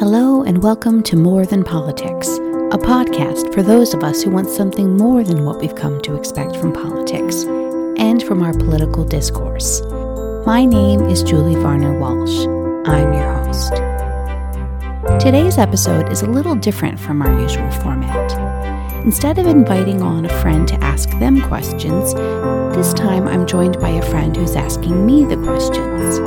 Hello, 0.00 0.42
and 0.44 0.62
welcome 0.62 1.02
to 1.02 1.14
More 1.14 1.44
Than 1.44 1.62
Politics, 1.62 2.26
a 2.28 2.78
podcast 2.78 3.52
for 3.52 3.62
those 3.62 3.92
of 3.92 4.02
us 4.02 4.22
who 4.22 4.30
want 4.30 4.48
something 4.48 4.96
more 4.96 5.22
than 5.22 5.44
what 5.44 5.60
we've 5.60 5.74
come 5.74 6.00
to 6.00 6.16
expect 6.16 6.56
from 6.56 6.72
politics 6.72 7.44
and 7.98 8.22
from 8.22 8.42
our 8.42 8.54
political 8.54 9.04
discourse. 9.04 9.82
My 10.46 10.64
name 10.64 11.02
is 11.02 11.22
Julie 11.22 11.60
Varner 11.60 11.98
Walsh. 11.98 12.46
I'm 12.88 13.12
your 13.12 13.44
host. 13.44 13.74
Today's 15.22 15.58
episode 15.58 16.10
is 16.10 16.22
a 16.22 16.30
little 16.30 16.54
different 16.54 16.98
from 16.98 17.20
our 17.20 17.38
usual 17.38 17.70
format. 17.70 19.04
Instead 19.04 19.36
of 19.38 19.46
inviting 19.46 20.00
on 20.00 20.24
a 20.24 20.40
friend 20.40 20.66
to 20.68 20.82
ask 20.82 21.10
them 21.18 21.42
questions, 21.42 22.14
this 22.74 22.94
time 22.94 23.28
I'm 23.28 23.46
joined 23.46 23.78
by 23.78 23.90
a 23.90 24.10
friend 24.10 24.34
who's 24.34 24.56
asking 24.56 25.04
me 25.04 25.26
the 25.26 25.36
questions. 25.36 26.18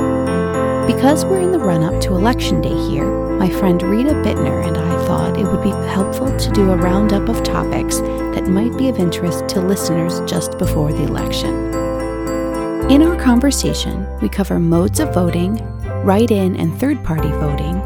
Because 0.86 1.24
we're 1.24 1.40
in 1.40 1.50
the 1.50 1.58
run 1.58 1.82
up 1.82 2.00
to 2.02 2.14
Election 2.14 2.60
Day 2.60 2.76
here, 2.88 3.23
my 3.38 3.50
friend 3.50 3.82
Rita 3.82 4.10
Buettner 4.10 4.66
and 4.66 4.76
I 4.76 5.06
thought 5.06 5.38
it 5.38 5.44
would 5.44 5.62
be 5.62 5.70
helpful 5.88 6.34
to 6.36 6.52
do 6.52 6.70
a 6.70 6.76
roundup 6.76 7.28
of 7.28 7.42
topics 7.42 7.98
that 7.98 8.48
might 8.48 8.76
be 8.78 8.88
of 8.88 8.98
interest 8.98 9.48
to 9.48 9.60
listeners 9.60 10.20
just 10.30 10.58
before 10.58 10.92
the 10.92 11.02
election. 11.02 11.52
In 12.90 13.02
our 13.02 13.16
conversation, 13.16 14.06
we 14.20 14.28
cover 14.28 14.58
modes 14.58 15.00
of 15.00 15.14
voting, 15.14 15.56
write 16.04 16.30
in 16.30 16.56
and 16.56 16.78
third 16.78 17.02
party 17.02 17.28
voting, 17.28 17.76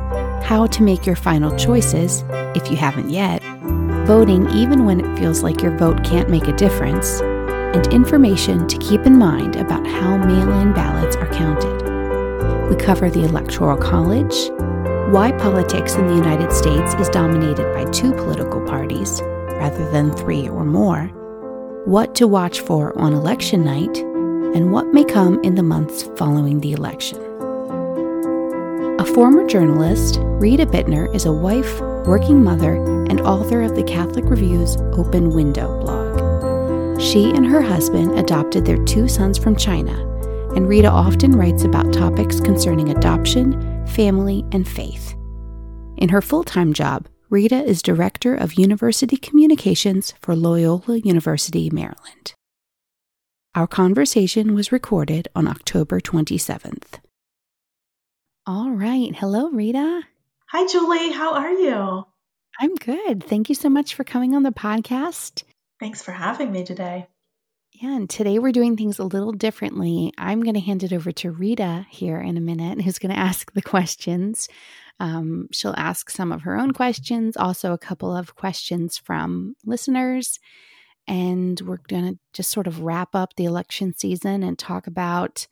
how 0.42 0.66
to 0.66 0.82
make 0.82 1.06
your 1.06 1.16
final 1.16 1.56
choices, 1.56 2.24
if 2.54 2.70
you 2.70 2.76
haven't 2.76 3.10
yet, 3.10 3.42
voting 4.06 4.48
even 4.50 4.84
when 4.84 5.00
it 5.00 5.18
feels 5.18 5.42
like 5.42 5.62
your 5.62 5.76
vote 5.76 6.02
can't 6.02 6.30
make 6.30 6.48
a 6.48 6.56
difference, 6.56 7.20
and 7.20 7.86
information 7.92 8.66
to 8.66 8.78
keep 8.78 9.02
in 9.02 9.18
mind 9.18 9.56
about 9.56 9.86
how 9.86 10.16
mail 10.16 10.52
in 10.60 10.72
ballots 10.72 11.16
are 11.16 11.32
counted. 11.32 12.68
We 12.68 12.76
cover 12.76 13.10
the 13.10 13.24
Electoral 13.24 13.76
College, 13.76 14.50
why 15.10 15.32
politics 15.32 15.94
in 15.94 16.06
the 16.06 16.14
United 16.14 16.52
States 16.52 16.92
is 16.96 17.08
dominated 17.08 17.72
by 17.72 17.90
two 17.92 18.12
political 18.12 18.60
parties 18.66 19.22
rather 19.22 19.90
than 19.90 20.12
three 20.12 20.46
or 20.50 20.66
more, 20.66 21.04
what 21.86 22.14
to 22.14 22.28
watch 22.28 22.60
for 22.60 22.96
on 22.98 23.14
election 23.14 23.64
night, 23.64 23.96
and 24.54 24.70
what 24.70 24.92
may 24.92 25.02
come 25.02 25.42
in 25.42 25.54
the 25.54 25.62
months 25.62 26.02
following 26.18 26.60
the 26.60 26.72
election. 26.72 27.16
A 29.00 29.04
former 29.06 29.46
journalist, 29.46 30.18
Rita 30.20 30.66
Buettner 30.66 31.14
is 31.14 31.24
a 31.24 31.32
wife, 31.32 31.80
working 32.06 32.44
mother, 32.44 32.74
and 33.08 33.22
author 33.22 33.62
of 33.62 33.76
the 33.76 33.84
Catholic 33.84 34.26
Review's 34.26 34.76
Open 34.92 35.32
Window 35.32 35.80
blog. 35.80 37.00
She 37.00 37.30
and 37.30 37.46
her 37.46 37.62
husband 37.62 38.18
adopted 38.18 38.66
their 38.66 38.84
two 38.84 39.08
sons 39.08 39.38
from 39.38 39.56
China 39.56 40.08
and 40.58 40.68
Rita 40.68 40.88
often 40.88 41.32
writes 41.32 41.64
about 41.64 41.92
topics 41.92 42.40
concerning 42.40 42.90
adoption, 42.90 43.67
family, 43.88 44.44
and 44.52 44.66
faith. 44.66 45.14
In 45.96 46.08
her 46.10 46.22
full 46.22 46.44
time 46.44 46.72
job, 46.72 47.08
Rita 47.30 47.62
is 47.62 47.82
Director 47.82 48.34
of 48.34 48.54
University 48.54 49.16
Communications 49.16 50.14
for 50.20 50.34
Loyola 50.34 50.98
University, 50.98 51.68
Maryland. 51.70 52.32
Our 53.54 53.66
conversation 53.66 54.54
was 54.54 54.72
recorded 54.72 55.28
on 55.34 55.48
October 55.48 56.00
27th. 56.00 57.00
All 58.46 58.70
right. 58.70 59.14
Hello, 59.14 59.50
Rita. 59.50 60.02
Hi, 60.50 60.66
Julie. 60.66 61.12
How 61.12 61.34
are 61.34 61.52
you? 61.52 62.06
I'm 62.58 62.74
good. 62.76 63.22
Thank 63.24 63.48
you 63.48 63.54
so 63.54 63.68
much 63.68 63.94
for 63.94 64.04
coming 64.04 64.34
on 64.34 64.42
the 64.42 64.52
podcast. 64.52 65.42
Thanks 65.80 66.02
for 66.02 66.12
having 66.12 66.50
me 66.50 66.64
today. 66.64 67.08
Yeah, 67.80 67.94
and 67.94 68.10
today 68.10 68.40
we're 68.40 68.50
doing 68.50 68.76
things 68.76 68.98
a 68.98 69.04
little 69.04 69.30
differently. 69.30 70.12
I'm 70.18 70.42
going 70.42 70.54
to 70.54 70.60
hand 70.60 70.82
it 70.82 70.92
over 70.92 71.12
to 71.12 71.30
Rita 71.30 71.86
here 71.88 72.18
in 72.18 72.36
a 72.36 72.40
minute, 72.40 72.82
who's 72.82 72.98
going 72.98 73.14
to 73.14 73.18
ask 73.18 73.52
the 73.52 73.62
questions. 73.62 74.48
Um, 74.98 75.46
she'll 75.52 75.76
ask 75.76 76.10
some 76.10 76.32
of 76.32 76.42
her 76.42 76.58
own 76.58 76.72
questions, 76.72 77.36
also 77.36 77.72
a 77.72 77.78
couple 77.78 78.12
of 78.12 78.34
questions 78.34 78.98
from 78.98 79.54
listeners. 79.64 80.40
And 81.06 81.60
we're 81.60 81.78
going 81.86 82.14
to 82.14 82.18
just 82.32 82.50
sort 82.50 82.66
of 82.66 82.80
wrap 82.80 83.14
up 83.14 83.36
the 83.36 83.44
election 83.44 83.94
season 83.96 84.42
and 84.42 84.58
talk 84.58 84.88
about 84.88 85.46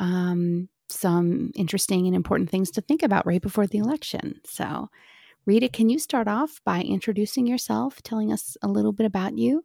um, 0.00 0.68
some 0.88 1.52
interesting 1.54 2.08
and 2.08 2.16
important 2.16 2.50
things 2.50 2.72
to 2.72 2.80
think 2.80 3.04
about 3.04 3.24
right 3.24 3.40
before 3.40 3.68
the 3.68 3.78
election. 3.78 4.40
So, 4.44 4.88
Rita, 5.44 5.68
can 5.68 5.90
you 5.90 6.00
start 6.00 6.26
off 6.26 6.60
by 6.64 6.82
introducing 6.82 7.46
yourself, 7.46 8.02
telling 8.02 8.32
us 8.32 8.56
a 8.62 8.66
little 8.66 8.92
bit 8.92 9.06
about 9.06 9.38
you? 9.38 9.62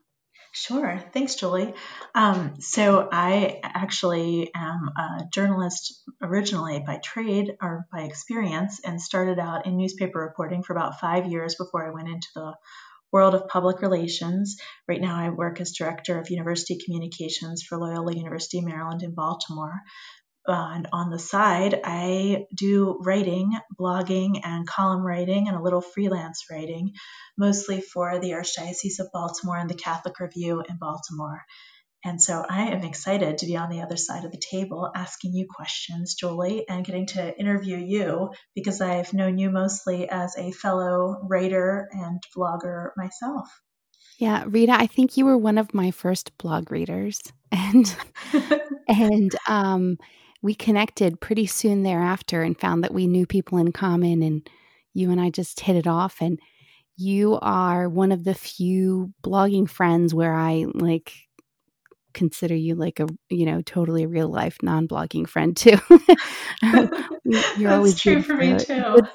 Sure. 0.53 1.01
Thanks, 1.13 1.35
Julie. 1.35 1.73
Um, 2.13 2.59
so, 2.59 3.07
I 3.09 3.61
actually 3.63 4.51
am 4.53 4.89
a 4.97 5.25
journalist 5.31 6.03
originally 6.21 6.83
by 6.85 6.97
trade 6.97 7.55
or 7.61 7.85
by 7.91 8.01
experience 8.01 8.81
and 8.83 9.01
started 9.01 9.39
out 9.39 9.65
in 9.65 9.77
newspaper 9.77 10.19
reporting 10.19 10.61
for 10.61 10.73
about 10.73 10.99
five 10.99 11.25
years 11.25 11.55
before 11.55 11.87
I 11.87 11.93
went 11.93 12.09
into 12.09 12.27
the 12.35 12.53
world 13.13 13.33
of 13.33 13.47
public 13.47 13.81
relations. 13.81 14.57
Right 14.89 15.01
now, 15.01 15.15
I 15.15 15.29
work 15.29 15.61
as 15.61 15.71
director 15.71 16.19
of 16.19 16.29
university 16.29 16.77
communications 16.83 17.63
for 17.63 17.77
Loyola 17.77 18.13
University 18.13 18.59
Maryland 18.59 19.03
in 19.03 19.13
Baltimore 19.13 19.79
and 20.47 20.87
on 20.91 21.09
the 21.09 21.19
side, 21.19 21.79
I 21.83 22.45
do 22.55 22.99
writing, 23.03 23.51
blogging, 23.79 24.41
and 24.43 24.67
column 24.67 25.05
writing, 25.05 25.47
and 25.47 25.55
a 25.55 25.61
little 25.61 25.81
freelance 25.81 26.45
writing, 26.49 26.93
mostly 27.37 27.81
for 27.81 28.19
the 28.19 28.31
Archdiocese 28.31 28.99
of 28.99 29.11
Baltimore 29.13 29.57
and 29.57 29.69
the 29.69 29.75
Catholic 29.75 30.19
Review 30.19 30.63
in 30.67 30.77
Baltimore. 30.77 31.43
And 32.03 32.19
so 32.19 32.43
I 32.47 32.69
am 32.69 32.83
excited 32.83 33.37
to 33.37 33.45
be 33.45 33.55
on 33.55 33.69
the 33.69 33.81
other 33.81 33.97
side 33.97 34.25
of 34.25 34.31
the 34.31 34.41
table 34.41 34.91
asking 34.95 35.35
you 35.35 35.45
questions, 35.47 36.15
Julie, 36.15 36.67
and 36.67 36.83
getting 36.83 37.05
to 37.07 37.39
interview 37.39 37.77
you 37.77 38.31
because 38.55 38.81
I've 38.81 39.13
known 39.13 39.37
you 39.37 39.51
mostly 39.51 40.09
as 40.09 40.35
a 40.35 40.51
fellow 40.51 41.19
writer 41.29 41.87
and 41.91 42.21
blogger 42.35 42.89
myself. 42.97 43.47
Yeah, 44.17 44.45
Rita, 44.47 44.73
I 44.73 44.87
think 44.87 45.15
you 45.15 45.25
were 45.25 45.37
one 45.37 45.59
of 45.59 45.75
my 45.75 45.91
first 45.91 46.35
blog 46.39 46.71
readers. 46.71 47.21
And 47.51 47.95
and 48.87 49.35
um 49.47 49.97
we 50.41 50.55
connected 50.55 51.21
pretty 51.21 51.45
soon 51.45 51.83
thereafter 51.83 52.41
and 52.41 52.59
found 52.59 52.83
that 52.83 52.93
we 52.93 53.07
knew 53.07 53.25
people 53.25 53.57
in 53.57 53.71
common 53.71 54.23
and 54.23 54.49
you 54.93 55.11
and 55.11 55.21
I 55.21 55.29
just 55.29 55.59
hit 55.59 55.75
it 55.75 55.87
off. 55.87 56.17
And 56.21 56.39
you 56.97 57.39
are 57.41 57.87
one 57.87 58.11
of 58.11 58.23
the 58.23 58.33
few 58.33 59.13
blogging 59.23 59.69
friends 59.69 60.13
where 60.13 60.33
I 60.33 60.65
like 60.73 61.13
consider 62.13 62.55
you 62.55 62.75
like 62.75 62.99
a 62.99 63.07
you 63.29 63.45
know 63.45 63.61
totally 63.61 64.05
real 64.05 64.29
life 64.29 64.57
non-blogging 64.61 65.27
friend 65.27 65.55
too. 65.55 65.77
You're 67.57 67.71
always 67.71 67.99
true 67.99 68.21
for 68.21 68.35
me 68.35 68.57
too. 68.57 68.83
Good, 68.95 69.07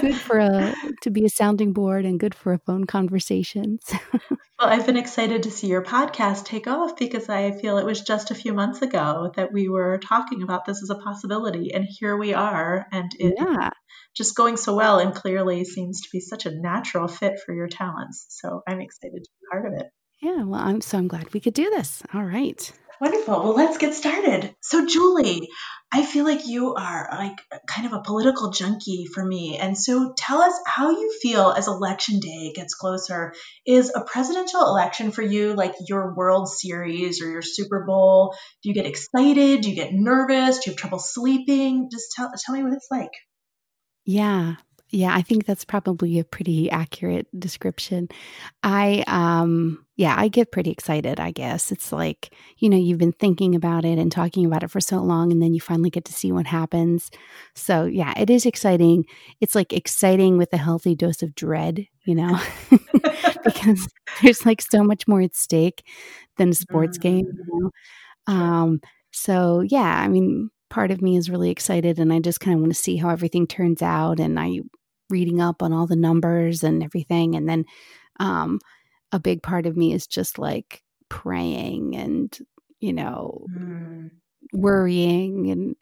good 0.00 0.14
for 0.26 0.38
a 0.38 0.74
to 1.02 1.10
be 1.10 1.24
a 1.24 1.28
sounding 1.28 1.72
board 1.72 2.04
and 2.04 2.20
good 2.20 2.34
for 2.34 2.52
a 2.52 2.58
phone 2.58 2.84
conversations 2.84 3.82
well 4.30 4.68
i've 4.68 4.86
been 4.86 4.96
excited 4.96 5.42
to 5.42 5.50
see 5.50 5.66
your 5.66 5.82
podcast 5.82 6.44
take 6.44 6.66
off 6.66 6.96
because 6.96 7.28
i 7.28 7.52
feel 7.52 7.78
it 7.78 7.86
was 7.86 8.00
just 8.00 8.30
a 8.30 8.34
few 8.34 8.52
months 8.52 8.82
ago 8.82 9.32
that 9.36 9.52
we 9.52 9.68
were 9.68 9.98
talking 9.98 10.42
about 10.42 10.64
this 10.64 10.82
as 10.82 10.90
a 10.90 11.00
possibility 11.02 11.72
and 11.72 11.86
here 11.88 12.16
we 12.16 12.34
are 12.34 12.86
and 12.92 13.10
it 13.18 13.34
yeah. 13.36 13.70
just 14.16 14.36
going 14.36 14.56
so 14.56 14.74
well 14.74 14.98
and 14.98 15.14
clearly 15.14 15.64
seems 15.64 16.02
to 16.02 16.08
be 16.12 16.20
such 16.20 16.46
a 16.46 16.50
natural 16.50 17.08
fit 17.08 17.38
for 17.44 17.54
your 17.54 17.68
talents. 17.68 18.26
So 18.28 18.62
i'm 18.66 18.80
excited 18.80 19.24
to 19.24 19.30
be 19.30 19.46
part 19.50 19.66
of 19.66 19.80
it 19.80 19.86
yeah, 20.20 20.44
well, 20.44 20.60
I'm 20.60 20.80
so 20.80 20.98
I'm 20.98 21.08
glad 21.08 21.32
we 21.32 21.40
could 21.40 21.54
do 21.54 21.70
this. 21.70 22.02
All 22.14 22.24
right. 22.24 22.72
Wonderful. 22.98 23.42
Well, 23.42 23.54
let's 23.54 23.76
get 23.76 23.92
started. 23.92 24.54
So, 24.62 24.86
Julie, 24.86 25.50
I 25.92 26.02
feel 26.02 26.24
like 26.24 26.46
you 26.46 26.74
are 26.76 27.08
like 27.12 27.36
kind 27.68 27.86
of 27.86 27.92
a 27.92 28.00
political 28.00 28.50
junkie 28.52 29.04
for 29.12 29.22
me. 29.22 29.58
And 29.58 29.76
so, 29.76 30.14
tell 30.16 30.40
us 30.40 30.54
how 30.66 30.90
you 30.90 31.12
feel 31.20 31.50
as 31.50 31.68
election 31.68 32.20
day 32.20 32.52
gets 32.54 32.74
closer. 32.74 33.34
Is 33.66 33.92
a 33.94 34.00
presidential 34.00 34.62
election 34.62 35.10
for 35.10 35.20
you 35.20 35.52
like 35.52 35.74
your 35.86 36.14
World 36.14 36.48
Series 36.48 37.20
or 37.20 37.28
your 37.28 37.42
Super 37.42 37.84
Bowl? 37.84 38.34
Do 38.62 38.70
you 38.70 38.74
get 38.74 38.86
excited? 38.86 39.60
Do 39.60 39.68
you 39.68 39.76
get 39.76 39.92
nervous? 39.92 40.58
Do 40.58 40.70
you 40.70 40.72
have 40.72 40.80
trouble 40.80 40.98
sleeping? 40.98 41.90
Just 41.92 42.12
tell, 42.16 42.32
tell 42.44 42.54
me 42.54 42.62
what 42.62 42.72
it's 42.72 42.88
like. 42.90 43.12
Yeah, 44.06 44.54
yeah, 44.90 45.14
I 45.14 45.22
think 45.22 45.46
that's 45.46 45.64
probably 45.64 46.18
a 46.18 46.24
pretty 46.24 46.70
accurate 46.70 47.26
description. 47.38 48.08
I 48.62 49.02
um 49.06 49.84
yeah, 49.96 50.14
I 50.16 50.28
get 50.28 50.52
pretty 50.52 50.70
excited, 50.70 51.18
I 51.18 51.30
guess. 51.30 51.72
It's 51.72 51.90
like, 51.90 52.32
you 52.58 52.68
know, 52.68 52.76
you've 52.76 52.98
been 52.98 53.12
thinking 53.12 53.54
about 53.54 53.84
it 53.86 53.98
and 53.98 54.12
talking 54.12 54.44
about 54.44 54.62
it 54.62 54.70
for 54.70 54.80
so 54.80 54.98
long 54.98 55.32
and 55.32 55.42
then 55.42 55.54
you 55.54 55.60
finally 55.60 55.88
get 55.88 56.04
to 56.04 56.12
see 56.12 56.30
what 56.32 56.46
happens. 56.46 57.10
So, 57.54 57.86
yeah, 57.86 58.12
it 58.16 58.28
is 58.28 58.44
exciting. 58.44 59.06
It's 59.40 59.54
like 59.54 59.72
exciting 59.72 60.36
with 60.36 60.52
a 60.52 60.58
healthy 60.58 60.94
dose 60.94 61.22
of 61.22 61.34
dread, 61.34 61.86
you 62.04 62.14
know. 62.14 62.38
because 63.44 63.88
there's 64.22 64.44
like 64.44 64.60
so 64.60 64.84
much 64.84 65.08
more 65.08 65.22
at 65.22 65.34
stake 65.34 65.82
than 66.36 66.50
a 66.50 66.54
sports 66.54 66.98
game, 66.98 67.26
you 67.26 67.32
mm-hmm. 67.32 67.64
know. 67.64 67.70
Um 68.26 68.80
so, 69.12 69.60
yeah, 69.60 69.98
I 69.98 70.08
mean, 70.08 70.50
part 70.68 70.90
of 70.90 71.00
me 71.00 71.16
is 71.16 71.30
really 71.30 71.50
excited 71.50 71.98
and 71.98 72.12
I 72.12 72.20
just 72.20 72.40
kind 72.40 72.54
of 72.54 72.60
want 72.60 72.74
to 72.74 72.78
see 72.78 72.96
how 72.96 73.08
everything 73.08 73.46
turns 73.46 73.80
out 73.80 74.20
and 74.20 74.38
I 74.38 74.60
reading 75.10 75.40
up 75.40 75.62
on 75.62 75.72
all 75.72 75.86
the 75.86 75.96
numbers 75.96 76.62
and 76.62 76.82
everything 76.82 77.34
and 77.34 77.48
then 77.48 77.64
um 78.20 78.58
a 79.12 79.20
big 79.20 79.42
part 79.42 79.66
of 79.66 79.76
me 79.76 79.92
is 79.92 80.06
just 80.06 80.38
like 80.38 80.82
praying 81.08 81.94
and 81.96 82.38
you 82.80 82.92
know 82.92 83.46
mm. 83.56 84.10
worrying 84.52 85.50
and 85.50 85.76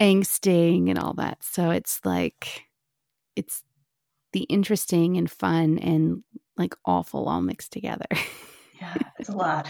angsting 0.00 0.88
and 0.88 0.98
all 0.98 1.14
that 1.14 1.42
so 1.42 1.70
it's 1.70 2.00
like 2.04 2.62
it's 3.36 3.62
the 4.32 4.42
interesting 4.44 5.16
and 5.16 5.30
fun 5.30 5.78
and 5.78 6.22
like 6.56 6.74
awful 6.84 7.28
all 7.28 7.42
mixed 7.42 7.72
together. 7.72 8.06
yeah, 8.80 8.94
it's 9.18 9.28
a 9.28 9.36
lot. 9.36 9.66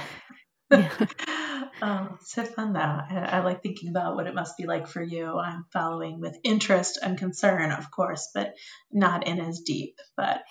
Yeah. 0.73 1.07
um, 1.83 2.19
so 2.23 2.45
fun 2.45 2.73
though. 2.73 2.81
I, 2.81 3.29
I, 3.31 3.41
like 3.41 3.63
thinking 3.63 3.89
about 3.89 4.15
what 4.15 4.27
it 4.27 4.35
must 4.35 4.57
be 4.57 4.67
like 4.67 4.89
for 4.89 5.03
you. 5.03 5.39
I'm 5.39 5.67
following 5.73 6.21
with 6.21 6.39
interest 6.45 6.99
and 7.03 7.19
concern, 7.19 7.71
of 7.73 7.91
course, 7.91 8.31
but 8.35 8.55
not 8.91 9.27
in 9.27 9.41
as 9.41 9.61
deep. 9.61 9.99
But 10.17 10.43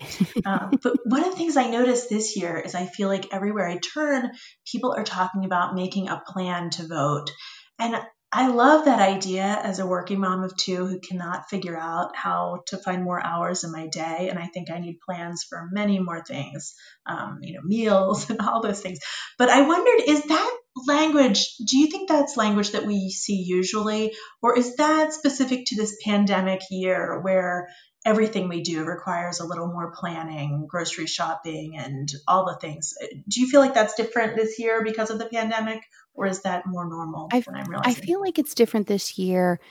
um, 0.46 0.72
but 0.84 0.98
one 1.06 1.24
of 1.24 1.32
the 1.32 1.38
things 1.38 1.58
I 1.58 1.70
noticed 1.70 2.10
this 2.10 2.36
year 2.38 2.58
is 2.58 2.76
I 2.76 2.86
feel 2.86 3.08
like 3.08 3.34
everywhere 3.34 3.68
I 3.68 3.78
turn, 3.78 4.32
people 4.72 4.94
are 4.96 5.04
talking 5.04 5.46
about 5.46 5.76
making 5.76 6.08
a 6.10 6.22
plan 6.26 6.70
to 6.72 6.88
vote, 6.88 7.32
and 7.80 8.00
I 8.34 8.48
love 8.48 8.86
that 8.86 9.02
idea 9.02 9.44
as 9.44 9.80
a 9.80 9.86
working 9.86 10.22
mom 10.22 10.44
of 10.44 10.56
two 10.56 10.86
who 10.86 11.00
cannot 11.00 11.50
figure 11.50 11.78
out 11.78 12.16
how 12.16 12.64
to 12.68 12.78
find 12.78 13.04
more 13.04 13.22
hours 13.22 13.66
in 13.66 13.74
my 13.74 13.88
day. 13.88 14.30
And 14.30 14.40
I 14.40 14.48
think 14.48 14.72
I 14.72 14.80
need 14.80 15.02
plans 15.02 15.44
for 15.44 15.68
many 15.70 16.00
more 16.00 16.24
things, 16.24 16.74
um, 17.06 17.40
you 17.42 17.56
know, 17.56 17.62
meals 17.62 18.30
and 18.30 18.40
all 18.40 18.62
those 18.62 18.80
things. 18.80 19.00
But 19.38 19.50
I 19.50 19.68
wondered, 19.68 20.08
is 20.08 20.24
that 20.24 20.58
language, 20.88 21.56
do 21.58 21.78
you 21.78 21.88
think 21.88 22.08
that's 22.08 22.38
language 22.38 22.72
that 22.72 22.86
we 22.86 23.10
see 23.10 23.44
usually? 23.46 24.14
Or 24.42 24.58
is 24.58 24.78
that 24.78 25.12
specific 25.12 25.66
to 25.68 25.76
this 25.76 25.98
pandemic 26.02 26.62
year 26.70 27.20
where 27.22 27.68
everything 28.06 28.50
we 28.50 28.62
do 28.62 28.84
requires 28.84 29.40
a 29.40 29.46
little 29.46 29.68
more 29.68 29.92
planning, 29.92 30.66
grocery 30.68 31.06
shopping, 31.06 31.78
and 31.78 32.12
all 32.28 32.46
the 32.46 32.56
things. 32.56 32.94
Do 33.28 33.42
you 33.42 33.48
feel 33.48 33.62
like 33.62 33.74
that's 33.74 33.96
different 33.96 34.36
this 34.36 34.60
year 34.60 34.84
because 34.84 35.10
of 35.10 35.20
the 35.20 35.28
pandemic? 35.28 35.82
or 36.14 36.26
is 36.26 36.42
that 36.42 36.66
more 36.66 36.86
normal 36.90 37.30
i 37.32 37.42
I 37.86 37.94
feel 37.94 38.20
like 38.20 38.38
it's 38.38 38.54
different 38.54 38.88
this 38.88 39.18
year 39.18 39.62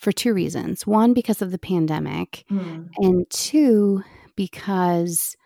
for 0.00 0.12
two 0.12 0.32
reasons. 0.32 0.86
One, 0.86 1.12
because 1.12 1.42
of 1.42 1.50
the 1.50 1.58
pandemic, 1.58 2.44
mm. 2.50 2.88
and 2.96 3.26
two, 3.28 4.02
because 4.34 5.36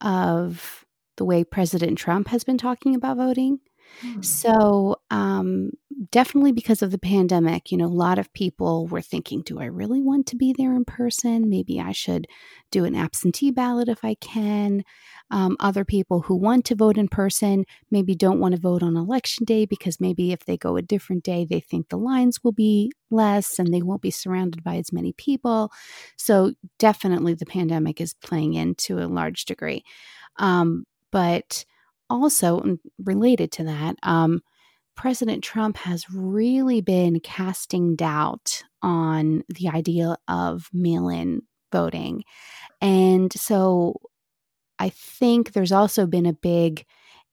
of 0.00 0.84
the 1.16 1.24
way 1.24 1.44
President 1.44 1.96
Trump 1.96 2.26
has 2.28 2.42
been 2.42 2.58
talking 2.58 2.96
about 2.96 3.18
voting. 3.18 3.60
Hmm. 4.00 4.22
So, 4.22 4.96
um, 5.10 5.70
definitely 6.10 6.52
because 6.52 6.82
of 6.82 6.90
the 6.90 6.98
pandemic, 6.98 7.70
you 7.70 7.76
know, 7.76 7.86
a 7.86 7.88
lot 7.88 8.18
of 8.18 8.32
people 8.32 8.86
were 8.86 9.02
thinking, 9.02 9.42
do 9.42 9.60
I 9.60 9.66
really 9.66 10.00
want 10.00 10.26
to 10.28 10.36
be 10.36 10.54
there 10.56 10.74
in 10.74 10.84
person? 10.84 11.50
Maybe 11.50 11.80
I 11.80 11.92
should 11.92 12.26
do 12.70 12.84
an 12.84 12.94
absentee 12.94 13.50
ballot 13.50 13.88
if 13.88 14.04
I 14.04 14.14
can. 14.14 14.84
Um, 15.30 15.56
other 15.60 15.84
people 15.84 16.22
who 16.22 16.36
want 16.36 16.64
to 16.66 16.74
vote 16.74 16.96
in 16.96 17.08
person 17.08 17.64
maybe 17.90 18.14
don't 18.14 18.40
want 18.40 18.54
to 18.54 18.60
vote 18.60 18.82
on 18.82 18.96
election 18.96 19.44
day 19.44 19.66
because 19.66 20.00
maybe 20.00 20.32
if 20.32 20.44
they 20.46 20.56
go 20.56 20.76
a 20.76 20.82
different 20.82 21.22
day, 21.22 21.44
they 21.44 21.60
think 21.60 21.88
the 21.88 21.98
lines 21.98 22.38
will 22.42 22.52
be 22.52 22.90
less 23.10 23.58
and 23.58 23.72
they 23.72 23.82
won't 23.82 24.02
be 24.02 24.10
surrounded 24.10 24.64
by 24.64 24.76
as 24.76 24.92
many 24.92 25.12
people. 25.12 25.70
So, 26.16 26.54
definitely 26.78 27.34
the 27.34 27.46
pandemic 27.46 28.00
is 28.00 28.14
playing 28.14 28.54
into 28.54 28.98
a 28.98 29.06
large 29.06 29.44
degree. 29.44 29.84
Um, 30.38 30.84
but 31.10 31.64
also 32.10 32.78
related 33.02 33.52
to 33.52 33.64
that, 33.64 33.96
um, 34.02 34.42
President 34.96 35.42
Trump 35.42 35.78
has 35.78 36.10
really 36.10 36.82
been 36.82 37.20
casting 37.20 37.96
doubt 37.96 38.62
on 38.82 39.42
the 39.48 39.68
idea 39.68 40.16
of 40.28 40.68
mail 40.72 41.08
in 41.08 41.42
voting. 41.72 42.24
And 42.80 43.32
so 43.32 44.00
I 44.78 44.90
think 44.90 45.52
there's 45.52 45.72
also 45.72 46.06
been 46.06 46.26
a 46.26 46.32
big 46.32 46.84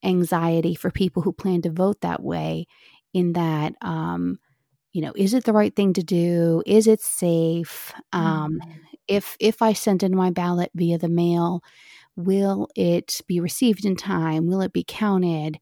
anxiety 0.04 0.76
for 0.76 0.92
people 0.92 1.24
who 1.24 1.34
plan 1.34 1.62
to 1.64 1.72
vote 1.72 2.02
that 2.02 2.22
way, 2.24 2.68
in 3.14 3.34
that, 3.34 3.74
um, 3.82 4.38
you 4.94 5.02
know, 5.02 5.14
is 5.16 5.34
it 5.34 5.44
the 5.44 5.54
right 5.54 5.76
thing 5.76 5.94
to 5.94 6.04
do? 6.04 6.62
Is 6.66 6.88
it 6.88 7.02
safe? 7.02 7.94
Um, 8.14 8.60
mm-hmm. 8.62 8.72
If 9.08 9.38
if 9.40 9.62
I 9.62 9.74
send 9.74 10.04
in 10.04 10.16
my 10.16 10.32
ballot 10.32 10.72
via 10.76 10.98
the 10.98 11.10
mail, 11.10 11.64
will 12.18 12.68
it 12.76 13.22
be 13.28 13.40
received 13.40 13.86
in 13.86 13.96
time? 13.96 14.48
Will 14.48 14.62
it 14.62 14.74
be 14.74 14.84
counted? 14.86 15.60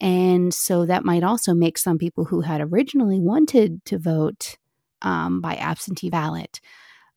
And 0.00 0.52
so 0.52 0.86
that 0.86 1.04
might 1.04 1.22
also 1.22 1.54
make 1.54 1.78
some 1.78 1.98
people 1.98 2.24
who 2.24 2.40
had 2.40 2.60
originally 2.60 3.20
wanted 3.20 3.84
to 3.84 3.98
vote 3.98 4.56
um, 5.02 5.40
by 5.40 5.54
absentee 5.56 6.10
ballot 6.10 6.60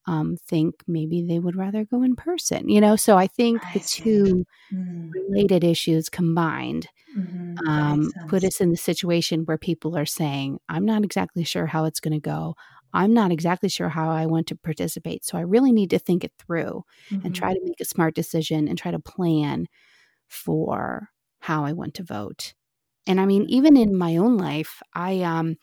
um, 0.06 0.38
think 0.48 0.76
maybe 0.88 1.24
they 1.24 1.40
would 1.40 1.56
rather 1.56 1.86
go 1.86 2.04
in 2.04 2.16
person. 2.16 2.70
You 2.70 2.82
know, 2.82 2.96
so 2.96 3.18
I 3.18 3.28
think 3.28 3.66
I 3.66 3.74
the 3.74 3.80
see. 3.80 4.04
two 4.04 4.46
mm. 4.74 5.12
related 5.14 5.64
issues 5.64 6.10
combined 6.10 6.88
mm-hmm. 7.18 7.68
um, 7.68 8.12
put 8.28 8.44
us 8.44 8.60
in 8.60 8.70
the 8.70 8.78
situation 8.78 9.44
where 9.46 9.58
people 9.58 9.98
are 9.98 10.06
saying, 10.06 10.60
I'm 10.70 10.86
not 10.86 11.04
exactly 11.04 11.44
sure 11.44 11.66
how 11.66 11.86
it's 11.86 12.00
going 12.00 12.14
to 12.14 12.20
go. 12.20 12.56
I'm 12.94 13.14
not 13.14 13.32
exactly 13.32 13.70
sure 13.70 13.90
how 13.90 14.12
I 14.12 14.26
want 14.26 14.48
to 14.48 14.56
participate. 14.56 15.26
So 15.26 15.38
I 15.38 15.42
really 15.42 15.72
need 15.72 15.90
to 15.90 16.00
think 16.00 16.24
it 16.24 16.34
through 16.38 16.84
mm-hmm. 17.10 17.26
and 17.26 17.36
try 17.36 17.54
to 17.54 17.60
make 17.64 17.80
a 17.82 17.86
smart 17.86 18.14
decision 18.14 18.68
and 18.68 18.78
try 18.78 18.92
to 18.92 19.00
plan 19.00 19.68
for 20.28 21.10
how 21.40 21.66
I 21.66 21.74
want 21.74 21.96
to 21.96 22.04
vote. 22.04 22.54
And 23.08 23.20
I 23.20 23.26
mean, 23.26 23.46
even 23.50 23.76
in 23.76 23.98
my 23.98 24.18
own 24.18 24.38
life, 24.38 24.82
I 24.94 25.22
um 25.22 25.58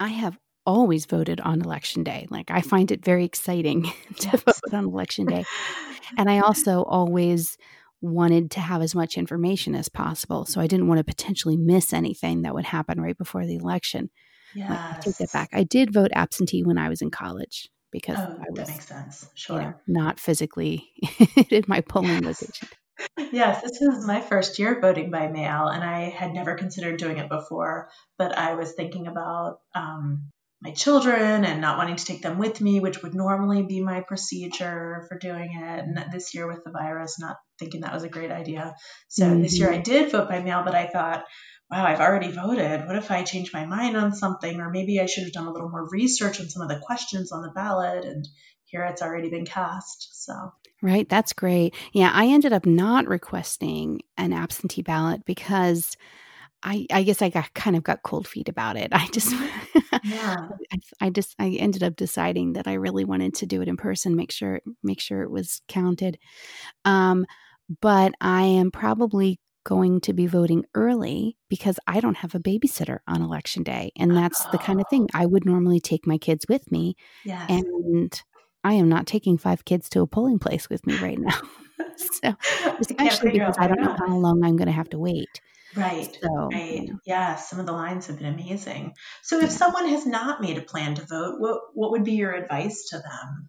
I 0.00 0.08
have 0.08 0.38
always 0.64 1.06
voted 1.06 1.40
on 1.40 1.60
election 1.60 2.04
day. 2.04 2.26
Like 2.30 2.50
I 2.50 2.60
find 2.60 2.90
it 2.90 3.04
very 3.04 3.24
exciting 3.24 3.82
to 4.18 4.28
yes. 4.32 4.42
vote 4.42 4.72
on 4.72 4.84
election 4.84 5.26
day. 5.26 5.44
and 6.16 6.30
I 6.30 6.40
also 6.40 6.82
always 6.84 7.56
wanted 8.00 8.50
to 8.50 8.60
have 8.60 8.82
as 8.82 8.94
much 8.94 9.16
information 9.16 9.74
as 9.74 9.88
possible. 9.88 10.44
So 10.44 10.60
I 10.60 10.66
didn't 10.66 10.88
want 10.88 10.98
to 10.98 11.04
potentially 11.04 11.56
miss 11.56 11.92
anything 11.92 12.42
that 12.42 12.54
would 12.54 12.64
happen 12.64 13.00
right 13.00 13.16
before 13.16 13.46
the 13.46 13.56
election. 13.56 14.10
Yes. 14.54 14.70
I 14.70 15.00
take 15.00 15.16
that 15.16 15.32
back. 15.32 15.50
I 15.52 15.64
did 15.64 15.92
vote 15.92 16.10
absentee 16.14 16.62
when 16.62 16.78
I 16.78 16.88
was 16.88 17.02
in 17.02 17.10
college 17.10 17.68
because 17.90 18.18
oh, 18.18 18.36
I 18.40 18.50
was, 18.50 18.58
that 18.58 18.68
makes 18.68 18.88
sense. 18.88 19.28
Sure. 19.34 19.56
You 19.56 19.62
know, 19.62 19.74
not 19.86 20.18
physically 20.18 20.88
in 21.50 21.64
my 21.68 21.80
polling 21.80 22.22
yes. 22.22 22.42
location. 22.42 22.68
Yes, 23.32 23.62
this 23.62 23.80
is 23.80 24.06
my 24.06 24.20
first 24.20 24.58
year 24.58 24.80
voting 24.80 25.10
by 25.10 25.26
mail, 25.26 25.66
and 25.66 25.82
I 25.82 26.10
had 26.10 26.32
never 26.32 26.54
considered 26.54 26.98
doing 26.98 27.16
it 27.16 27.28
before. 27.28 27.88
But 28.16 28.36
I 28.36 28.54
was 28.54 28.74
thinking 28.74 29.08
about 29.08 29.60
um, 29.74 30.30
my 30.62 30.70
children 30.70 31.44
and 31.44 31.60
not 31.60 31.76
wanting 31.76 31.96
to 31.96 32.04
take 32.04 32.22
them 32.22 32.38
with 32.38 32.60
me, 32.60 32.78
which 32.78 33.02
would 33.02 33.14
normally 33.14 33.62
be 33.62 33.82
my 33.82 34.00
procedure 34.00 35.04
for 35.08 35.18
doing 35.18 35.50
it. 35.60 35.80
And 35.80 36.04
this 36.12 36.34
year 36.34 36.46
with 36.46 36.62
the 36.64 36.70
virus, 36.70 37.18
not 37.18 37.36
thinking 37.58 37.80
that 37.80 37.92
was 37.92 38.04
a 38.04 38.08
great 38.08 38.30
idea. 38.30 38.74
So 39.08 39.26
mm-hmm. 39.26 39.42
this 39.42 39.58
year 39.58 39.72
I 39.72 39.78
did 39.78 40.12
vote 40.12 40.28
by 40.28 40.40
mail, 40.40 40.62
but 40.64 40.76
I 40.76 40.86
thought, 40.86 41.24
wow, 41.68 41.84
I've 41.84 42.00
already 42.00 42.30
voted. 42.30 42.86
What 42.86 42.96
if 42.96 43.10
I 43.10 43.24
change 43.24 43.52
my 43.52 43.66
mind 43.66 43.96
on 43.96 44.14
something? 44.14 44.60
Or 44.60 44.70
maybe 44.70 45.00
I 45.00 45.06
should 45.06 45.24
have 45.24 45.32
done 45.32 45.48
a 45.48 45.52
little 45.52 45.68
more 45.70 45.88
research 45.90 46.40
on 46.40 46.48
some 46.48 46.62
of 46.62 46.68
the 46.68 46.78
questions 46.78 47.32
on 47.32 47.42
the 47.42 47.50
ballot. 47.50 48.04
And 48.04 48.28
here 48.64 48.84
it's 48.84 49.02
already 49.02 49.30
been 49.30 49.44
cast. 49.44 50.24
So, 50.24 50.52
right. 50.80 51.08
That's 51.08 51.32
great. 51.32 51.74
Yeah. 51.92 52.12
I 52.14 52.26
ended 52.26 52.52
up 52.52 52.66
not 52.66 53.08
requesting 53.08 54.02
an 54.16 54.32
absentee 54.32 54.82
ballot 54.82 55.24
because. 55.24 55.96
I, 56.62 56.86
I 56.92 57.02
guess 57.02 57.22
I 57.22 57.28
got 57.28 57.52
kind 57.54 57.76
of 57.76 57.82
got 57.82 58.02
cold 58.02 58.26
feet 58.28 58.48
about 58.48 58.76
it. 58.76 58.88
I 58.92 59.08
just, 59.12 59.34
yeah. 60.04 60.48
I, 60.72 60.78
I 61.00 61.10
just, 61.10 61.34
I 61.38 61.50
ended 61.50 61.82
up 61.82 61.96
deciding 61.96 62.54
that 62.54 62.66
I 62.66 62.74
really 62.74 63.04
wanted 63.04 63.34
to 63.34 63.46
do 63.46 63.62
it 63.62 63.68
in 63.68 63.76
person, 63.76 64.16
make 64.16 64.32
sure, 64.32 64.60
make 64.82 65.00
sure 65.00 65.22
it 65.22 65.30
was 65.30 65.62
counted. 65.68 66.18
Um, 66.84 67.26
but 67.80 68.12
I 68.20 68.42
am 68.42 68.70
probably 68.70 69.40
going 69.64 70.00
to 70.00 70.12
be 70.12 70.26
voting 70.26 70.64
early 70.74 71.36
because 71.48 71.78
I 71.86 72.00
don't 72.00 72.16
have 72.16 72.34
a 72.34 72.40
babysitter 72.40 72.98
on 73.06 73.22
election 73.22 73.62
day. 73.62 73.92
And 73.96 74.16
that's 74.16 74.44
oh. 74.46 74.48
the 74.52 74.58
kind 74.58 74.80
of 74.80 74.86
thing 74.88 75.08
I 75.14 75.26
would 75.26 75.44
normally 75.44 75.80
take 75.80 76.06
my 76.06 76.18
kids 76.18 76.46
with 76.48 76.70
me. 76.72 76.96
Yes. 77.24 77.46
And 77.48 78.22
I 78.64 78.74
am 78.74 78.88
not 78.88 79.06
taking 79.06 79.38
five 79.38 79.64
kids 79.64 79.88
to 79.90 80.00
a 80.00 80.06
polling 80.06 80.38
place 80.38 80.68
with 80.68 80.86
me 80.86 80.96
right 80.98 81.18
now. 81.18 81.38
so, 81.96 82.34
especially 82.80 83.32
because 83.32 83.56
I 83.58 83.66
don't 83.66 83.80
know 83.80 83.96
how 83.98 84.16
long 84.16 84.44
I'm 84.44 84.56
going 84.56 84.66
to 84.66 84.72
have 84.72 84.90
to 84.90 84.98
wait. 84.98 85.40
Right. 85.76 86.18
So, 86.22 86.48
right. 86.52 86.90
Yeah, 87.06 87.36
some 87.36 87.58
of 87.58 87.66
the 87.66 87.72
lines 87.72 88.06
have 88.06 88.18
been 88.18 88.32
amazing. 88.32 88.94
So, 89.22 89.38
if 89.38 89.44
yeah. 89.44 89.48
someone 89.48 89.88
has 89.88 90.06
not 90.06 90.40
made 90.40 90.58
a 90.58 90.62
plan 90.62 90.94
to 90.96 91.06
vote, 91.06 91.36
what 91.38 91.60
what 91.74 91.90
would 91.92 92.04
be 92.04 92.12
your 92.12 92.32
advice 92.32 92.88
to 92.90 92.98
them? 92.98 93.48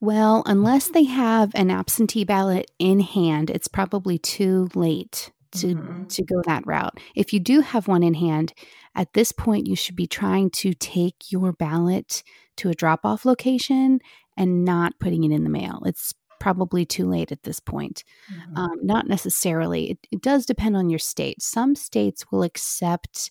Well, 0.00 0.42
unless 0.46 0.88
they 0.88 1.04
have 1.04 1.52
an 1.54 1.70
absentee 1.70 2.24
ballot 2.24 2.70
in 2.78 3.00
hand, 3.00 3.50
it's 3.50 3.68
probably 3.68 4.18
too 4.18 4.68
late 4.74 5.30
to 5.52 5.68
mm-hmm. 5.68 6.04
to 6.06 6.24
go 6.24 6.42
that 6.46 6.66
route. 6.66 6.98
If 7.14 7.32
you 7.32 7.40
do 7.40 7.60
have 7.60 7.88
one 7.88 8.02
in 8.02 8.14
hand, 8.14 8.52
at 8.94 9.12
this 9.12 9.32
point 9.32 9.66
you 9.66 9.76
should 9.76 9.96
be 9.96 10.06
trying 10.06 10.50
to 10.50 10.74
take 10.74 11.30
your 11.30 11.52
ballot 11.52 12.22
to 12.56 12.68
a 12.68 12.74
drop-off 12.74 13.24
location 13.24 14.00
and 14.36 14.64
not 14.64 14.98
putting 14.98 15.24
it 15.24 15.30
in 15.30 15.44
the 15.44 15.50
mail. 15.50 15.82
It's 15.86 16.12
probably 16.42 16.84
too 16.84 17.08
late 17.08 17.30
at 17.30 17.44
this 17.44 17.60
point. 17.60 18.02
Mm-hmm. 18.34 18.56
Um, 18.56 18.78
not 18.82 19.06
necessarily. 19.06 19.92
It, 19.92 19.98
it 20.10 20.22
does 20.22 20.44
depend 20.44 20.76
on 20.76 20.90
your 20.90 20.98
state. 20.98 21.40
Some 21.40 21.76
states 21.76 22.32
will 22.32 22.42
accept 22.42 23.30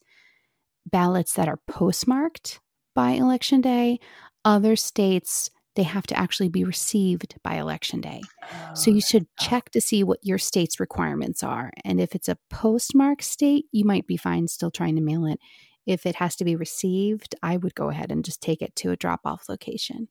ballots 0.90 1.34
that 1.34 1.50
are 1.50 1.60
postmarked 1.68 2.62
by 2.96 3.12
election 3.12 3.60
day. 3.60 4.00
Other 4.46 4.78
states 4.78 5.50
they 5.76 5.84
have 5.84 6.08
to 6.08 6.18
actually 6.18 6.48
be 6.48 6.64
received 6.64 7.36
by 7.44 7.56
election 7.56 8.00
day. 8.00 8.22
Oh, 8.44 8.74
so 8.76 8.92
you 8.92 9.02
should 9.02 9.28
check 9.38 9.72
to 9.72 9.82
see 9.82 10.04
what 10.04 10.20
your 10.22 10.38
state's 10.38 10.80
requirements 10.80 11.44
are. 11.44 11.72
And 11.84 12.00
if 12.00 12.16
it's 12.16 12.30
a 12.30 12.38
postmark 12.50 13.22
state, 13.22 13.66
you 13.74 13.84
might 13.84 14.08
be 14.08 14.18
fine 14.18 14.48
still 14.48 14.72
trying 14.72 14.96
to 14.96 15.02
mail 15.02 15.26
it. 15.26 15.40
If 15.86 16.06
it 16.06 16.16
has 16.16 16.38
to 16.38 16.46
be 16.46 16.56
received, 16.56 17.36
I 17.44 17.58
would 17.58 17.76
go 17.76 17.90
ahead 17.90 18.12
and 18.12 18.24
just 18.24 18.42
take 18.42 18.62
it 18.62 18.76
to 18.78 18.92
a 18.92 18.98
drop 18.98 19.22
off 19.26 19.50
location. 19.50 20.08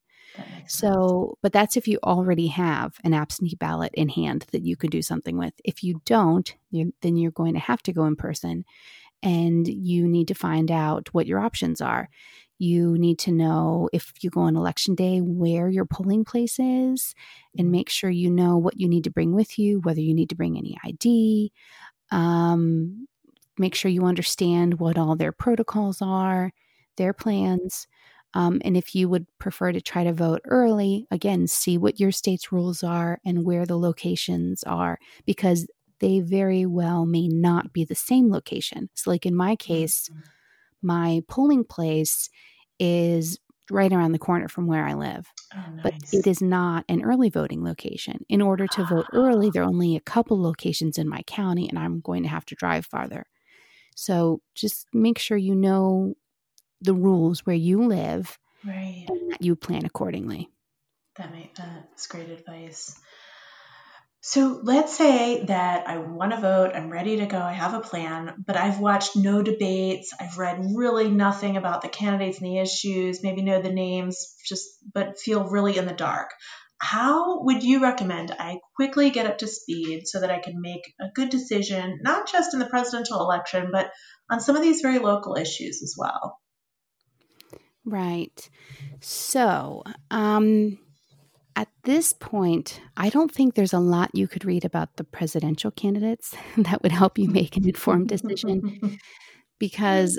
So, 0.67 1.37
but 1.43 1.53
that's 1.53 1.77
if 1.77 1.89
you 1.89 1.99
already 2.05 2.47
have 2.49 2.95
an 3.05 3.15
absentee 3.15 3.57
ballot 3.57 3.93
in 3.95 4.09
hand 4.09 4.47
that 4.53 4.63
you 4.63 4.77
could 4.77 4.91
do 4.91 5.03
something 5.03 5.37
with. 5.37 5.55
If 5.65 5.83
you 5.83 6.01
don't, 6.05 6.55
you're, 6.71 6.91
then 7.03 7.17
you're 7.17 7.33
going 7.33 7.55
to 7.55 7.61
have 7.61 7.83
to 7.85 7.93
go 7.93 8.05
in 8.05 8.17
person 8.17 8.65
and 9.23 9.67
you 9.67 10.07
need 10.07 10.29
to 10.29 10.35
find 10.35 10.71
out 10.71 11.13
what 11.13 11.27
your 11.27 11.41
options 11.41 11.81
are. 11.81 12.09
You 12.59 12.99
need 12.99 13.19
to 13.21 13.33
know 13.33 13.89
if 13.93 14.13
you 14.21 14.31
go 14.31 14.43
on 14.43 14.57
election 14.57 14.95
day 14.95 15.21
where 15.21 15.69
your 15.69 15.87
polling 15.87 16.25
place 16.25 16.59
is 16.59 17.15
and 17.57 17.67
mm-hmm. 17.67 17.71
make 17.71 17.89
sure 17.89 18.11
you 18.11 18.31
know 18.31 18.59
what 18.59 18.79
you 18.79 18.89
need 18.89 19.05
to 19.05 19.11
bring 19.11 19.35
with 19.35 19.59
you, 19.59 19.81
whether 19.81 20.01
you 20.01 20.15
need 20.15 20.29
to 20.29 20.37
bring 20.37 20.59
any 20.59 20.77
ID. 20.85 21.53
Um, 22.11 23.09
make 23.59 23.75
sure 23.75 23.91
you 23.91 24.05
understand 24.05 24.79
what 24.79 24.99
all 24.99 25.17
their 25.17 25.33
protocols 25.33 26.03
are, 26.03 26.53
their 26.97 27.13
plans. 27.13 27.87
Um, 28.35 28.61
and 28.65 28.77
if 28.77 28.95
you 28.95 29.09
would 29.09 29.27
prefer 29.39 29.73
to 29.73 29.81
try 29.81 30.05
to 30.05 30.13
vote 30.13 30.41
early, 30.45 31.07
again, 31.11 31.47
see 31.47 31.77
what 31.77 31.99
your 31.99 32.13
state's 32.13 32.53
rules 32.53 32.83
are 32.83 33.19
and 33.25 33.45
where 33.45 33.67
the 33.67 33.79
locations 33.79 34.63
are, 34.65 34.99
because 35.27 35.67
they 35.99 36.21
very 36.21 36.65
well 36.65 37.07
may 37.07 37.29
not 37.29 37.73
be 37.73 37.85
the 37.85 37.95
same 37.95 38.31
location. 38.31 38.89
So, 38.95 39.11
like 39.11 39.27
in 39.27 39.35
my 39.35 39.57
case, 39.57 40.09
mm-hmm. 40.09 40.21
my 40.83 41.23
polling 41.29 41.65
place 41.65 42.31
is 42.79 43.39
right 43.71 43.93
around 43.93 44.13
the 44.13 44.19
corner 44.19 44.49
from 44.49 44.67
where 44.67 44.85
I 44.85 44.95
live. 44.95 45.27
Oh, 45.55 45.65
nice. 45.75 45.83
But 45.83 45.95
it 46.13 46.27
is 46.27 46.43
not 46.43 46.85
an 46.89 47.03
early 47.03 47.31
voting 47.31 47.63
location. 47.63 48.25
In 48.29 48.43
order 48.43 48.67
to 48.69 48.85
vote 48.85 49.07
early, 49.13 49.51
there 49.51 49.63
are 49.63 49.69
only 49.69 49.97
a 49.97 50.01
couple 50.01 50.41
locations 50.41 50.99
in 50.99 51.09
my 51.09 51.23
county, 51.23 51.69
and 51.69 51.79
I'm 51.79 52.01
going 52.01 52.23
to 52.23 52.29
have 52.29 52.45
to 52.47 52.55
drive 52.55 52.87
farther. 52.87 53.27
So 53.95 54.41
just 54.55 54.87
make 54.93 55.19
sure 55.19 55.37
you 55.37 55.55
know 55.55 56.15
the 56.81 56.95
rules 56.95 57.41
where 57.41 57.57
you 57.57 57.87
live 57.87 58.39
right. 58.65 59.07
and 59.09 59.33
that 59.33 59.43
you 59.43 59.57
plan 59.57 59.85
accordingly. 59.85 60.49
That 61.17 61.33
may, 61.33 61.51
that's 61.57 62.07
great 62.07 62.31
advice. 62.31 62.99
So 64.23 64.61
let's 64.63 64.97
say 64.97 65.45
that 65.47 65.89
I 65.89 65.97
want 65.97 66.33
to 66.33 66.41
vote, 66.41 66.73
I'm 66.75 66.91
ready 66.91 67.17
to 67.19 67.27
go, 67.27 67.39
I 67.39 67.55
have 67.55 67.73
a 67.73 67.81
plan, 67.81 68.45
but 68.47 68.57
I've 68.57 68.79
watched 68.79 69.17
no 69.17 69.41
debates, 69.41 70.13
I've 70.21 70.37
read 70.37 70.63
really 70.75 71.11
nothing 71.11 71.57
about 71.57 71.81
the 71.81 71.89
candidates 71.89 72.39
and 72.39 72.47
the 72.47 72.59
issues, 72.59 73.23
maybe 73.23 73.41
know 73.41 73.63
the 73.63 73.73
names, 73.73 74.37
just 74.47 74.69
but 74.93 75.19
feel 75.19 75.49
really 75.49 75.79
in 75.79 75.87
the 75.87 75.95
dark. 75.95 76.33
How 76.83 77.43
would 77.45 77.63
you 77.63 77.83
recommend 77.83 78.31
I 78.31 78.59
quickly 78.77 79.09
get 79.09 79.27
up 79.27 79.39
to 79.39 79.47
speed 79.47 80.07
so 80.07 80.21
that 80.21 80.31
I 80.31 80.39
can 80.39 80.61
make 80.61 80.93
a 81.01 81.09
good 81.15 81.31
decision, 81.31 82.01
not 82.03 82.31
just 82.31 82.53
in 82.53 82.61
the 82.61 82.67
presidential 82.67 83.21
election, 83.21 83.71
but 83.73 83.91
on 84.31 84.41
some 84.41 84.55
of 84.55 84.63
these 84.63 84.83
very 84.83 84.99
local 84.99 85.37
issues 85.37 85.83
as 85.83 85.95
well? 85.97 86.39
Right. 87.85 88.49
So, 89.01 89.83
um, 90.11 90.79
at 91.57 91.69
this 91.85 92.13
point, 92.13 92.81
I 92.97 93.09
don't 93.11 93.31
think 93.31 93.55
there's 93.55 93.73
a 93.73 93.79
lot 93.79 94.15
you 94.15 94.29
could 94.29 94.45
read 94.45 94.65
about 94.65 94.97
the 94.97 95.05
presidential 95.05 95.71
candidates 95.71 96.35
that 96.57 96.83
would 96.83 96.93
help 96.93 97.19
you 97.19 97.29
make 97.29 97.57
an 97.57 97.67
informed 97.67 98.09
decision 98.09 98.99
because 99.59 100.19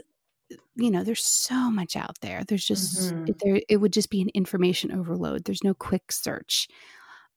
you 0.75 0.91
know 0.91 1.03
there's 1.03 1.23
so 1.23 1.71
much 1.71 1.95
out 1.95 2.19
there 2.21 2.43
there's 2.47 2.65
just 2.65 3.13
mm-hmm. 3.13 3.31
there 3.41 3.61
it 3.69 3.77
would 3.77 3.93
just 3.93 4.09
be 4.09 4.21
an 4.21 4.29
information 4.33 4.91
overload 4.91 5.45
there's 5.45 5.63
no 5.63 5.73
quick 5.73 6.11
search 6.11 6.67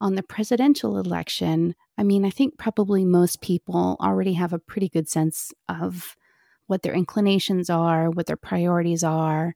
on 0.00 0.16
the 0.16 0.22
presidential 0.22 0.98
election 0.98 1.74
i 1.96 2.02
mean 2.02 2.24
i 2.24 2.30
think 2.30 2.58
probably 2.58 3.04
most 3.04 3.40
people 3.40 3.96
already 4.00 4.32
have 4.32 4.52
a 4.52 4.58
pretty 4.58 4.88
good 4.88 5.08
sense 5.08 5.52
of 5.68 6.16
what 6.66 6.82
their 6.82 6.94
inclinations 6.94 7.70
are 7.70 8.10
what 8.10 8.26
their 8.26 8.36
priorities 8.36 9.04
are 9.04 9.54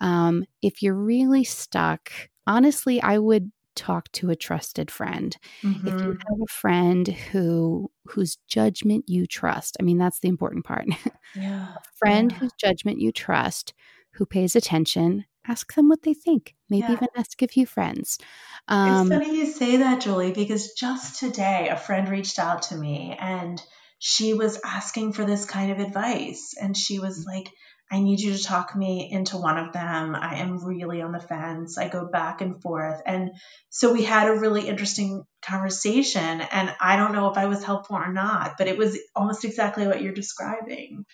um, 0.00 0.44
if 0.62 0.82
you're 0.82 0.94
really 0.94 1.44
stuck 1.44 2.10
honestly 2.46 3.00
i 3.02 3.18
would 3.18 3.50
talk 3.78 4.10
to 4.12 4.28
a 4.28 4.36
trusted 4.36 4.90
friend. 4.90 5.36
Mm-hmm. 5.62 5.86
If 5.86 5.94
you 5.94 6.00
mm-hmm. 6.00 6.10
have 6.10 6.40
a 6.42 6.52
friend 6.52 7.08
who 7.08 7.90
whose 8.06 8.36
judgment 8.48 9.04
you 9.08 9.26
trust, 9.26 9.76
I 9.80 9.84
mean 9.84 9.96
that's 9.96 10.18
the 10.20 10.28
important 10.28 10.66
part. 10.66 10.86
Yeah. 11.34 11.74
friend 11.96 12.32
yeah. 12.32 12.38
whose 12.38 12.52
judgment 12.58 13.00
you 13.00 13.12
trust, 13.12 13.74
who 14.12 14.24
pays 14.24 14.56
attention, 14.56 15.26
ask 15.46 15.74
them 15.74 15.90
what 15.90 16.02
they 16.02 16.14
think. 16.14 16.54
Maybe 16.70 16.86
yeah. 16.88 16.92
even 16.94 17.08
ask 17.16 17.42
a 17.42 17.48
few 17.48 17.66
friends. 17.66 18.18
Um, 18.66 19.12
it's 19.12 19.24
funny 19.24 19.36
you 19.36 19.46
say 19.46 19.76
that, 19.76 20.00
Julie, 20.00 20.32
because 20.32 20.72
just 20.72 21.20
today 21.20 21.68
a 21.68 21.76
friend 21.76 22.08
reached 22.08 22.38
out 22.38 22.62
to 22.62 22.76
me 22.76 23.14
and 23.20 23.62
she 23.98 24.32
was 24.32 24.58
asking 24.64 25.12
for 25.12 25.26
this 25.26 25.44
kind 25.44 25.70
of 25.70 25.80
advice, 25.80 26.54
and 26.60 26.76
she 26.76 26.98
was 26.98 27.24
mm. 27.24 27.26
like 27.26 27.52
I 27.90 28.00
need 28.00 28.20
you 28.20 28.36
to 28.36 28.42
talk 28.42 28.76
me 28.76 29.08
into 29.10 29.38
one 29.38 29.56
of 29.58 29.72
them. 29.72 30.14
I 30.14 30.36
am 30.36 30.62
really 30.62 31.00
on 31.00 31.12
the 31.12 31.20
fence. 31.20 31.78
I 31.78 31.88
go 31.88 32.06
back 32.06 32.42
and 32.42 32.60
forth. 32.60 33.00
And 33.06 33.30
so 33.70 33.92
we 33.92 34.04
had 34.04 34.28
a 34.28 34.38
really 34.38 34.68
interesting 34.68 35.24
conversation. 35.40 36.40
And 36.40 36.74
I 36.80 36.96
don't 36.96 37.12
know 37.12 37.30
if 37.30 37.38
I 37.38 37.46
was 37.46 37.64
helpful 37.64 37.96
or 37.96 38.12
not, 38.12 38.58
but 38.58 38.68
it 38.68 38.76
was 38.76 38.98
almost 39.16 39.44
exactly 39.44 39.86
what 39.86 40.02
you're 40.02 40.12
describing. 40.12 41.06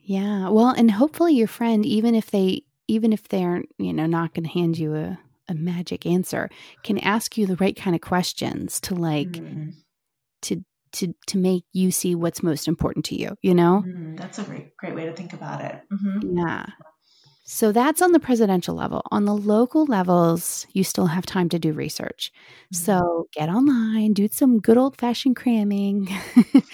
Yeah. 0.00 0.50
Well, 0.50 0.68
and 0.68 0.90
hopefully 0.90 1.34
your 1.34 1.48
friend, 1.48 1.84
even 1.84 2.14
if 2.14 2.30
they, 2.30 2.62
even 2.86 3.12
if 3.12 3.26
they're, 3.28 3.64
you 3.78 3.92
know, 3.92 4.06
not 4.06 4.34
going 4.34 4.44
to 4.44 4.52
hand 4.52 4.78
you 4.78 4.94
a, 4.94 5.18
a 5.48 5.54
magic 5.54 6.06
answer, 6.06 6.50
can 6.84 6.98
ask 6.98 7.36
you 7.36 7.46
the 7.46 7.56
right 7.56 7.74
kind 7.74 7.96
of 7.96 8.02
questions 8.02 8.80
to 8.82 8.94
like, 8.94 9.28
mm-hmm. 9.28 9.70
to 10.42 10.62
to 10.94 11.14
to 11.26 11.38
make 11.38 11.64
you 11.72 11.90
see 11.90 12.14
what's 12.14 12.42
most 12.42 12.68
important 12.68 13.04
to 13.06 13.20
you 13.20 13.36
you 13.42 13.54
know? 13.54 13.84
Mm, 13.86 14.18
that's 14.18 14.38
a 14.38 14.44
great 14.44 14.76
great 14.76 14.94
way 14.94 15.04
to 15.04 15.12
think 15.12 15.32
about 15.32 15.60
it. 15.60 15.80
Mm-hmm. 15.92 16.38
yeah. 16.38 16.66
So 17.46 17.72
that's 17.72 18.00
on 18.00 18.12
the 18.12 18.20
presidential 18.20 18.74
level. 18.74 19.02
On 19.10 19.26
the 19.26 19.36
local 19.36 19.84
levels 19.84 20.66
you 20.72 20.82
still 20.82 21.06
have 21.06 21.26
time 21.26 21.48
to 21.50 21.58
do 21.58 21.72
research. 21.72 22.32
Mm-hmm. 22.72 22.84
so 22.84 23.28
get 23.32 23.48
online 23.48 24.12
do 24.14 24.28
some 24.30 24.60
good 24.60 24.78
old 24.78 24.96
fashioned 24.96 25.36
cramming. 25.36 26.08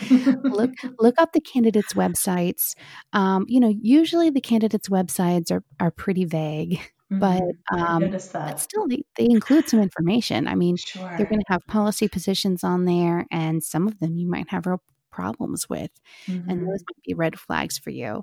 Look 0.45 0.73
look 0.99 1.15
up 1.19 1.33
the 1.33 1.41
candidates 1.41 1.95
websites. 1.95 2.75
Um, 3.13 3.47
you 3.49 3.61
know 3.61 3.73
usually 3.83 4.31
the 4.31 4.41
candidates 4.41 4.89
websites 4.89 5.51
are 5.51 5.65
are 5.81 5.91
pretty 5.91 6.25
vague 6.25 6.81
but 7.11 7.43
mm-hmm. 7.43 7.83
um, 7.83 8.11
but 8.11 8.61
still 8.61 8.87
they, 8.87 9.03
they 9.17 9.25
include 9.25 9.69
some 9.69 9.81
information 9.81 10.47
i 10.47 10.55
mean 10.55 10.77
sure. 10.77 11.13
they're 11.17 11.27
going 11.27 11.41
to 11.41 11.53
have 11.53 11.67
policy 11.67 12.09
positions 12.09 12.63
on 12.63 12.85
there 12.85 13.27
and 13.31 13.63
some 13.63 13.87
of 13.87 13.99
them 13.99 14.17
you 14.17 14.29
might 14.29 14.49
have 14.49 14.67
real 14.67 14.83
problems 15.11 15.69
with 15.69 15.91
mm-hmm. 16.27 16.49
and 16.49 16.61
those 16.61 16.85
might 16.89 17.03
be 17.05 17.15
red 17.15 17.39
flags 17.39 17.79
for 17.79 17.91
you 17.91 18.23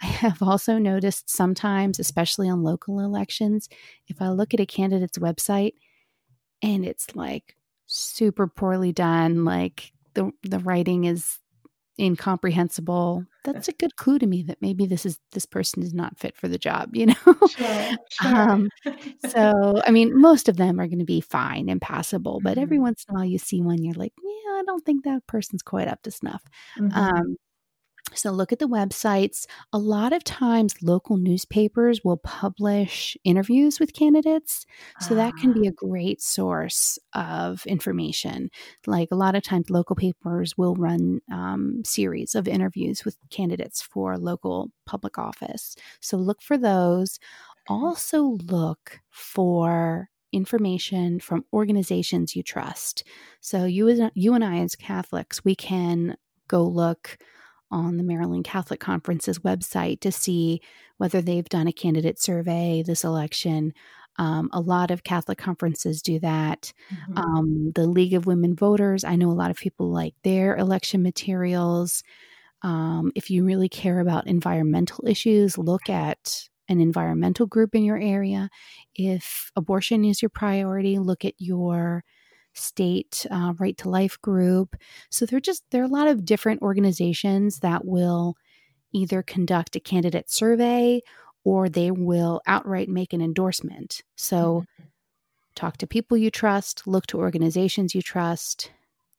i 0.00 0.06
have 0.06 0.40
also 0.42 0.78
noticed 0.78 1.28
sometimes 1.28 1.98
especially 1.98 2.48
on 2.48 2.62
local 2.62 3.00
elections 3.00 3.68
if 4.06 4.22
i 4.22 4.28
look 4.28 4.54
at 4.54 4.60
a 4.60 4.66
candidate's 4.66 5.18
website 5.18 5.72
and 6.62 6.84
it's 6.84 7.14
like 7.16 7.56
super 7.86 8.46
poorly 8.46 8.92
done 8.92 9.44
like 9.44 9.92
the 10.14 10.30
the 10.42 10.60
writing 10.60 11.04
is 11.04 11.38
incomprehensible 11.98 13.24
that's 13.52 13.68
a 13.68 13.72
good 13.72 13.96
clue 13.96 14.18
to 14.18 14.26
me 14.26 14.42
that 14.42 14.58
maybe 14.60 14.86
this 14.86 15.06
is 15.06 15.18
this 15.32 15.46
person 15.46 15.82
is 15.82 15.94
not 15.94 16.18
fit 16.18 16.36
for 16.36 16.48
the 16.48 16.58
job 16.58 16.94
you 16.94 17.06
know 17.06 17.14
sure, 17.48 17.90
sure. 18.10 18.36
Um, 18.36 18.68
so 19.28 19.80
i 19.86 19.90
mean 19.90 20.18
most 20.18 20.48
of 20.48 20.56
them 20.56 20.80
are 20.80 20.86
going 20.86 20.98
to 20.98 21.04
be 21.04 21.20
fine 21.20 21.68
and 21.68 21.80
passable 21.80 22.40
but 22.42 22.52
mm-hmm. 22.52 22.62
every 22.62 22.78
once 22.78 23.04
in 23.08 23.14
a 23.14 23.18
while 23.18 23.24
you 23.24 23.38
see 23.38 23.60
one 23.60 23.82
you're 23.82 23.94
like 23.94 24.12
yeah 24.22 24.52
i 24.52 24.62
don't 24.66 24.84
think 24.84 25.04
that 25.04 25.26
person's 25.26 25.62
quite 25.62 25.88
up 25.88 26.02
to 26.02 26.10
snuff 26.10 26.42
mm-hmm. 26.78 26.96
um, 26.96 27.36
so 28.14 28.30
look 28.30 28.52
at 28.52 28.58
the 28.58 28.68
websites. 28.68 29.46
A 29.72 29.78
lot 29.78 30.12
of 30.12 30.24
times, 30.24 30.82
local 30.82 31.16
newspapers 31.16 32.02
will 32.04 32.16
publish 32.18 33.16
interviews 33.24 33.78
with 33.78 33.94
candidates. 33.94 34.66
So 35.00 35.14
that 35.14 35.36
can 35.36 35.52
be 35.52 35.66
ah. 35.66 35.70
a 35.70 35.72
great 35.72 36.20
source 36.22 36.98
of 37.14 37.64
information. 37.66 38.50
Like 38.86 39.08
a 39.10 39.16
lot 39.16 39.34
of 39.34 39.42
times, 39.42 39.70
local 39.70 39.96
papers 39.96 40.56
will 40.56 40.74
run 40.74 41.20
um, 41.32 41.82
series 41.84 42.34
of 42.34 42.48
interviews 42.48 43.04
with 43.04 43.16
candidates 43.30 43.82
for 43.82 44.16
local 44.16 44.70
public 44.86 45.18
office. 45.18 45.76
So 46.00 46.16
look 46.16 46.42
for 46.42 46.58
those. 46.58 47.18
Also, 47.68 48.38
look 48.46 49.00
for 49.10 50.08
information 50.32 51.20
from 51.20 51.44
organizations 51.52 52.36
you 52.36 52.42
trust. 52.42 53.04
So 53.40 53.64
you 53.64 54.10
you 54.14 54.34
and 54.34 54.44
I 54.44 54.58
as 54.58 54.76
Catholics, 54.76 55.44
we 55.44 55.54
can 55.54 56.16
go 56.48 56.64
look 56.64 57.18
on 57.70 57.96
the 57.96 58.02
Maryland 58.02 58.44
Catholic 58.44 58.80
Conference's 58.80 59.40
website 59.40 60.00
to 60.00 60.12
see 60.12 60.60
whether 60.96 61.20
they've 61.20 61.48
done 61.48 61.68
a 61.68 61.72
candidate 61.72 62.20
survey 62.20 62.82
this 62.82 63.04
election. 63.04 63.72
Um, 64.16 64.50
a 64.52 64.60
lot 64.60 64.90
of 64.90 65.04
Catholic 65.04 65.38
conferences 65.38 66.02
do 66.02 66.18
that. 66.20 66.72
Mm-hmm. 66.92 67.18
Um, 67.18 67.72
the 67.74 67.86
League 67.86 68.14
of 68.14 68.26
Women 68.26 68.56
Voters, 68.56 69.04
I 69.04 69.14
know 69.14 69.30
a 69.30 69.32
lot 69.32 69.50
of 69.50 69.56
people 69.56 69.92
like 69.92 70.14
their 70.24 70.56
election 70.56 71.02
materials. 71.02 72.02
Um, 72.62 73.12
if 73.14 73.30
you 73.30 73.44
really 73.44 73.68
care 73.68 74.00
about 74.00 74.26
environmental 74.26 75.06
issues, 75.06 75.56
look 75.56 75.88
at 75.88 76.48
an 76.68 76.80
environmental 76.80 77.46
group 77.46 77.74
in 77.74 77.84
your 77.84 77.98
area. 77.98 78.50
If 78.94 79.52
abortion 79.54 80.04
is 80.04 80.20
your 80.20 80.30
priority, 80.30 80.98
look 80.98 81.24
at 81.24 81.34
your 81.38 82.04
state 82.54 83.26
uh, 83.30 83.52
right 83.58 83.76
to 83.78 83.88
life 83.88 84.20
group 84.20 84.74
so 85.10 85.24
there 85.24 85.36
are 85.36 85.40
just 85.40 85.62
there 85.70 85.82
are 85.82 85.86
a 85.86 85.88
lot 85.88 86.08
of 86.08 86.24
different 86.24 86.60
organizations 86.62 87.60
that 87.60 87.84
will 87.84 88.36
either 88.92 89.22
conduct 89.22 89.76
a 89.76 89.80
candidate 89.80 90.30
survey 90.30 91.00
or 91.44 91.68
they 91.68 91.90
will 91.90 92.42
outright 92.46 92.88
make 92.88 93.12
an 93.12 93.22
endorsement. 93.22 94.02
So 94.16 94.36
mm-hmm. 94.36 94.84
talk 95.54 95.78
to 95.78 95.86
people 95.86 96.16
you 96.16 96.30
trust, 96.30 96.86
look 96.86 97.06
to 97.06 97.18
organizations 97.18 97.94
you 97.94 98.02
trust, 98.02 98.70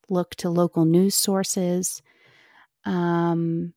look 0.10 0.36
to 0.36 0.50
local 0.50 0.86
news 0.86 1.16
sources. 1.16 2.02
Um, 2.86 3.74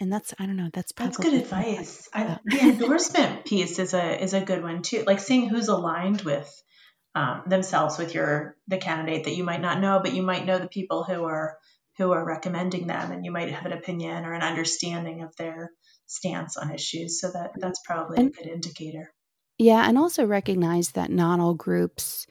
and 0.00 0.12
that's 0.12 0.34
I 0.38 0.46
don't 0.46 0.56
know. 0.56 0.70
That's 0.72 0.92
that's 0.96 1.16
good 1.16 1.34
advice. 1.34 2.08
I, 2.12 2.38
the 2.44 2.60
endorsement 2.60 3.44
piece 3.44 3.78
is 3.78 3.94
a 3.94 4.22
is 4.22 4.34
a 4.34 4.40
good 4.40 4.62
one 4.62 4.82
too. 4.82 5.04
Like 5.06 5.20
seeing 5.20 5.48
who's 5.48 5.68
aligned 5.68 6.22
with 6.22 6.62
um, 7.14 7.42
themselves 7.46 7.98
with 7.98 8.14
your 8.14 8.56
the 8.66 8.78
candidate 8.78 9.24
that 9.24 9.36
you 9.36 9.44
might 9.44 9.60
not 9.60 9.80
know, 9.80 10.00
but 10.02 10.14
you 10.14 10.22
might 10.22 10.46
know 10.46 10.58
the 10.58 10.68
people 10.68 11.04
who 11.04 11.24
are 11.24 11.58
who 11.96 12.10
are 12.12 12.26
recommending 12.26 12.86
them, 12.86 13.12
and 13.12 13.24
you 13.24 13.30
might 13.30 13.50
have 13.50 13.66
an 13.66 13.72
opinion 13.72 14.24
or 14.24 14.32
an 14.32 14.42
understanding 14.42 15.22
of 15.22 15.34
their 15.36 15.70
stance 16.06 16.56
on 16.56 16.72
issues. 16.72 17.20
So 17.20 17.30
that 17.30 17.52
that's 17.56 17.80
probably 17.86 18.18
and, 18.18 18.28
a 18.28 18.30
good 18.30 18.50
indicator. 18.50 19.12
Yeah, 19.58 19.88
and 19.88 19.96
also 19.96 20.26
recognize 20.26 20.90
that 20.90 21.10
not 21.10 21.38
all 21.40 21.54
groups 21.54 22.26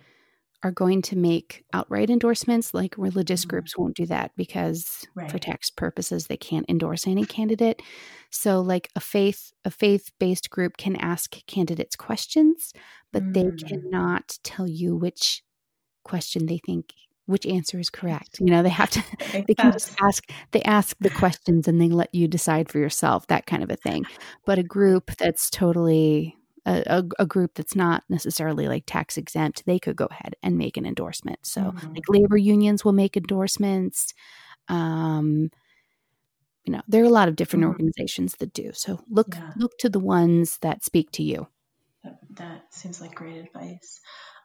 are 0.64 0.72
going 0.72 1.02
to 1.02 1.18
make 1.18 1.66
outright 1.74 2.10
endorsements 2.10 2.74
like 2.74 2.96
religious 2.98 3.42
mm-hmm. 3.42 3.50
groups 3.50 3.78
won't 3.78 3.96
do 3.96 4.06
that 4.06 4.32
because 4.36 5.06
right. 5.14 5.30
for 5.30 5.38
tax 5.38 5.70
purposes 5.70 6.28
they 6.28 6.38
can't 6.38 6.66
endorse 6.70 7.06
any 7.06 7.26
candidate 7.26 7.82
so 8.30 8.62
like 8.62 8.90
a 8.96 9.00
faith 9.00 9.52
a 9.66 9.70
faith-based 9.70 10.50
group 10.50 10.78
can 10.78 10.96
ask 10.96 11.46
candidates 11.46 11.96
questions 11.96 12.74
but 13.12 13.24
mm-hmm. 13.24 13.34
they 13.34 13.68
cannot 13.68 14.40
tell 14.44 14.68
you 14.68 14.96
which 14.96 15.44
question 16.04 16.46
they 16.46 16.60
think 16.66 16.94
which 17.26 17.46
answer 17.46 17.80
is 17.80 17.90
correct 17.90 18.40
you 18.40 18.48
know 18.48 18.64
they 18.64 18.70
have 18.70 18.90
to 18.90 19.04
they 19.48 19.54
can 19.54 19.72
just 19.72 19.96
ask 20.02 20.30
they 20.52 20.62
ask 20.64 20.96
the 21.00 21.10
questions 21.10 21.68
and 21.68 21.80
they 21.80 21.90
let 21.90 22.14
you 22.14 22.28
decide 22.28 22.70
for 22.70 22.80
yourself 22.80 23.28
that 23.28 23.46
kind 23.46 23.64
of 23.64 23.70
a 23.70 23.76
thing 23.76 24.06
but 24.46 24.58
a 24.58 24.64
group 24.64 25.12
that's 25.18 25.50
totally 25.50 26.38
a, 26.66 27.04
a, 27.20 27.26
group 27.26 27.56
that's 27.56 27.76
not 27.76 28.04
necessarily 28.08 28.68
like 28.68 28.84
tax 28.86 29.18
exempt, 29.18 29.66
they 29.66 29.80
could 29.80 29.96
go 29.96 30.08
ahead 30.10 30.36
and 30.42 30.58
make 30.58 30.78
an 30.78 30.86
endorsement. 30.86 31.40
So, 31.46 31.62
mm-hmm. 31.62 31.94
like 31.94 32.04
labor 32.08 32.38
unions 32.38 32.86
will 32.86 32.94
make 32.94 33.18
endorsements. 33.18 34.14
Um, 34.70 35.52
you 36.64 36.72
know, 36.72 36.82
there 36.88 37.04
are 37.04 37.08
a 37.08 37.10
lot 37.10 37.28
of 37.28 37.36
different 37.36 37.64
mm-hmm. 37.64 37.72
organizations 37.72 38.36
that 38.36 38.54
do. 38.54 38.72
So 38.74 39.04
look 39.10 39.36
yeah. 39.36 39.52
look 39.58 39.78
to 39.80 39.90
the 39.90 40.00
ones 40.00 40.58
that 40.62 40.84
speak 40.84 41.12
to 41.12 41.24
you. 41.24 41.48
That, 42.04 42.20
that 42.36 42.74
seems 42.74 43.02
like 43.02 43.16
great 43.16 43.38
advice. 43.38 44.00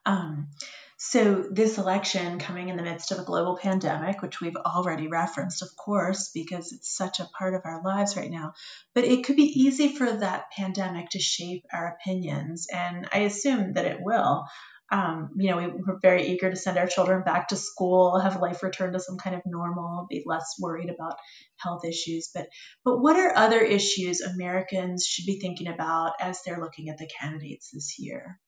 Um, 0.08 0.48
so, 0.96 1.44
this 1.50 1.76
election 1.76 2.38
coming 2.38 2.70
in 2.70 2.76
the 2.76 2.82
midst 2.82 3.12
of 3.12 3.18
a 3.18 3.24
global 3.24 3.58
pandemic, 3.58 4.22
which 4.22 4.40
we've 4.40 4.56
already 4.56 5.06
referenced, 5.06 5.62
of 5.62 5.68
course, 5.76 6.30
because 6.32 6.72
it's 6.72 6.96
such 6.96 7.20
a 7.20 7.28
part 7.38 7.54
of 7.54 7.60
our 7.66 7.82
lives 7.84 8.16
right 8.16 8.30
now, 8.30 8.54
but 8.94 9.04
it 9.04 9.24
could 9.24 9.36
be 9.36 9.62
easy 9.62 9.94
for 9.94 10.10
that 10.10 10.50
pandemic 10.56 11.10
to 11.10 11.20
shape 11.20 11.66
our 11.72 11.94
opinions. 11.94 12.66
And 12.72 13.06
I 13.12 13.18
assume 13.20 13.74
that 13.74 13.84
it 13.84 13.98
will. 14.00 14.46
Um, 14.90 15.32
you 15.36 15.50
know, 15.50 15.58
we, 15.58 15.66
we're 15.66 16.00
very 16.00 16.28
eager 16.28 16.50
to 16.50 16.56
send 16.56 16.78
our 16.78 16.86
children 16.86 17.22
back 17.22 17.48
to 17.48 17.56
school, 17.56 18.18
have 18.18 18.40
life 18.40 18.62
return 18.62 18.94
to 18.94 19.00
some 19.00 19.18
kind 19.18 19.36
of 19.36 19.42
normal, 19.44 20.06
be 20.08 20.22
less 20.24 20.54
worried 20.58 20.88
about 20.88 21.18
health 21.58 21.84
issues. 21.84 22.30
But, 22.34 22.48
but 22.84 22.98
what 22.98 23.16
are 23.16 23.36
other 23.36 23.60
issues 23.60 24.22
Americans 24.22 25.04
should 25.04 25.26
be 25.26 25.38
thinking 25.38 25.68
about 25.68 26.14
as 26.18 26.40
they're 26.42 26.62
looking 26.62 26.88
at 26.88 26.96
the 26.96 27.10
candidates 27.20 27.70
this 27.72 27.96
year? 27.98 28.40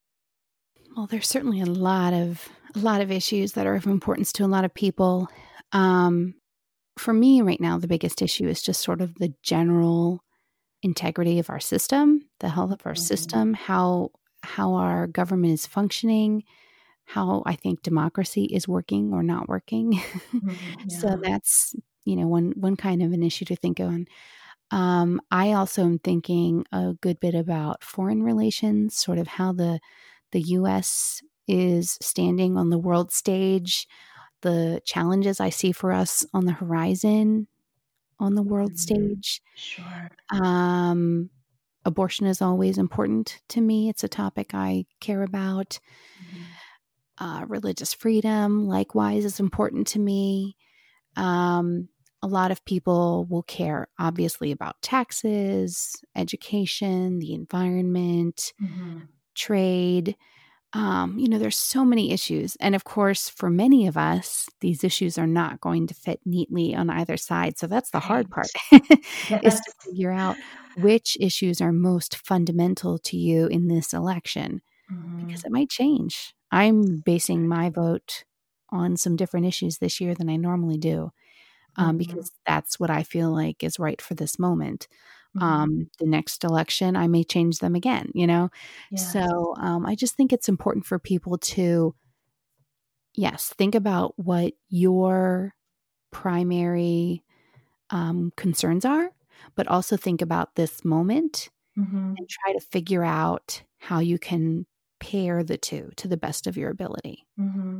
Well, 0.96 1.06
there's 1.06 1.28
certainly 1.28 1.60
a 1.60 1.66
lot 1.66 2.12
of 2.12 2.48
a 2.74 2.78
lot 2.78 3.00
of 3.00 3.10
issues 3.10 3.52
that 3.52 3.66
are 3.66 3.74
of 3.74 3.86
importance 3.86 4.32
to 4.34 4.44
a 4.44 4.46
lot 4.46 4.64
of 4.64 4.74
people. 4.74 5.28
Um, 5.72 6.34
for 6.96 7.12
me, 7.12 7.42
right 7.42 7.60
now, 7.60 7.78
the 7.78 7.88
biggest 7.88 8.22
issue 8.22 8.46
is 8.46 8.62
just 8.62 8.82
sort 8.82 9.00
of 9.00 9.14
the 9.14 9.32
general 9.42 10.22
integrity 10.82 11.38
of 11.38 11.50
our 11.50 11.60
system, 11.60 12.28
the 12.40 12.48
health 12.48 12.72
of 12.72 12.80
our 12.84 12.92
mm-hmm. 12.92 13.00
system, 13.00 13.54
how 13.54 14.10
how 14.42 14.74
our 14.74 15.06
government 15.06 15.52
is 15.52 15.66
functioning, 15.66 16.44
how 17.04 17.42
I 17.44 17.54
think 17.54 17.82
democracy 17.82 18.44
is 18.44 18.66
working 18.66 19.12
or 19.12 19.22
not 19.22 19.48
working. 19.48 19.94
Mm-hmm. 19.94 20.50
Yeah. 20.88 20.98
so 20.98 21.18
that's 21.22 21.74
you 22.04 22.16
know 22.16 22.26
one 22.26 22.52
one 22.56 22.76
kind 22.76 23.02
of 23.02 23.12
an 23.12 23.22
issue 23.22 23.44
to 23.46 23.56
think 23.56 23.80
on. 23.80 24.06
Um, 24.72 25.20
I 25.30 25.52
also 25.52 25.82
am 25.82 25.98
thinking 25.98 26.64
a 26.70 26.94
good 27.00 27.18
bit 27.18 27.34
about 27.34 27.82
foreign 27.82 28.22
relations, 28.22 28.96
sort 28.96 29.18
of 29.18 29.26
how 29.26 29.52
the 29.52 29.80
the 30.32 30.40
US 30.40 31.22
is 31.48 31.98
standing 32.00 32.56
on 32.56 32.70
the 32.70 32.78
world 32.78 33.12
stage, 33.12 33.86
the 34.42 34.80
challenges 34.84 35.40
I 35.40 35.50
see 35.50 35.72
for 35.72 35.92
us 35.92 36.24
on 36.32 36.46
the 36.46 36.52
horizon 36.52 37.48
on 38.20 38.34
the 38.34 38.42
world 38.42 38.72
mm-hmm. 38.72 39.16
stage. 39.16 39.42
Sure. 39.56 40.10
Um, 40.30 41.30
abortion 41.84 42.26
is 42.26 42.42
always 42.42 42.78
important 42.78 43.40
to 43.48 43.60
me. 43.60 43.88
It's 43.88 44.04
a 44.04 44.08
topic 44.08 44.50
I 44.54 44.84
care 45.00 45.22
about. 45.22 45.78
Mm-hmm. 46.22 46.42
Uh, 47.24 47.44
religious 47.46 47.92
freedom, 47.92 48.66
likewise, 48.66 49.24
is 49.24 49.40
important 49.40 49.86
to 49.88 49.98
me. 49.98 50.56
Um, 51.16 51.88
a 52.22 52.26
lot 52.26 52.50
of 52.50 52.64
people 52.64 53.26
will 53.28 53.42
care, 53.42 53.88
obviously, 53.98 54.52
about 54.52 54.80
taxes, 54.82 55.96
education, 56.14 57.18
the 57.18 57.32
environment, 57.34 58.52
mm-hmm 58.62 59.00
trade. 59.34 60.16
Um, 60.72 61.18
you 61.18 61.28
know, 61.28 61.38
there's 61.38 61.56
so 61.56 61.84
many 61.84 62.12
issues. 62.12 62.56
And 62.60 62.74
of 62.74 62.84
course, 62.84 63.28
for 63.28 63.50
many 63.50 63.86
of 63.86 63.96
us, 63.96 64.48
these 64.60 64.84
issues 64.84 65.18
are 65.18 65.26
not 65.26 65.60
going 65.60 65.88
to 65.88 65.94
fit 65.94 66.20
neatly 66.24 66.74
on 66.74 66.90
either 66.90 67.16
side. 67.16 67.58
So 67.58 67.66
that's 67.66 67.90
the 67.90 68.00
hard 68.00 68.30
part 68.30 68.48
is 68.72 69.60
to 69.60 69.72
figure 69.80 70.12
out 70.12 70.36
which 70.76 71.16
issues 71.20 71.60
are 71.60 71.72
most 71.72 72.16
fundamental 72.16 72.98
to 72.98 73.16
you 73.16 73.48
in 73.48 73.66
this 73.66 73.92
election 73.92 74.62
mm-hmm. 74.90 75.26
because 75.26 75.44
it 75.44 75.50
might 75.50 75.70
change. 75.70 76.34
I'm 76.52 76.98
basing 76.98 77.48
my 77.48 77.70
vote 77.70 78.24
on 78.70 78.96
some 78.96 79.16
different 79.16 79.46
issues 79.46 79.78
this 79.78 80.00
year 80.00 80.14
than 80.14 80.30
I 80.30 80.36
normally 80.36 80.78
do 80.78 81.10
um, 81.76 81.88
mm-hmm. 81.88 81.96
because 81.98 82.30
that's 82.46 82.78
what 82.78 82.90
I 82.90 83.02
feel 83.02 83.32
like 83.32 83.62
is 83.62 83.78
right 83.78 84.00
for 84.00 84.14
this 84.14 84.38
moment. 84.38 84.88
Mm-hmm. 85.36 85.44
Um, 85.44 85.90
the 86.00 86.06
next 86.06 86.42
election, 86.42 86.96
I 86.96 87.06
may 87.06 87.22
change 87.22 87.58
them 87.60 87.76
again, 87.76 88.10
you 88.14 88.26
know? 88.26 88.50
So 88.96 89.54
um, 89.58 89.86
I 89.86 89.94
just 89.94 90.16
think 90.16 90.32
it's 90.32 90.48
important 90.48 90.86
for 90.86 90.98
people 90.98 91.38
to, 91.38 91.94
yes, 93.14 93.54
think 93.56 93.76
about 93.76 94.14
what 94.16 94.54
your 94.68 95.54
primary 96.10 97.22
um, 97.90 98.32
concerns 98.36 98.84
are, 98.84 99.12
but 99.54 99.68
also 99.68 99.96
think 99.96 100.20
about 100.20 100.56
this 100.56 100.84
moment 100.84 101.48
mm-hmm. 101.78 102.14
and 102.16 102.28
try 102.28 102.52
to 102.52 102.60
figure 102.60 103.04
out 103.04 103.62
how 103.78 104.00
you 104.00 104.18
can 104.18 104.66
pair 104.98 105.44
the 105.44 105.56
two 105.56 105.90
to 105.96 106.08
the 106.08 106.16
best 106.16 106.48
of 106.48 106.56
your 106.56 106.70
ability. 106.70 107.24
Mm-hmm. 107.38 107.78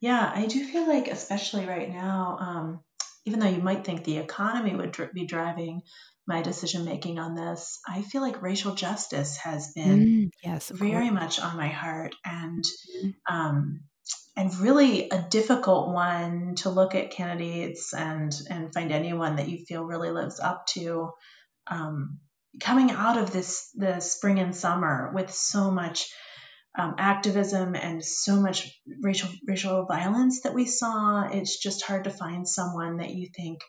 Yeah, 0.00 0.30
I 0.32 0.46
do 0.46 0.64
feel 0.64 0.86
like, 0.86 1.08
especially 1.08 1.66
right 1.66 1.90
now, 1.90 2.36
um, 2.40 2.80
even 3.24 3.40
though 3.40 3.48
you 3.48 3.60
might 3.60 3.84
think 3.84 4.04
the 4.04 4.18
economy 4.18 4.76
would 4.76 4.92
dr- 4.92 5.12
be 5.12 5.26
driving 5.26 5.82
my 6.28 6.42
decision 6.42 6.84
making 6.84 7.18
on 7.18 7.34
this, 7.34 7.80
I 7.88 8.02
feel 8.02 8.20
like 8.20 8.42
racial 8.42 8.74
justice 8.74 9.38
has 9.38 9.72
been 9.72 10.06
mm, 10.06 10.30
yes, 10.44 10.68
very 10.68 11.10
much 11.10 11.40
on 11.40 11.56
my 11.56 11.68
heart 11.68 12.14
and 12.22 12.62
mm-hmm. 12.62 13.34
um, 13.34 13.80
and 14.36 14.54
really 14.58 15.08
a 15.08 15.26
difficult 15.30 15.88
one 15.88 16.54
to 16.56 16.68
look 16.68 16.94
at 16.94 17.12
candidates 17.12 17.94
and 17.94 18.32
and 18.50 18.74
find 18.74 18.92
anyone 18.92 19.36
that 19.36 19.48
you 19.48 19.64
feel 19.64 19.82
really 19.84 20.10
lives 20.10 20.38
up 20.38 20.66
to 20.66 21.10
um, 21.66 22.18
coming 22.60 22.90
out 22.90 23.16
of 23.16 23.32
this 23.32 23.70
the 23.74 24.00
spring 24.00 24.38
and 24.38 24.54
summer 24.54 25.10
with 25.14 25.32
so 25.32 25.70
much 25.70 26.12
um, 26.78 26.94
activism 26.98 27.74
and 27.74 28.04
so 28.04 28.36
much 28.36 28.78
racial 29.00 29.30
racial 29.46 29.86
violence 29.86 30.42
that 30.42 30.54
we 30.54 30.66
saw. 30.66 31.26
It's 31.26 31.58
just 31.58 31.86
hard 31.86 32.04
to 32.04 32.10
find 32.10 32.46
someone 32.46 32.98
that 32.98 33.14
you 33.14 33.28
think 33.34 33.60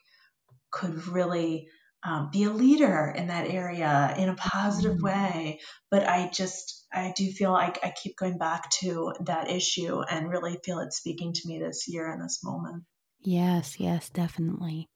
could 0.72 1.08
really 1.08 1.70
um, 2.04 2.30
be 2.32 2.44
a 2.44 2.52
leader 2.52 3.14
in 3.16 3.28
that 3.28 3.50
area 3.50 4.14
in 4.18 4.30
a 4.30 4.36
positive 4.36 4.98
mm-hmm. 4.98 5.06
way. 5.06 5.60
But 5.92 6.08
I 6.08 6.30
just, 6.34 6.86
I 6.94 7.14
do 7.16 7.32
feel 7.32 7.52
like 7.52 7.80
I 7.84 7.92
keep 7.92 8.18
going 8.18 8.38
back 8.38 8.70
to 8.82 9.14
that 9.22 9.50
issue 9.50 10.02
and 10.02 10.30
really 10.30 10.60
feel 10.64 10.80
it 10.80 10.94
speaking 10.94 11.34
to 11.34 11.48
me 11.48 11.60
this 11.60 11.88
year 11.88 12.12
in 12.12 12.20
this 12.20 12.40
moment. 12.44 12.84
Yes, 13.22 13.80
yes, 13.80 14.10
definitely. 14.10 14.88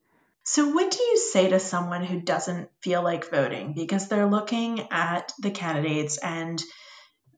So, 0.46 0.70
what 0.70 0.92
do 0.92 1.02
you 1.02 1.18
say 1.18 1.50
to 1.50 1.60
someone 1.60 2.04
who 2.04 2.20
doesn't 2.20 2.70
feel 2.82 3.02
like 3.02 3.32
voting 3.32 3.74
because 3.74 4.08
they're 4.08 4.30
looking 4.30 4.88
at 4.92 5.32
the 5.40 5.52
candidates 5.52 6.18
and 6.18 6.62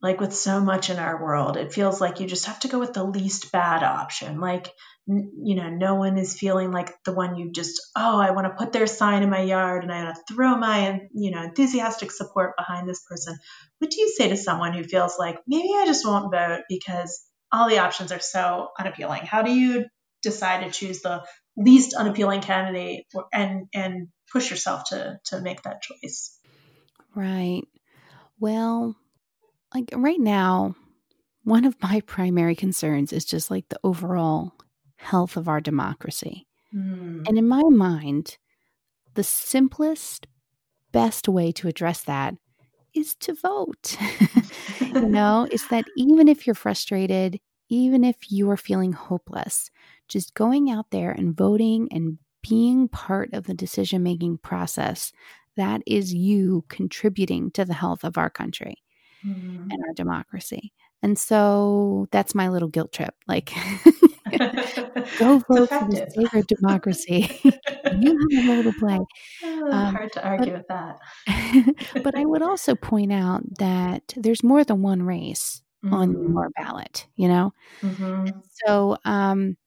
like 0.05 0.19
with 0.19 0.35
so 0.35 0.61
much 0.61 0.91
in 0.91 0.99
our 0.99 1.19
world, 1.19 1.57
it 1.57 1.73
feels 1.73 1.99
like 1.99 2.19
you 2.19 2.27
just 2.27 2.45
have 2.45 2.59
to 2.59 2.67
go 2.67 2.77
with 2.77 2.93
the 2.93 3.03
least 3.03 3.51
bad 3.51 3.81
option. 3.81 4.39
Like, 4.39 4.69
you 5.07 5.55
know, 5.55 5.67
no 5.67 5.95
one 5.95 6.19
is 6.19 6.37
feeling 6.37 6.71
like 6.71 6.93
the 7.05 7.11
one 7.11 7.35
you 7.35 7.51
just, 7.51 7.81
oh, 7.95 8.19
I 8.19 8.29
want 8.29 8.45
to 8.45 8.53
put 8.53 8.71
their 8.71 8.85
sign 8.85 9.23
in 9.23 9.31
my 9.31 9.41
yard 9.41 9.81
and 9.81 9.91
I 9.91 10.03
want 10.03 10.15
to 10.17 10.33
throw 10.33 10.55
my, 10.57 11.01
you 11.11 11.31
know, 11.31 11.41
enthusiastic 11.41 12.11
support 12.11 12.55
behind 12.55 12.87
this 12.87 13.01
person. 13.09 13.35
What 13.79 13.89
do 13.89 13.99
you 13.99 14.09
say 14.09 14.29
to 14.29 14.37
someone 14.37 14.73
who 14.73 14.83
feels 14.83 15.17
like 15.17 15.39
maybe 15.47 15.69
I 15.75 15.87
just 15.87 16.05
won't 16.05 16.31
vote 16.31 16.61
because 16.69 17.25
all 17.51 17.67
the 17.67 17.79
options 17.79 18.11
are 18.11 18.19
so 18.19 18.67
unappealing? 18.77 19.23
How 19.23 19.41
do 19.41 19.51
you 19.51 19.85
decide 20.21 20.65
to 20.65 20.69
choose 20.69 21.01
the 21.01 21.23
least 21.57 21.95
unappealing 21.95 22.41
candidate 22.41 23.05
and 23.33 23.65
and 23.73 24.09
push 24.31 24.51
yourself 24.51 24.89
to 24.89 25.19
to 25.25 25.41
make 25.41 25.63
that 25.63 25.81
choice? 25.81 26.37
Right. 27.15 27.63
Well, 28.39 28.95
like 29.75 29.89
right 29.93 30.19
now, 30.19 30.73
one 31.43 31.65
of 31.65 31.75
my 31.81 31.99
primary 32.01 32.55
concerns 32.55 33.11
is 33.11 33.25
just 33.25 33.51
like 33.51 33.67
the 33.67 33.79
overall 33.83 34.53
health 34.95 35.35
of 35.35 35.49
our 35.49 35.59
democracy. 35.59 36.47
Mm. 36.73 37.27
And 37.27 37.37
in 37.37 37.47
my 37.47 37.61
mind, 37.61 38.37
the 39.15 39.23
simplest, 39.23 40.27
best 40.93 41.27
way 41.27 41.51
to 41.51 41.67
address 41.67 42.03
that 42.03 42.35
is 42.93 43.15
to 43.15 43.33
vote. 43.33 43.97
you 44.79 45.01
know, 45.01 45.45
it's 45.51 45.67
that 45.67 45.83
even 45.97 46.29
if 46.29 46.47
you're 46.47 46.55
frustrated, 46.55 47.39
even 47.69 48.05
if 48.05 48.31
you 48.31 48.49
are 48.49 48.57
feeling 48.57 48.93
hopeless, 48.93 49.69
just 50.07 50.33
going 50.35 50.71
out 50.71 50.89
there 50.91 51.11
and 51.11 51.35
voting 51.35 51.89
and 51.91 52.17
being 52.47 52.87
part 52.87 53.33
of 53.33 53.45
the 53.45 53.53
decision 53.53 54.03
making 54.03 54.37
process, 54.37 55.11
that 55.57 55.81
is 55.85 56.13
you 56.13 56.63
contributing 56.69 57.51
to 57.51 57.65
the 57.65 57.73
health 57.73 58.05
of 58.05 58.17
our 58.17 58.29
country 58.29 58.77
Mhm. 59.25 59.71
and 59.71 59.83
our 59.87 59.93
democracy. 59.93 60.71
And 61.01 61.17
so 61.19 62.07
that's 62.11 62.35
my 62.35 62.49
little 62.49 62.69
guilt 62.69 62.91
trip. 62.93 63.15
Like, 63.27 63.53
go 65.15 65.39
vote 65.49 65.69
for 65.73 65.85
the 65.85 66.29
of 66.33 66.47
democracy. 66.47 67.29
you 67.91 68.17
have 68.17 68.45
a 68.45 68.47
role 68.47 68.63
to 68.63 68.73
play. 68.79 68.99
Uh, 69.43 69.75
Um, 69.75 69.95
Hard 69.95 70.11
to 70.13 70.25
argue 70.25 70.53
with 70.53 70.67
that. 70.67 70.97
but 72.03 72.17
I 72.17 72.25
would 72.25 72.41
also 72.41 72.75
point 72.75 73.11
out 73.13 73.43
that 73.59 74.13
there's 74.17 74.43
more 74.43 74.63
than 74.63 74.81
one 74.81 75.03
race 75.03 75.61
on 75.91 76.13
Mm. 76.15 76.27
your 76.33 76.49
ballot, 76.57 77.07
you 77.15 77.27
know? 77.27 77.53
Mhm. 77.83 78.43
So, 78.65 78.97
um, 79.05 79.57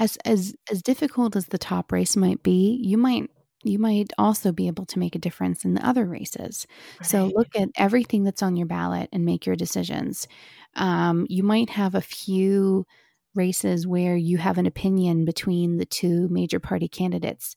as 0.00 0.16
as 0.24 0.54
as 0.70 0.82
difficult 0.82 1.36
as 1.36 1.46
the 1.46 1.58
top 1.58 1.92
race 1.92 2.16
might 2.16 2.42
be, 2.42 2.78
you 2.82 2.98
might 2.98 3.30
you 3.64 3.78
might 3.78 4.12
also 4.18 4.52
be 4.52 4.66
able 4.66 4.86
to 4.86 4.98
make 4.98 5.14
a 5.14 5.18
difference 5.18 5.64
in 5.64 5.74
the 5.74 5.86
other 5.86 6.04
races. 6.06 6.66
So 7.02 7.30
look 7.34 7.48
at 7.56 7.68
everything 7.76 8.24
that's 8.24 8.42
on 8.42 8.56
your 8.56 8.66
ballot 8.66 9.08
and 9.12 9.24
make 9.24 9.46
your 9.46 9.56
decisions. 9.56 10.26
Um, 10.74 11.26
you 11.28 11.42
might 11.42 11.70
have 11.70 11.94
a 11.94 12.00
few 12.00 12.86
races 13.34 13.86
where 13.86 14.16
you 14.16 14.38
have 14.38 14.58
an 14.58 14.66
opinion 14.66 15.24
between 15.24 15.76
the 15.78 15.86
two 15.86 16.28
major 16.28 16.60
party 16.60 16.88
candidates. 16.88 17.56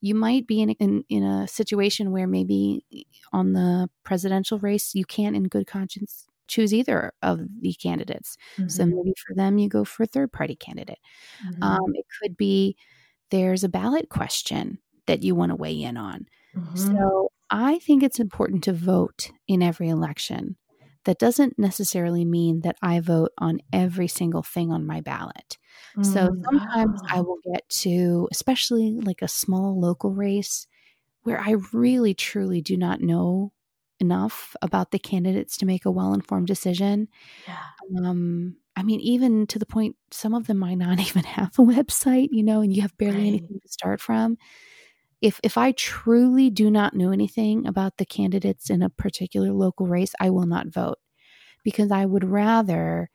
You 0.00 0.14
might 0.16 0.46
be 0.48 0.60
in, 0.60 0.70
in 0.72 1.04
in 1.08 1.22
a 1.24 1.46
situation 1.48 2.10
where 2.12 2.26
maybe 2.26 2.84
on 3.32 3.52
the 3.52 3.88
presidential 4.04 4.58
race 4.58 4.94
you 4.94 5.04
can't, 5.04 5.36
in 5.36 5.44
good 5.44 5.66
conscience, 5.66 6.26
choose 6.48 6.74
either 6.74 7.12
of 7.22 7.40
the 7.60 7.72
candidates. 7.74 8.36
So 8.66 8.84
Mhm. 8.84 8.86
maybe 8.86 9.14
for 9.26 9.34
them 9.36 9.58
you 9.58 9.68
go 9.68 9.84
for 9.84 10.02
a 10.02 10.06
third 10.06 10.32
party 10.32 10.56
candidate. 10.56 10.98
Mhm. 11.40 11.62
Um, 11.62 11.94
it 11.94 12.06
could 12.20 12.36
be 12.36 12.76
there's 13.30 13.64
a 13.64 13.68
ballot 13.68 14.08
question 14.10 14.78
that 15.06 15.22
you 15.22 15.34
want 15.34 15.50
to 15.50 15.56
weigh 15.56 15.80
in 15.82 15.96
on. 15.96 16.26
Mhm. 16.54 16.72
So 16.74 17.30
I 17.50 17.78
think 17.80 18.02
it's 18.02 18.20
important 18.20 18.64
to 18.64 18.72
vote 18.72 19.30
in 19.48 19.62
every 19.62 19.88
election. 19.88 20.56
That 21.04 21.18
doesn't 21.18 21.58
necessarily 21.58 22.24
mean 22.24 22.60
that 22.60 22.76
I 22.82 23.00
vote 23.00 23.32
on 23.38 23.60
every 23.72 24.08
single 24.08 24.42
thing 24.42 24.70
on 24.72 24.86
my 24.86 25.00
ballot. 25.00 25.58
So 26.00 26.28
Mm. 26.28 26.44
sometimes 26.48 27.00
I 27.12 27.20
Oh. 27.20 27.26
will 27.26 27.38
get 27.52 27.68
to, 27.80 28.28
especially 28.32 29.00
like 29.00 29.20
a 29.22 29.28
small 29.28 29.80
local 29.80 30.12
race, 30.12 30.66
where 31.22 31.40
I 31.40 31.56
really 31.72 32.14
truly 32.14 32.62
do 32.62 32.76
not 32.76 33.00
know 33.00 33.52
enough 34.00 34.56
about 34.62 34.90
the 34.92 34.98
candidates 35.00 35.56
to 35.58 35.66
make 35.66 35.84
a 35.86 35.90
well 35.92 36.14
informed 36.14 36.48
decision. 36.48 37.08
Yeah. 37.46 37.72
Um, 38.04 38.56
I 38.76 38.82
mean, 38.82 39.00
even 39.00 39.46
to 39.48 39.58
the 39.58 39.66
point, 39.66 39.96
some 40.10 40.34
of 40.34 40.46
them 40.46 40.58
might 40.58 40.76
not 40.78 40.98
even 41.00 41.24
have 41.24 41.58
a 41.58 41.62
website, 41.62 42.28
you 42.30 42.42
know, 42.42 42.60
and 42.60 42.74
you 42.74 42.82
have 42.82 42.96
barely 42.98 43.26
Right. 43.26 43.28
anything 43.28 43.60
to 43.60 43.68
start 43.68 44.00
from. 44.00 44.38
If 45.22 45.40
if 45.44 45.56
I 45.56 45.72
truly 45.72 46.50
do 46.50 46.70
not 46.70 46.94
know 46.94 47.12
anything 47.12 47.66
about 47.66 47.96
the 47.98 48.04
candidates 48.06 48.70
in 48.70 48.82
a 48.82 48.90
particular 48.90 49.52
local 49.52 49.86
race, 49.86 50.12
I 50.20 50.30
will 50.30 50.46
not 50.46 50.68
vote. 50.68 50.98
Because 51.64 51.90
I 51.92 52.06
would 52.06 52.24
rather 52.24 53.10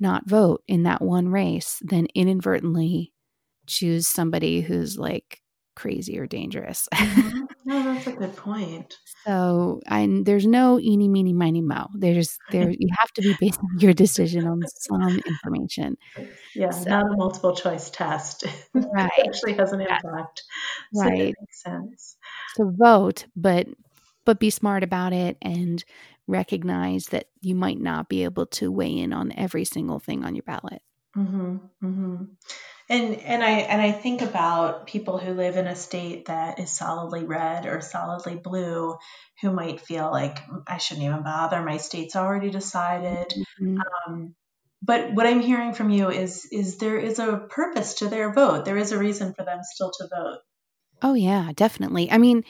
not 0.00 0.28
vote 0.28 0.62
in 0.68 0.84
that 0.84 1.02
one 1.02 1.28
race 1.28 1.80
than 1.82 2.08
inadvertently 2.14 3.12
choose 3.66 4.08
somebody 4.08 4.62
who's 4.62 4.98
like 4.98 5.39
crazy 5.80 6.18
or 6.18 6.26
dangerous. 6.26 6.88
Mhm. 6.98 7.30
No, 7.64 7.82
that's 7.94 8.06
a 8.06 8.12
good 8.12 8.36
point. 8.36 8.98
So, 9.26 9.80
and 9.86 10.24
there's 10.26 10.46
no 10.46 10.80
eeny, 10.80 11.08
meeny, 11.08 11.32
miny, 11.32 11.60
mo. 11.60 11.88
There's 11.94 12.38
there. 12.50 12.70
You 12.78 12.88
have 12.98 13.12
to 13.12 13.22
be 13.22 13.34
basing 13.38 13.68
your 13.78 13.92
decision 13.92 14.46
on 14.46 14.66
some 14.66 15.20
information. 15.26 15.96
Yeah, 16.54 16.70
So, 16.72 16.90
not 16.90 17.02
a 17.12 17.16
multiple 17.16 17.54
choice 17.54 17.90
test. 17.90 18.44
right, 18.74 19.10
It 19.18 19.26
actually 19.28 19.54
has 19.54 19.72
an 19.72 19.80
impact. 19.80 20.42
So 20.92 21.08
right. 21.08 21.34
makes 21.40 21.62
sense. 21.62 22.16
So 22.56 22.72
vote, 22.76 23.26
but 23.36 23.66
but 24.24 24.38
be 24.40 24.50
smart 24.50 24.82
about 24.82 25.12
it 25.12 25.36
and 25.42 25.82
recognize 26.26 27.06
that 27.06 27.26
you 27.40 27.54
might 27.54 27.80
not 27.80 28.08
be 28.08 28.24
able 28.24 28.46
to 28.46 28.70
weigh 28.70 28.98
in 28.98 29.12
on 29.12 29.32
every 29.36 29.64
single 29.64 29.98
thing 29.98 30.24
on 30.24 30.34
your 30.34 30.42
ballot. 30.44 30.82
hmm 31.14 31.56
hmm 31.80 32.24
And 32.90 33.14
and 33.20 33.42
I 33.42 33.50
and 33.50 33.80
I 33.80 33.92
think 33.92 34.20
about 34.20 34.88
people 34.88 35.16
who 35.16 35.32
live 35.32 35.56
in 35.56 35.68
a 35.68 35.76
state 35.76 36.26
that 36.26 36.58
is 36.58 36.72
solidly 36.72 37.24
red 37.24 37.64
or 37.64 37.80
solidly 37.80 38.34
blue, 38.34 38.96
who 39.40 39.52
might 39.52 39.80
feel 39.80 40.10
like 40.10 40.40
I 40.66 40.78
shouldn't 40.78 41.06
even 41.06 41.22
bother. 41.22 41.62
My 41.62 41.76
state's 41.76 42.16
already 42.16 42.50
decided. 42.50 43.32
Mhm. 43.62 43.78
Um, 44.08 44.34
but 44.82 45.14
what 45.14 45.28
I'm 45.28 45.40
hearing 45.40 45.72
from 45.72 45.90
you 45.90 46.10
is 46.10 46.46
is 46.50 46.78
there 46.78 46.98
is 46.98 47.20
a 47.20 47.36
purpose 47.36 47.94
to 47.94 48.08
their 48.08 48.32
vote. 48.32 48.64
There 48.64 48.76
is 48.76 48.90
a 48.90 48.98
reason 48.98 49.34
for 49.34 49.44
them 49.44 49.60
still 49.62 49.92
to 49.92 50.08
vote. 50.08 50.38
Oh 51.00 51.14
yeah, 51.14 51.52
definitely. 51.54 52.10
I 52.10 52.18
mean, 52.18 52.44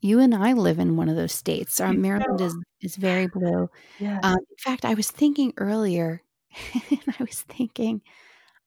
you 0.00 0.18
and 0.18 0.34
I 0.34 0.54
live 0.54 0.80
in 0.80 0.96
one 0.96 1.08
of 1.08 1.14
those 1.16 1.32
states. 1.32 1.80
Maryland 1.80 2.40
is 2.40 2.56
is 2.80 2.96
very 2.96 3.28
blue. 3.28 3.70
Yes. 4.00 4.20
Um, 4.24 4.38
in 4.50 4.56
fact, 4.58 4.84
I 4.84 4.94
was 4.94 5.10
thinking 5.10 5.52
earlier, 5.58 6.22
I 6.74 7.16
was 7.20 7.42
thinking, 7.42 8.02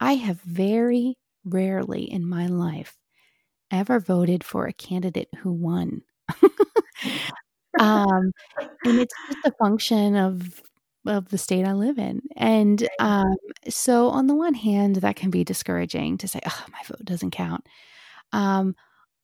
I 0.03 0.13
have 0.15 0.41
very 0.41 1.15
rarely 1.45 2.03
in 2.03 2.27
my 2.27 2.47
life 2.47 2.97
ever 3.71 3.99
voted 3.99 4.43
for 4.43 4.67
a 4.67 4.73
candidate 4.73 5.29
who 5.39 5.51
won. 5.53 6.03
um, 7.79 8.31
and 8.85 8.99
it's 8.99 9.15
just 9.27 9.39
a 9.45 9.53
function 9.63 10.15
of 10.15 10.61
of 11.07 11.29
the 11.29 11.37
state 11.37 11.65
I 11.65 11.73
live 11.73 11.99
in. 11.99 12.21
And 12.37 12.87
um, 12.99 13.35
so, 13.69 14.09
on 14.09 14.27
the 14.27 14.35
one 14.35 14.53
hand, 14.55 14.97
that 14.97 15.15
can 15.17 15.31
be 15.31 15.43
discouraging 15.43 16.17
to 16.19 16.27
say, 16.27 16.39
"Oh, 16.47 16.65
my 16.71 16.79
vote 16.87 17.05
doesn't 17.05 17.31
count." 17.31 17.65
Um, 18.33 18.75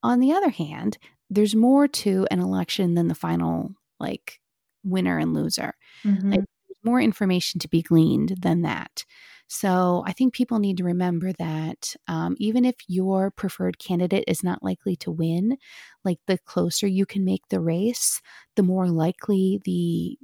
on 0.03 0.19
the 0.21 0.33
other 0.33 0.49
hand, 0.49 0.97
there's 1.29 1.55
more 1.55 1.87
to 1.89 2.27
an 2.31 2.39
election 2.41 2.95
than 2.95 3.07
the 3.09 3.15
final 3.15 3.73
like 3.99 4.39
winner 4.83 5.17
and 5.19 5.33
loser. 5.33 5.75
Mhm. 6.05 6.31
Like 6.31 6.45
more 6.83 7.01
information 7.01 7.59
to 7.61 7.67
be 7.67 7.81
gleaned 7.81 8.35
than 8.41 8.61
that. 8.61 9.05
So 9.47 10.03
I 10.05 10.13
think 10.13 10.33
people 10.33 10.59
need 10.59 10.77
to 10.77 10.83
remember 10.83 11.33
that 11.33 11.95
um, 12.07 12.35
even 12.39 12.65
if 12.65 12.75
your 12.87 13.31
preferred 13.31 13.79
candidate 13.79 14.25
is 14.27 14.43
not 14.43 14.61
likely 14.63 14.95
to 14.97 15.11
win, 15.11 15.57
like 16.05 16.19
the 16.27 16.37
closer 16.37 16.85
you 16.87 17.05
can 17.05 17.25
make 17.25 17.47
the 17.49 17.59
race, 17.59 18.21
the 18.55 18.63
more 18.63 18.87
likely 18.87 19.59
the 19.65 20.17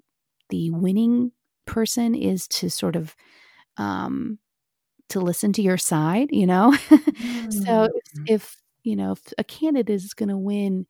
the 0.49 0.69
winning 0.71 1.31
person 1.65 2.13
is 2.15 2.47
to 2.47 2.69
sort 2.69 2.95
of 2.95 3.15
um, 3.77 4.39
to 5.09 5.19
listen 5.19 5.53
to 5.53 5.61
your 5.61 5.77
side. 5.77 6.29
You 6.31 6.47
know, 6.47 6.77
so 7.49 7.85
if, 7.85 8.03
Mm. 8.15 8.27
if 8.27 8.57
you 8.83 8.95
know 8.95 9.13
if 9.13 9.33
a 9.37 9.43
candidate 9.43 9.93
is 9.95 10.13
going 10.13 10.29
to 10.29 10.37
win 10.37 10.87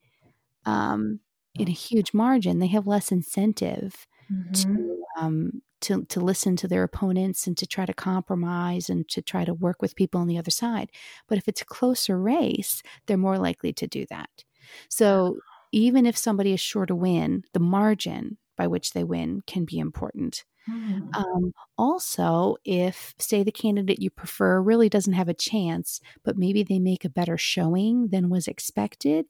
um, 0.65 1.19
in 1.57 1.67
a 1.69 1.71
huge 1.73 2.13
margin, 2.13 2.59
they 2.59 2.67
have 2.67 2.87
less 2.87 3.11
incentive 3.11 4.07
Mhm. 4.31 4.53
to 4.53 5.03
um, 5.19 5.61
to 5.81 6.03
to 6.05 6.19
listen 6.19 6.55
to 6.57 6.67
their 6.67 6.83
opponents 6.83 7.47
and 7.47 7.57
to 7.57 7.67
try 7.67 7.85
to 7.85 7.93
compromise 7.93 8.89
and 8.89 9.07
to 9.09 9.21
try 9.21 9.45
to 9.45 9.53
work 9.53 9.81
with 9.81 9.95
people 9.95 10.19
on 10.21 10.27
the 10.27 10.37
other 10.37 10.51
side. 10.51 10.91
But 11.27 11.37
if 11.37 11.47
it's 11.47 11.61
a 11.61 11.65
closer 11.65 12.19
race, 12.19 12.81
they're 13.05 13.17
more 13.17 13.37
likely 13.37 13.73
to 13.73 13.87
do 13.87 14.05
that. 14.09 14.43
So 14.89 15.37
even 15.71 16.05
if 16.05 16.17
somebody 16.17 16.53
is 16.53 16.59
sure 16.61 16.85
to 16.85 16.95
win, 16.95 17.43
the 17.53 17.59
margin 17.59 18.37
by 18.57 18.67
which 18.67 18.93
they 18.93 19.03
win 19.03 19.41
can 19.47 19.65
be 19.65 19.77
important. 19.79 20.45
Mm. 20.69 21.15
Um, 21.15 21.51
also, 21.77 22.55
if, 22.65 23.13
say, 23.19 23.43
the 23.43 23.51
candidate 23.51 24.01
you 24.01 24.09
prefer 24.09 24.61
really 24.61 24.89
doesn't 24.89 25.13
have 25.13 25.29
a 25.29 25.33
chance, 25.33 25.99
but 26.23 26.37
maybe 26.37 26.63
they 26.63 26.79
make 26.79 27.05
a 27.05 27.09
better 27.09 27.37
showing 27.37 28.07
than 28.07 28.29
was 28.29 28.47
expected, 28.47 29.25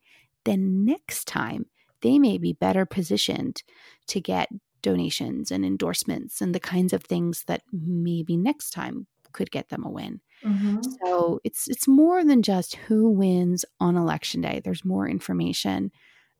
then 0.46 0.86
next 0.86 1.26
time 1.28 1.66
they 2.02 2.20
may 2.20 2.38
be 2.38 2.54
better 2.54 2.86
positioned 2.86 3.64
to 4.08 4.22
get 4.22 4.50
donations 4.86 5.52
and 5.52 5.66
endorsements 5.66 6.42
and 6.42 6.54
the 6.54 6.60
kinds 6.60 6.94
of 6.94 7.04
things 7.04 7.44
that 7.48 7.64
maybe 7.72 8.38
next 8.38 8.70
time 8.70 9.08
could 9.32 9.50
get 9.50 9.70
them 9.70 9.84
a 9.84 9.90
win. 9.90 10.22
Mhm. 10.44 10.84
So 11.02 11.42
it's 11.44 11.68
it's 11.68 11.88
more 11.88 12.24
than 12.24 12.44
just 12.44 12.76
who 12.76 13.10
wins 13.10 13.66
on 13.80 13.98
election 13.98 14.42
day. 14.42 14.62
There's 14.64 14.86
more 14.86 15.10
information 15.10 15.92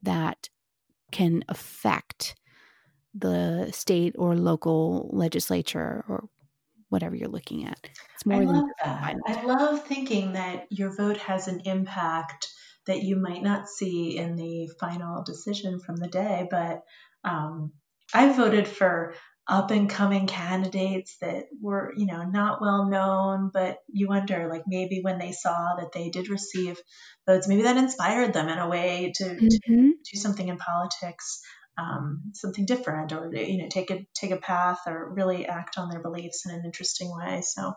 that 0.04 0.50
can 1.12 1.44
affect 1.50 2.36
the 3.14 3.72
state 3.72 4.16
or 4.18 4.36
local 4.36 5.10
legislature 5.12 6.06
or 6.08 6.30
whatever 6.90 7.16
you're 7.16 7.38
looking 7.38 7.66
at. 7.66 7.80
It's 8.14 8.26
I 8.30 8.36
more 8.36 8.46
than 8.46 8.56
love 8.56 8.70
that. 8.84 9.16
I 9.28 9.44
love 9.44 9.88
thinking 9.88 10.34
that 10.34 10.68
your 10.70 10.96
vote 10.96 11.18
has 11.18 11.48
an 11.48 11.62
impact 11.66 12.48
that 12.86 13.02
you 13.02 13.16
might 13.16 13.42
not 13.42 13.68
see 13.68 14.18
in 14.18 14.36
the 14.36 14.70
final 14.80 15.24
decision 15.24 15.80
from 15.80 15.96
the 15.96 16.08
day. 16.08 16.48
But 16.50 16.84
um, 17.24 17.74
I 18.14 18.32
voted 18.32 18.68
for 18.68 19.14
up 19.48 19.70
and 19.70 19.90
coming 19.90 20.26
candidates 20.26 21.18
that 21.22 21.46
were, 21.62 21.94
you 21.96 22.08
know, 22.08 22.24
not 22.24 22.62
well 22.62 22.90
known, 22.90 23.52
but 23.54 23.78
you 23.88 24.08
wonder, 24.08 24.48
like 24.50 24.64
maybe 24.66 25.02
when 25.02 25.20
they 25.20 25.32
saw 25.32 25.76
that 25.78 25.92
they 25.94 26.10
did 26.10 26.30
receive 26.30 26.78
votes, 27.28 27.48
maybe 27.48 27.64
that 27.64 27.78
inspired 27.78 28.34
them 28.34 28.50
in 28.50 28.58
a 28.58 28.68
way 28.68 29.14
to, 29.16 29.24
mm-hmm. 29.24 29.48
to 29.48 29.94
do 30.12 30.18
something 30.18 30.48
in 30.48 30.58
politics, 30.58 31.42
um, 31.78 32.32
something 32.34 32.66
different, 32.66 33.12
or 33.12 33.30
you 33.36 33.60
know, 33.60 33.68
take 33.70 33.92
a 33.92 34.08
take 34.16 34.32
a 34.32 34.38
path 34.38 34.80
or 34.88 35.14
really 35.14 35.46
act 35.46 35.78
on 35.78 35.90
their 35.90 36.02
beliefs 36.02 36.46
in 36.46 36.56
an 36.56 36.64
interesting 36.66 37.14
way. 37.16 37.42
So, 37.42 37.74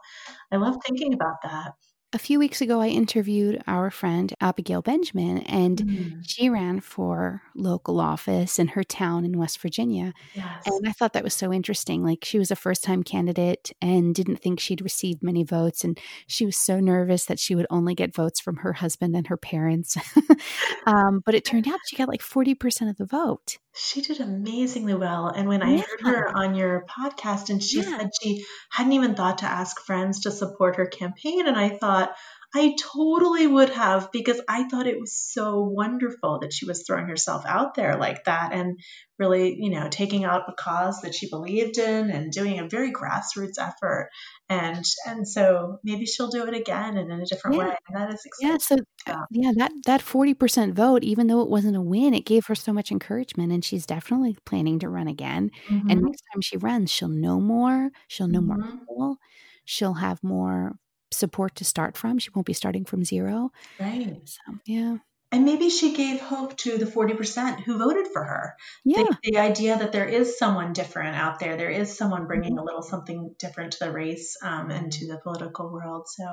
I 0.51 0.57
love 0.57 0.77
thinking 0.87 1.13
about 1.13 1.37
that 1.43 1.73
a 2.15 2.19
few 2.19 2.39
weeks 2.39 2.63
ago, 2.63 2.81
I 2.81 2.89
interviewed 2.89 3.63
our 3.67 3.91
friend 3.91 4.33
Abigail 4.41 4.81
Benjamin, 4.81 5.39
and 5.43 5.79
mm. 5.79 6.19
she 6.23 6.49
ran 6.49 6.81
for 6.81 7.43
local 7.55 8.01
office 8.01 8.59
in 8.59 8.69
her 8.69 8.83
town 8.83 9.27
in 9.27 9.39
West 9.39 9.61
Virginia. 9.61 10.15
Yes. 10.35 10.63
And 10.67 10.89
I 10.89 10.93
thought 10.93 11.13
that 11.13 11.25
was 11.25 11.35
so 11.35 11.53
interesting. 11.53 12.03
Like, 12.03 12.25
she 12.25 12.39
was 12.39 12.51
a 12.51 12.57
first 12.57 12.83
time 12.83 13.03
candidate 13.03 13.73
and 13.83 14.15
didn't 14.15 14.37
think 14.37 14.59
she'd 14.59 14.81
received 14.81 15.23
many 15.23 15.45
votes. 15.45 15.85
And 15.85 15.99
she 16.27 16.47
was 16.47 16.57
so 16.57 16.81
nervous 16.81 17.27
that 17.27 17.39
she 17.39 17.55
would 17.55 17.67
only 17.69 17.95
get 17.95 18.15
votes 18.15 18.41
from 18.41 18.57
her 18.57 18.73
husband 18.73 19.15
and 19.15 19.27
her 19.27 19.37
parents. 19.37 19.97
um, 20.87 21.21
but 21.27 21.35
it 21.35 21.45
turned 21.45 21.69
out 21.69 21.79
she 21.87 21.97
got 21.97 22.09
like 22.09 22.23
40% 22.23 22.89
of 22.89 22.97
the 22.97 23.07
vote. 23.07 23.59
She 23.81 24.01
did 24.01 24.21
amazingly 24.21 24.95
well. 24.95 25.29
And 25.29 25.49
when 25.49 25.63
I 25.63 25.79
heard 25.79 26.01
her 26.03 26.37
on 26.37 26.57
your 26.57 26.85
podcast, 26.87 27.49
and 27.49 27.63
she 27.63 27.79
yeah. 27.81 27.99
said 27.99 28.11
she 28.21 28.45
hadn't 28.71 28.93
even 28.93 29.15
thought 29.15 29.39
to 29.39 29.47
ask 29.47 29.81
friends 29.81 30.21
to 30.23 30.33
support 30.33 30.77
her 30.77 30.87
campaign, 30.87 31.47
and 31.47 31.57
I 31.57 31.71
thought, 31.71 32.15
I 32.55 32.75
totally 32.81 33.47
would 33.47 33.69
have 33.71 34.11
because 34.11 34.41
I 34.49 34.69
thought 34.69 34.87
it 34.87 34.99
was 34.99 35.15
so 35.15 35.61
wonderful 35.61 36.41
that 36.41 36.53
she 36.53 36.65
was 36.65 36.83
throwing 36.83 37.07
herself 37.07 37.45
out 37.47 37.75
there 37.75 37.97
like 37.97 38.25
that 38.25 38.53
and 38.53 38.81
really, 39.19 39.57
you 39.61 39.71
know, 39.71 39.89
taking 39.91 40.25
out 40.25 40.49
a 40.49 40.55
cause 40.55 41.03
that 41.03 41.15
she 41.15 41.29
believed 41.29 41.77
in 41.77 42.11
and 42.11 42.33
doing 42.33 42.59
a 42.59 42.69
very 42.69 42.91
grassroots 42.91 43.59
effort. 43.59 44.09
And 44.51 44.83
and 45.07 45.29
so 45.29 45.79
maybe 45.85 46.07
she'll 46.07 46.31
do 46.31 46.47
it 46.47 46.55
again 46.55 46.97
and 46.97 47.13
in 47.13 47.21
a 47.21 47.27
different 47.27 47.57
yeah. 47.57 47.69
way. 47.69 47.77
And 47.89 47.97
that 47.97 48.15
is 48.15 48.25
exciting. 48.25 48.53
Yeah, 48.53 48.59
so 48.59 48.77
uh, 49.07 49.25
yeah, 49.31 49.53
that 49.57 49.73
that 49.85 50.01
40% 50.01 50.73
vote, 50.73 51.05
even 51.05 51.27
though 51.27 51.43
it 51.43 51.51
wasn't 51.51 51.77
a 51.77 51.83
win, 51.83 52.15
it 52.15 52.25
gave 52.25 52.47
her 52.47 52.55
so 52.55 52.73
much 52.73 52.91
encouragement 52.91 53.53
and 53.53 53.63
she's 53.65 53.85
definitely 53.85 54.39
planning 54.47 54.79
to 54.79 54.89
run 54.89 55.07
again. 55.07 55.51
Mm-hmm. 55.69 55.91
And 55.91 56.03
next 56.03 56.23
time 56.33 56.41
she 56.41 56.57
runs, 56.57 56.91
she'll 56.91 57.09
know 57.09 57.41
more, 57.41 57.91
she'll 58.07 58.29
know 58.29 58.41
mm-hmm. 58.41 58.61
more 58.61 58.71
people, 58.71 59.17
she'll 59.65 59.95
have 59.95 60.23
more 60.25 60.77
support 61.11 61.55
to 61.57 61.65
start 61.65 61.97
from. 61.97 62.19
She 62.19 62.31
won't 62.35 62.47
be 62.47 62.53
starting 62.53 62.85
from 62.85 63.05
zero. 63.05 63.51
Right. 63.79 64.21
So, 64.25 64.59
yeah. 64.67 64.99
And 65.31 65.45
maybe 65.45 65.69
she 65.69 65.95
gave 65.95 66.21
hope 66.21 66.57
to 66.59 66.79
the 66.79 66.87
40% 66.87 67.61
who 67.61 67.79
voted 67.79 68.07
for 68.13 68.25
her. 68.25 68.55
Yeah. 68.85 69.03
The, 69.03 69.33
the 69.33 69.39
idea 69.39 69.79
that 69.79 69.93
there 69.93 70.07
is 70.07 70.39
someone 70.39 70.73
different 70.73 71.17
out 71.17 71.39
there, 71.39 71.57
there 71.57 71.71
is 71.71 71.97
someone 71.97 72.27
bringing 72.27 72.53
mm-hmm. 72.53 72.61
a 72.61 72.65
little 72.65 72.83
something 72.83 73.35
different 73.39 73.73
to 73.73 73.85
the 73.85 73.93
race 73.93 74.37
um, 74.43 74.71
and 74.71 74.91
to 74.91 75.07
the 75.07 75.21
political 75.23 75.71
world. 75.71 76.07
So, 76.09 76.25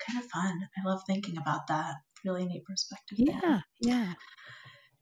kind 0.00 0.18
of 0.18 0.28
fun. 0.28 0.60
I 0.76 0.88
love 0.88 1.02
thinking 1.06 1.36
about 1.38 1.68
that. 1.68 1.94
Really 2.24 2.46
neat 2.46 2.64
perspective. 2.64 3.18
Yeah. 3.20 3.40
There. 3.40 3.64
Yeah. 3.80 4.12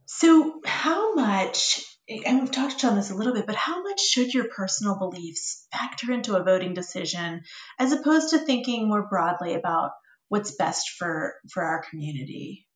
So, 0.04 0.60
how 0.66 1.14
much 1.14 1.82
and 2.26 2.40
we've 2.40 2.50
touched 2.50 2.84
on 2.84 2.96
this 2.96 3.10
a 3.10 3.14
little 3.14 3.32
bit, 3.32 3.46
but 3.46 3.54
how 3.54 3.82
much 3.82 4.00
should 4.00 4.34
your 4.34 4.48
personal 4.48 4.98
beliefs 4.98 5.66
factor 5.72 6.12
into 6.12 6.36
a 6.36 6.44
voting 6.44 6.74
decision 6.74 7.40
as 7.78 7.92
opposed 7.92 8.30
to 8.30 8.38
thinking 8.38 8.86
more 8.86 9.08
broadly 9.08 9.54
about 9.54 9.92
what's 10.28 10.54
best 10.56 10.90
for 10.90 11.34
for 11.50 11.62
our 11.62 11.82
community? 11.88 12.66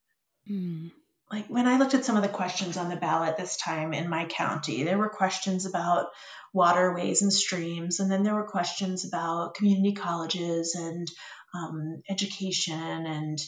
Mm. 0.51 0.91
Like 1.31 1.47
when 1.49 1.67
I 1.67 1.79
looked 1.79 1.95
at 1.95 2.05
some 2.05 2.17
of 2.17 2.23
the 2.23 2.29
questions 2.29 2.77
on 2.77 2.89
the 2.89 2.97
ballot 2.97 3.37
this 3.37 3.57
time 3.57 3.93
in 3.93 4.09
my 4.09 4.25
county, 4.25 4.83
there 4.83 4.97
were 4.97 5.11
questions 5.11 5.67
about 5.67 6.07
waterways 6.55 7.21
and 7.21 7.33
streams, 7.33 8.01
and 8.01 8.11
then 8.11 8.23
there 8.23 8.35
were 8.35 8.47
questions 8.47 9.05
about 9.05 9.55
community 9.55 9.93
colleges 9.93 10.75
and 10.75 11.07
um, 11.55 12.03
education, 12.09 13.07
and 13.07 13.39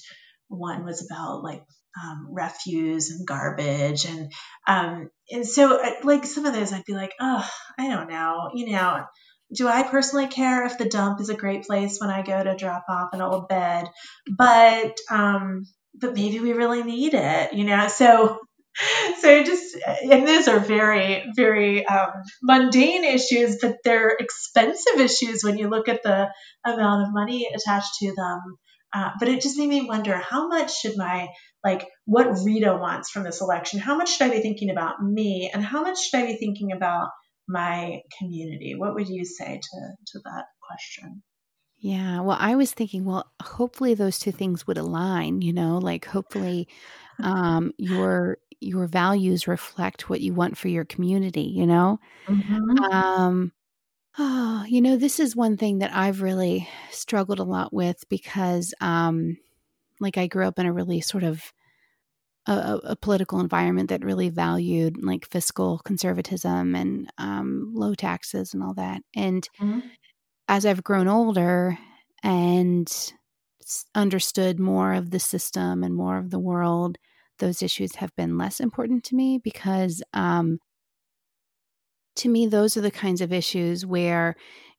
one 0.48 0.84
was 0.84 1.08
about 1.08 1.42
like 1.42 1.64
um, 2.00 2.28
refuse 2.30 3.10
and 3.10 3.26
garbage 3.26 4.04
and 4.04 4.32
um, 4.66 5.10
and 5.30 5.46
so 5.46 5.80
uh, 5.82 5.92
like 6.04 6.24
some 6.24 6.46
of 6.46 6.52
those 6.52 6.72
I'd 6.72 6.84
be 6.84 6.94
like 6.94 7.12
oh 7.20 7.48
I 7.78 7.88
don't 7.88 8.08
know 8.08 8.50
you 8.54 8.70
know 8.70 9.04
do 9.52 9.66
I 9.66 9.82
personally 9.82 10.28
care 10.28 10.64
if 10.66 10.78
the 10.78 10.88
dump 10.88 11.20
is 11.20 11.30
a 11.30 11.36
great 11.36 11.64
place 11.64 11.98
when 12.00 12.10
I 12.10 12.22
go 12.22 12.42
to 12.42 12.56
drop 12.56 12.84
off 12.88 13.12
an 13.12 13.20
old 13.20 13.48
bed 13.48 13.88
but 14.30 14.96
um, 15.10 15.64
but 15.94 16.14
maybe 16.14 16.40
we 16.40 16.52
really 16.52 16.82
need 16.82 17.14
it 17.14 17.52
you 17.52 17.64
know 17.64 17.88
so 17.88 18.38
so 19.20 19.42
just 19.42 19.76
and 20.02 20.26
those 20.26 20.48
are 20.48 20.60
very 20.60 21.24
very 21.34 21.84
um, 21.86 22.10
mundane 22.42 23.04
issues 23.04 23.58
but 23.60 23.76
they're 23.84 24.16
expensive 24.18 25.00
issues 25.00 25.42
when 25.42 25.58
you 25.58 25.68
look 25.68 25.88
at 25.88 26.02
the 26.02 26.28
amount 26.64 27.02
of 27.02 27.12
money 27.12 27.48
attached 27.54 27.94
to 27.98 28.14
them 28.14 28.40
uh, 28.92 29.10
but 29.18 29.28
it 29.28 29.40
just 29.40 29.58
made 29.58 29.68
me 29.68 29.86
wonder 29.86 30.16
how 30.16 30.48
much 30.48 30.80
should 30.80 30.96
my 30.96 31.28
like 31.64 31.86
what 32.06 32.38
Rita 32.44 32.76
wants 32.80 33.10
from 33.10 33.24
this 33.24 33.40
election. 33.40 33.78
How 33.78 33.96
much 33.96 34.16
should 34.16 34.30
I 34.30 34.34
be 34.34 34.40
thinking 34.40 34.70
about 34.70 35.02
me, 35.02 35.50
and 35.52 35.62
how 35.62 35.82
much 35.82 36.08
should 36.08 36.20
I 36.20 36.26
be 36.26 36.36
thinking 36.36 36.72
about 36.72 37.08
my 37.46 38.00
community? 38.18 38.74
What 38.76 38.94
would 38.94 39.08
you 39.08 39.24
say 39.24 39.60
to 39.62 39.80
to 40.12 40.20
that 40.24 40.46
question? 40.66 41.22
Yeah, 41.80 42.20
well, 42.20 42.36
I 42.38 42.56
was 42.56 42.72
thinking, 42.72 43.06
well, 43.06 43.30
hopefully 43.42 43.94
those 43.94 44.18
two 44.18 44.32
things 44.32 44.66
would 44.66 44.76
align. 44.76 45.40
You 45.40 45.52
know, 45.52 45.78
like 45.78 46.04
hopefully 46.04 46.68
um, 47.22 47.72
your 47.78 48.38
your 48.60 48.86
values 48.86 49.48
reflect 49.48 50.10
what 50.10 50.20
you 50.20 50.34
want 50.34 50.58
for 50.58 50.68
your 50.68 50.84
community. 50.84 51.42
You 51.42 51.66
know, 51.66 51.98
mm-hmm. 52.28 52.78
um, 52.92 53.52
oh, 54.18 54.64
you 54.68 54.82
know, 54.82 54.96
this 54.96 55.18
is 55.18 55.34
one 55.34 55.56
thing 55.56 55.78
that 55.78 55.94
I've 55.94 56.22
really 56.22 56.68
struggled 56.90 57.38
a 57.38 57.44
lot 57.44 57.72
with 57.72 58.04
because 58.10 58.74
um, 58.80 59.38
like 60.00 60.18
I 60.18 60.26
grew 60.26 60.46
up 60.46 60.58
in 60.58 60.66
a 60.66 60.72
really 60.72 61.00
sort 61.00 61.24
of 61.24 61.42
a, 62.46 62.80
a 62.84 62.96
political 62.96 63.40
environment 63.40 63.90
that 63.90 64.04
really 64.04 64.28
valued 64.28 65.02
like 65.02 65.26
fiscal 65.26 65.78
conservatism 65.84 66.74
and 66.74 67.10
um, 67.18 67.72
low 67.74 67.94
taxes 67.94 68.54
and 68.54 68.62
all 68.62 68.74
that. 68.74 69.02
And 69.14 69.48
mm-hmm. 69.60 69.80
As 70.50 70.66
I've 70.66 70.82
grown 70.82 71.06
older 71.06 71.78
and 72.24 72.92
understood 73.94 74.58
more 74.58 74.92
of 74.94 75.12
the 75.12 75.20
system 75.20 75.84
and 75.84 75.94
more 75.94 76.18
of 76.18 76.30
the 76.30 76.40
world, 76.40 76.98
those 77.38 77.62
issues 77.62 77.94
have 77.94 78.14
been 78.16 78.36
less 78.36 78.58
important 78.58 79.04
to 79.04 79.14
me 79.14 79.38
because 79.38 80.02
um, 80.12 80.58
to 82.16 82.28
me, 82.28 82.48
those 82.48 82.76
are 82.76 82.80
the 82.80 82.90
kinds 82.90 83.20
of 83.20 83.32
issues 83.32 83.86
where 83.86 84.34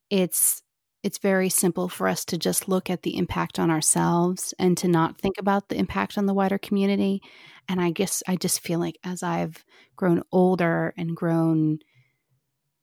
it's 0.09 0.61
it's 1.03 1.19
very 1.19 1.49
simple 1.49 1.87
for 1.87 2.07
us 2.07 2.25
to 2.25 2.37
just 2.37 2.67
look 2.67 2.89
at 2.89 3.01
the 3.03 3.17
impact 3.17 3.57
on 3.57 3.71
ourselves 3.71 4.53
and 4.59 4.77
to 4.77 4.89
not 4.89 5.17
think 5.17 5.35
about 5.39 5.69
the 5.69 5.77
impact 5.77 6.17
on 6.17 6.25
the 6.27 6.33
wider 6.33 6.59
community. 6.59 7.21
And 7.69 7.81
I 7.81 7.91
guess 7.91 8.21
I 8.27 8.35
just 8.35 8.59
feel 8.59 8.79
like 8.79 8.97
as 9.03 9.23
I've 9.23 9.63
grown 9.95 10.21
older 10.31 10.93
and 10.97 11.15
grown 11.15 11.79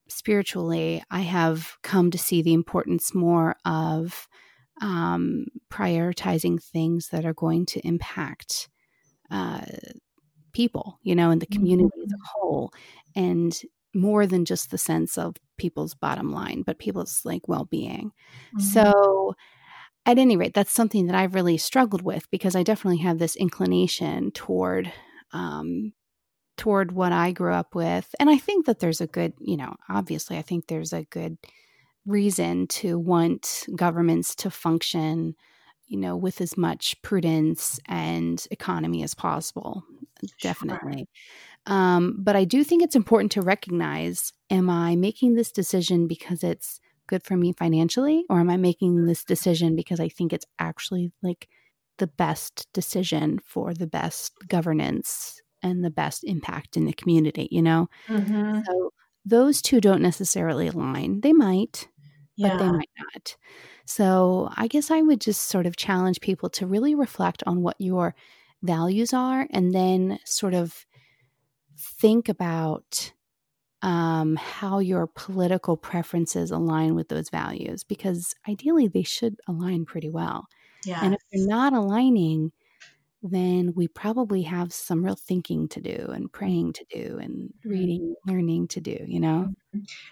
spiritually, 0.08 1.02
I 1.10 1.20
have 1.20 1.76
come 1.82 2.10
to 2.10 2.18
see 2.18 2.42
the 2.42 2.54
importance 2.54 3.14
more 3.14 3.56
of 3.64 4.28
um, 4.80 5.46
prioritizing 5.70 6.62
things 6.62 7.08
that 7.08 7.24
are 7.24 7.34
going 7.34 7.66
to 7.66 7.86
impact 7.86 8.68
uh, 9.30 9.64
people, 10.52 10.98
you 11.02 11.14
know, 11.14 11.30
and 11.30 11.42
the 11.42 11.46
community 11.46 11.90
mm-hmm. 11.96 12.04
as 12.04 12.12
a 12.12 12.28
whole. 12.32 12.72
And 13.14 13.58
more 13.94 14.26
than 14.26 14.44
just 14.44 14.70
the 14.70 14.78
sense 14.78 15.18
of 15.18 15.36
people's 15.56 15.94
bottom 15.94 16.32
line, 16.32 16.62
but 16.62 16.78
people's 16.78 17.22
like 17.24 17.48
well 17.48 17.64
being. 17.64 18.12
Mm-hmm. 18.56 18.60
So, 18.60 19.34
at 20.06 20.18
any 20.18 20.36
rate, 20.36 20.54
that's 20.54 20.72
something 20.72 21.06
that 21.06 21.14
I've 21.14 21.34
really 21.34 21.58
struggled 21.58 22.02
with 22.02 22.30
because 22.30 22.56
I 22.56 22.62
definitely 22.62 22.98
have 22.98 23.18
this 23.18 23.36
inclination 23.36 24.30
toward 24.30 24.90
um, 25.32 25.92
toward 26.58 26.92
what 26.92 27.12
I 27.12 27.32
grew 27.32 27.52
up 27.52 27.74
with, 27.74 28.14
and 28.20 28.28
I 28.28 28.36
think 28.36 28.66
that 28.66 28.80
there's 28.80 29.00
a 29.00 29.06
good, 29.06 29.32
you 29.40 29.56
know, 29.56 29.76
obviously, 29.88 30.36
I 30.36 30.42
think 30.42 30.66
there's 30.66 30.92
a 30.92 31.04
good 31.04 31.38
reason 32.06 32.66
to 32.66 32.98
want 32.98 33.66
governments 33.74 34.34
to 34.34 34.50
function 34.50 35.34
you 35.88 35.98
know 35.98 36.16
with 36.16 36.40
as 36.40 36.56
much 36.56 37.00
prudence 37.02 37.80
and 37.86 38.46
economy 38.50 39.02
as 39.02 39.14
possible 39.14 39.84
definitely. 40.42 41.08
Um, 41.66 42.16
but 42.18 42.36
I 42.36 42.44
do 42.44 42.64
think 42.64 42.82
it's 42.82 42.96
important 42.96 43.32
to 43.32 43.42
recognize 43.42 44.32
am 44.50 44.70
I 44.70 44.96
making 44.96 45.34
this 45.34 45.52
decision 45.52 46.06
because 46.06 46.42
it's 46.42 46.80
good 47.06 47.22
for 47.22 47.36
me 47.36 47.52
financially, 47.52 48.24
or 48.28 48.40
am 48.40 48.50
I 48.50 48.56
making 48.56 49.06
this 49.06 49.24
decision 49.24 49.76
because 49.76 50.00
I 50.00 50.08
think 50.08 50.32
it's 50.32 50.46
actually 50.58 51.12
like 51.22 51.48
the 51.98 52.06
best 52.06 52.66
decision 52.72 53.38
for 53.44 53.74
the 53.74 53.86
best 53.86 54.32
governance 54.46 55.40
and 55.62 55.84
the 55.84 55.90
best 55.90 56.24
impact 56.24 56.76
in 56.76 56.84
the 56.84 56.92
community, 56.92 57.48
you 57.50 57.62
know? 57.62 57.88
Mm-hmm. 58.08 58.60
So 58.66 58.92
those 59.24 59.60
two 59.60 59.80
don't 59.80 60.02
necessarily 60.02 60.68
align. 60.68 61.20
They 61.20 61.32
might, 61.32 61.88
yeah. 62.36 62.50
but 62.50 62.58
they 62.58 62.70
might 62.70 62.90
not. 63.14 63.36
So 63.84 64.50
I 64.56 64.66
guess 64.66 64.90
I 64.90 65.00
would 65.00 65.20
just 65.20 65.42
sort 65.42 65.66
of 65.66 65.76
challenge 65.76 66.20
people 66.20 66.48
to 66.50 66.66
really 66.66 66.94
reflect 66.94 67.42
on 67.46 67.62
what 67.62 67.76
your 67.78 68.14
values 68.62 69.12
are 69.12 69.46
and 69.50 69.74
then 69.74 70.18
sort 70.24 70.54
of 70.54 70.86
think 71.78 72.28
about 72.28 73.12
um, 73.82 74.36
how 74.36 74.80
your 74.80 75.06
political 75.06 75.76
preferences 75.76 76.50
align 76.50 76.94
with 76.94 77.08
those 77.08 77.30
values 77.30 77.84
because 77.84 78.34
ideally 78.48 78.88
they 78.88 79.04
should 79.04 79.36
align 79.46 79.84
pretty 79.84 80.10
well. 80.10 80.48
Yeah. 80.84 81.00
And 81.02 81.14
if 81.14 81.20
they're 81.32 81.46
not 81.46 81.72
aligning, 81.72 82.52
then 83.22 83.72
we 83.74 83.88
probably 83.88 84.42
have 84.42 84.72
some 84.72 85.04
real 85.04 85.16
thinking 85.16 85.68
to 85.68 85.80
do 85.80 86.06
and 86.12 86.32
praying 86.32 86.74
to 86.74 86.84
do 86.90 87.18
and 87.20 87.52
Mm-hmm. 87.64 87.70
reading, 87.70 88.14
learning 88.26 88.68
to 88.68 88.80
do, 88.80 88.98
you 89.06 89.20
know? 89.20 89.54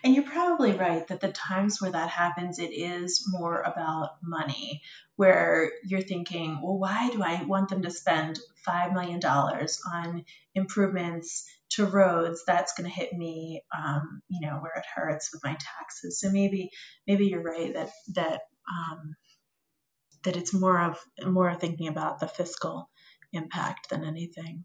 And 0.04 0.14
you're 0.14 0.24
probably 0.24 0.72
right 0.72 1.06
that 1.08 1.20
the 1.20 1.32
times 1.32 1.80
where 1.80 1.90
that 1.92 2.10
happens, 2.10 2.58
it 2.58 2.72
is 2.72 3.24
more 3.28 3.60
about 3.60 4.16
money, 4.22 4.82
where 5.16 5.72
you're 5.84 6.02
thinking, 6.02 6.60
well, 6.62 6.78
why 6.78 7.10
do 7.10 7.22
I 7.22 7.42
want 7.44 7.68
them 7.68 7.82
to 7.82 7.90
spend 7.90 8.38
$5 8.66 8.92
million 8.92 9.20
on 9.24 10.24
improvements 10.54 11.48
to 11.70 11.86
roads? 11.86 12.44
That's 12.46 12.74
going 12.74 12.88
to 12.88 12.94
hit 12.94 13.12
me, 13.12 13.62
um, 13.76 14.22
you 14.28 14.40
know, 14.46 14.58
where 14.58 14.74
it 14.76 14.84
hurts 14.94 15.32
with 15.32 15.42
my 15.44 15.56
taxes. 15.58 16.20
So 16.20 16.30
maybe, 16.30 16.70
maybe 17.06 17.26
you're 17.26 17.42
right 17.42 17.72
that, 17.74 17.90
that, 18.14 18.40
um, 18.70 19.14
that 20.24 20.36
it's 20.36 20.52
more 20.52 20.80
of 20.80 20.98
more 21.24 21.54
thinking 21.54 21.88
about 21.88 22.20
the 22.20 22.28
fiscal 22.28 22.90
impact 23.32 23.90
than 23.90 24.04
anything. 24.04 24.64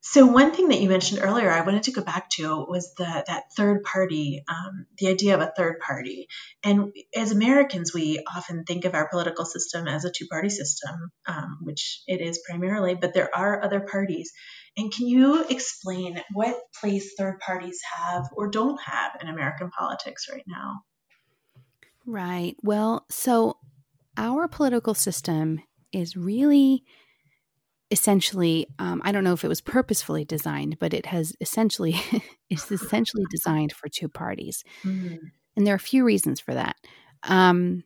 So 0.00 0.24
one 0.24 0.54
thing 0.54 0.68
that 0.68 0.80
you 0.80 0.88
mentioned 0.88 1.20
earlier, 1.22 1.50
I 1.50 1.60
wanted 1.60 1.82
to 1.82 1.92
go 1.92 2.02
back 2.02 2.30
to 2.30 2.64
was 2.66 2.94
the 2.94 3.24
that 3.26 3.52
third 3.54 3.82
party, 3.82 4.42
um, 4.48 4.86
the 4.96 5.08
idea 5.08 5.34
of 5.34 5.40
a 5.40 5.52
third 5.54 5.80
party. 5.80 6.28
And 6.62 6.92
as 7.14 7.32
Americans, 7.32 7.92
we 7.92 8.24
often 8.34 8.64
think 8.64 8.84
of 8.84 8.94
our 8.94 9.08
political 9.08 9.44
system 9.44 9.86
as 9.86 10.04
a 10.04 10.10
two 10.10 10.26
party 10.28 10.48
system, 10.50 11.10
um, 11.26 11.58
which 11.62 12.02
it 12.06 12.20
is 12.20 12.40
primarily, 12.48 12.94
but 12.94 13.12
there 13.12 13.28
are 13.36 13.62
other 13.62 13.80
parties. 13.80 14.32
And 14.78 14.90
can 14.90 15.08
you 15.08 15.44
explain 15.44 16.22
what 16.32 16.56
place 16.80 17.14
third 17.18 17.40
parties 17.40 17.80
have 17.96 18.28
or 18.32 18.48
don't 18.48 18.80
have 18.80 19.18
in 19.20 19.28
American 19.28 19.70
politics 19.70 20.28
right 20.32 20.44
now? 20.46 20.84
Right. 22.06 22.56
Well, 22.62 23.04
so 23.10 23.58
our 24.16 24.48
political 24.48 24.94
system 24.94 25.60
is 25.92 26.16
really 26.16 26.84
essentially 27.90 28.66
um, 28.78 29.00
i 29.04 29.10
don't 29.10 29.24
know 29.24 29.32
if 29.32 29.44
it 29.44 29.48
was 29.48 29.60
purposefully 29.62 30.24
designed 30.24 30.78
but 30.78 30.92
it 30.92 31.06
has 31.06 31.34
essentially 31.40 31.94
it's 32.50 32.70
essentially 32.70 33.24
designed 33.30 33.72
for 33.72 33.88
two 33.88 34.08
parties. 34.08 34.64
Mm-hmm. 34.82 35.16
and 35.56 35.66
there 35.66 35.74
are 35.74 35.76
a 35.76 35.80
few 35.80 36.04
reasons 36.04 36.40
for 36.40 36.54
that. 36.54 36.76
Um, 37.24 37.84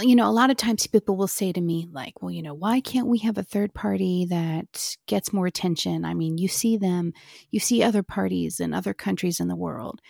you 0.00 0.16
know 0.16 0.28
a 0.28 0.32
lot 0.32 0.50
of 0.50 0.56
times 0.56 0.86
people 0.86 1.16
will 1.16 1.28
say 1.28 1.52
to 1.52 1.60
me 1.60 1.86
like 1.92 2.22
well 2.22 2.30
you 2.30 2.42
know 2.42 2.54
why 2.54 2.80
can't 2.80 3.08
we 3.08 3.18
have 3.18 3.36
a 3.36 3.42
third 3.42 3.74
party 3.74 4.24
that 4.30 4.96
gets 5.06 5.32
more 5.32 5.46
attention? 5.46 6.04
I 6.04 6.14
mean 6.14 6.38
you 6.38 6.48
see 6.48 6.76
them 6.78 7.12
you 7.50 7.60
see 7.60 7.82
other 7.82 8.02
parties 8.02 8.58
in 8.58 8.72
other 8.72 8.94
countries 8.94 9.38
in 9.38 9.48
the 9.48 9.56
world 9.56 10.00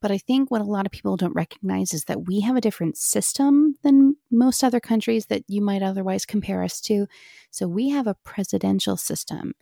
but 0.00 0.10
I 0.10 0.18
think 0.18 0.50
what 0.50 0.60
a 0.60 0.64
lot 0.64 0.86
of 0.86 0.92
people 0.92 1.16
don't 1.16 1.34
recognize 1.34 1.94
is 1.94 2.04
that 2.04 2.26
we 2.26 2.40
have 2.40 2.56
a 2.56 2.60
different 2.60 2.96
system 2.96 3.74
than 3.82 4.16
most 4.30 4.62
other 4.64 4.80
countries 4.80 5.26
that 5.26 5.42
you 5.48 5.60
might 5.62 5.82
otherwise 5.82 6.26
compare 6.26 6.62
us 6.62 6.80
to. 6.82 7.06
So 7.50 7.66
we 7.68 7.88
have 7.90 8.06
a 8.06 8.16
presidential 8.24 8.96
system 8.96 9.54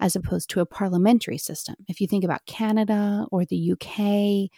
as 0.00 0.16
opposed 0.16 0.50
to 0.50 0.60
a 0.60 0.66
parliamentary 0.66 1.38
system. 1.38 1.76
If 1.88 2.00
you 2.00 2.06
think 2.08 2.24
about 2.24 2.46
Canada 2.46 3.26
or 3.30 3.44
the 3.44 3.56
UK 3.56 4.50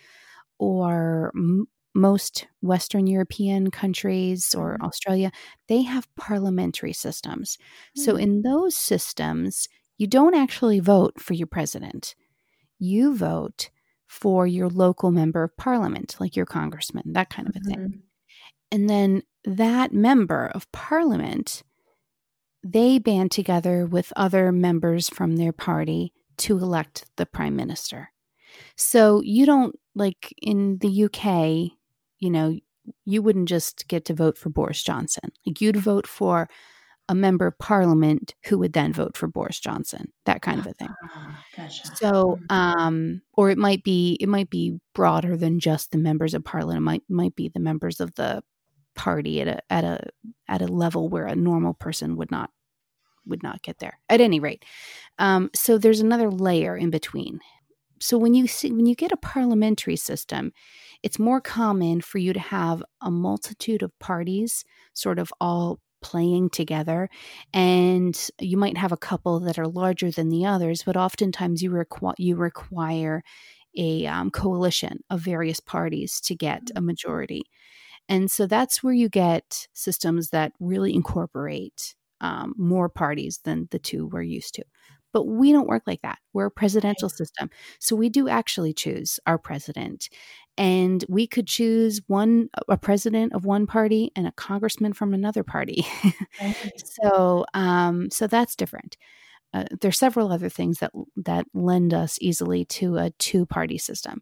or 0.59 1.33
m- 1.37 1.67
most 1.95 2.47
Western 2.61 3.07
European 3.07 3.71
countries 3.71 4.55
or 4.55 4.77
Australia, 4.83 5.31
they 5.69 5.83
have 5.83 6.15
parliamentary 6.17 6.93
systems. 6.93 7.59
So 7.95 8.17
Hmm. 8.17 8.21
in 8.21 8.43
those 8.43 8.77
systems, 8.77 9.69
you 9.99 10.07
don't 10.07 10.35
actually 10.35 10.81
vote 10.81 11.21
for 11.21 11.35
your 11.35 11.47
president. 11.47 12.15
You 12.79 13.17
vote 13.17 13.71
for 14.21 14.47
your 14.47 14.69
local 14.71 15.11
member 15.11 15.43
of 15.43 15.57
parliament, 15.59 16.17
like 16.19 16.35
your 16.37 16.47
congressman, 16.47 17.13
that 17.13 17.29
kind 17.29 17.47
of 17.49 17.55
a 17.57 17.61
thing. 17.61 17.77
Mhm. 17.77 18.01
And 18.73 18.89
then 18.89 19.23
that 19.45 19.93
member 19.93 20.47
of 20.55 20.71
parliament, 20.73 21.63
they 22.65 22.99
band 22.99 23.31
together 23.31 23.87
with 23.87 24.13
other 24.17 24.53
members 24.53 25.09
from 25.11 25.37
their 25.37 25.53
party 25.53 26.13
to 26.39 26.57
elect 26.59 27.05
the 27.17 27.27
prime 27.27 27.55
minister. 27.57 28.11
So 28.77 29.21
you 29.23 29.45
don't, 29.45 29.79
like 29.95 30.35
in 30.41 30.79
the 30.79 30.89
UK, 31.05 31.77
you 32.19 32.31
know, 32.31 32.59
you 33.05 33.21
wouldn't 33.23 33.49
just 33.49 33.87
get 33.89 34.05
to 34.07 34.15
vote 34.15 34.39
for 34.39 34.49
Boris 34.49 34.83
Johnson. 34.83 35.31
Like 35.45 35.61
you'd 35.61 35.77
vote 35.77 36.07
for 36.07 36.49
a 37.09 37.14
member 37.14 37.47
of 37.47 37.59
parliament 37.59 38.35
who 38.47 38.59
would 38.59 38.73
then 38.73 38.92
vote 38.92 39.16
for 39.16 39.29
Boris 39.29 39.61
Johnson, 39.61 40.12
that 40.25 40.42
kind 40.42 40.59
of 40.59 40.66
a 40.66 40.73
thing. 40.73 40.88
Ah, 41.05 41.45
gotcha. 41.57 41.97
So, 41.97 42.38
um, 42.51 43.23
or 43.35 43.51
it 43.51 43.59
might 43.59 43.85
be 43.85 44.16
it 44.21 44.29
might 44.29 44.51
be 44.51 44.79
broader 44.95 45.37
than 45.37 45.61
just 45.61 45.92
the 45.92 45.99
members 45.99 46.35
of 46.35 46.45
parliament. 46.45 46.79
It 46.79 46.81
might 46.81 47.03
might 47.09 47.37
be 47.37 47.49
the 47.49 47.61
members 47.61 48.01
of 48.01 48.14
the 48.14 48.42
party 48.95 49.40
at 49.40 49.49
a 49.49 49.61
at 49.71 49.85
a 49.85 50.01
at 50.49 50.62
a 50.62 50.66
level 50.66 51.09
where 51.09 51.27
a 51.27 51.37
normal 51.37 51.75
person 51.75 52.16
would 52.16 52.31
not 52.31 52.51
would 53.27 53.42
not 53.42 53.62
get 53.62 53.79
there. 53.79 53.99
At 54.09 54.21
any 54.21 54.40
rate, 54.40 54.64
um, 55.19 55.51
so 55.55 55.79
there's 55.79 56.01
another 56.01 56.31
layer 56.31 56.77
in 56.77 56.90
between. 56.90 57.40
So 58.01 58.19
when 58.19 58.35
you 58.35 58.47
see 58.47 58.73
when 58.73 58.87
you 58.87 58.95
get 58.95 59.12
a 59.12 59.16
parliamentary 59.16 59.97
system, 59.97 60.53
it's 61.03 61.19
more 61.19 61.40
common 61.40 62.01
for 62.01 62.19
you 62.19 62.33
to 62.33 62.40
have 62.40 62.83
a 63.01 63.11
multitude 63.11 63.83
of 63.83 63.97
parties, 64.01 64.64
sort 64.92 65.19
of 65.19 65.33
all 65.40 65.81
playing 66.07 66.49
together 66.51 67.09
and 67.53 68.29
you 68.40 68.57
might 68.57 68.77
have 68.77 68.92
a 68.92 68.97
couple 68.97 69.40
that 69.40 69.59
are 69.59 69.66
larger 69.66 70.11
than 70.11 70.29
the 70.29 70.47
others 70.47 70.83
but 70.85 70.97
oftentimes 70.97 71.62
you 71.62 71.71
require 71.71 72.14
you 72.19 72.37
require 72.37 73.23
a 73.77 74.07
um, 74.07 74.31
coalition 74.31 75.01
of 75.11 75.21
various 75.21 75.61
parties 75.61 76.21
to 76.23 76.35
get 76.35 76.71
a 76.75 76.81
majority. 76.81 77.42
And 78.09 78.31
so 78.31 78.47
that's 78.47 78.83
where 78.83 78.95
you 78.95 79.09
get 79.09 79.66
systems 79.73 80.31
that 80.31 80.53
really 80.61 80.95
incorporate 80.95 81.95
um, 82.21 82.55
more 82.57 82.88
parties 82.88 83.40
than 83.45 83.69
the 83.71 83.79
two 83.79 84.07
we're 84.07 84.23
used 84.23 84.55
to 84.55 84.64
but 85.17 85.29
we 85.29 85.51
don't 85.51 85.67
work 85.67 85.85
like 85.87 86.03
that. 86.03 86.19
We're 86.35 86.49
a 86.49 86.51
presidential 86.51 87.09
system. 87.09 87.49
So 87.79 87.97
we 87.97 88.11
do 88.11 88.29
actually 88.29 88.75
choose 88.75 89.19
our 89.27 89.39
president 89.39 90.11
and 90.59 91.03
we 91.09 91.27
could 91.27 91.47
choose 91.47 92.03
one 92.07 92.51
a 92.69 92.77
president 92.77 93.33
of 93.33 93.47
one 93.47 93.67
party 93.67 94.13
and 94.15 94.27
a 94.27 94.33
congressman 94.33 94.93
from 94.93 95.15
another 95.15 95.43
party. 95.43 95.87
Right. 96.39 96.83
so 96.85 97.47
um 97.55 98.11
so 98.11 98.27
that's 98.27 98.55
different. 98.57 98.99
Uh, 99.55 99.65
there's 99.81 99.99
several 99.99 100.31
other 100.31 100.51
things 100.51 100.81
that 100.81 100.93
that 101.17 101.47
lend 101.55 101.95
us 101.95 102.19
easily 102.21 102.67
to 102.67 102.99
a 102.99 103.09
two 103.13 103.47
party 103.47 103.79
system. 103.79 104.21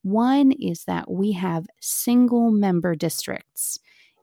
One 0.00 0.52
is 0.52 0.84
that 0.84 1.10
we 1.10 1.32
have 1.32 1.66
single 1.82 2.50
member 2.50 2.94
districts 2.94 3.78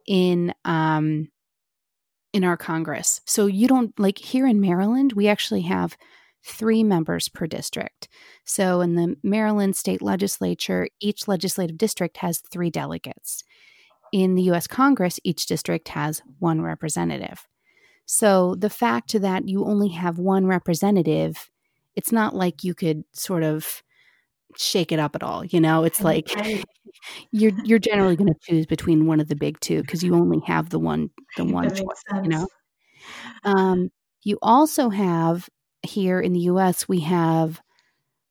in 0.07 0.51
um 0.65 1.29
in 2.33 2.43
our 2.43 2.57
congress 2.57 3.21
so 3.25 3.45
you 3.45 3.67
don't 3.67 3.97
like 3.99 4.17
here 4.17 4.45
in 4.45 4.59
maryland 4.59 5.13
we 5.13 5.27
actually 5.27 5.61
have 5.61 5.97
three 6.47 6.83
members 6.83 7.27
per 7.27 7.45
district. 7.45 8.07
So, 8.45 8.81
in 8.81 8.95
the 8.95 9.17
Maryland 9.21 9.75
state 9.75 10.01
legislature, 10.01 10.87
each 10.99 11.27
legislative 11.27 11.77
district 11.77 12.17
has 12.17 12.39
three 12.39 12.69
delegates. 12.69 13.43
In 14.13 14.35
the 14.35 14.43
US 14.43 14.67
Congress, 14.67 15.19
each 15.23 15.45
district 15.45 15.89
has 15.89 16.21
one 16.39 16.61
representative. 16.61 17.45
So, 18.05 18.55
the 18.55 18.69
fact 18.69 19.19
that 19.19 19.47
you 19.47 19.65
only 19.65 19.89
have 19.89 20.17
one 20.17 20.47
representative, 20.47 21.49
it's 21.95 22.11
not 22.11 22.35
like 22.35 22.63
you 22.63 22.73
could 22.73 23.03
sort 23.11 23.43
of 23.43 23.83
shake 24.57 24.91
it 24.91 24.99
up 24.99 25.15
at 25.15 25.23
all. 25.23 25.45
You 25.45 25.59
know, 25.61 25.83
it's 25.83 26.03
like 26.03 26.37
you're 27.31 27.51
you're 27.63 27.79
generally 27.79 28.15
going 28.15 28.33
to 28.33 28.39
choose 28.41 28.65
between 28.65 29.05
one 29.07 29.19
of 29.19 29.27
the 29.27 29.35
big 29.35 29.59
two 29.59 29.81
because 29.81 30.03
you 30.03 30.15
only 30.15 30.39
have 30.45 30.69
the 30.69 30.79
one 30.79 31.09
the 31.35 31.45
one 31.45 31.71
choice. 31.71 32.03
makes 32.03 32.03
You 32.23 32.29
know, 32.31 32.47
um, 33.43 33.89
you 34.23 34.37
also 34.41 34.89
have 34.89 35.49
here 35.83 36.19
in 36.19 36.33
the 36.33 36.41
U.S. 36.41 36.87
we 36.87 36.99
have 37.01 37.61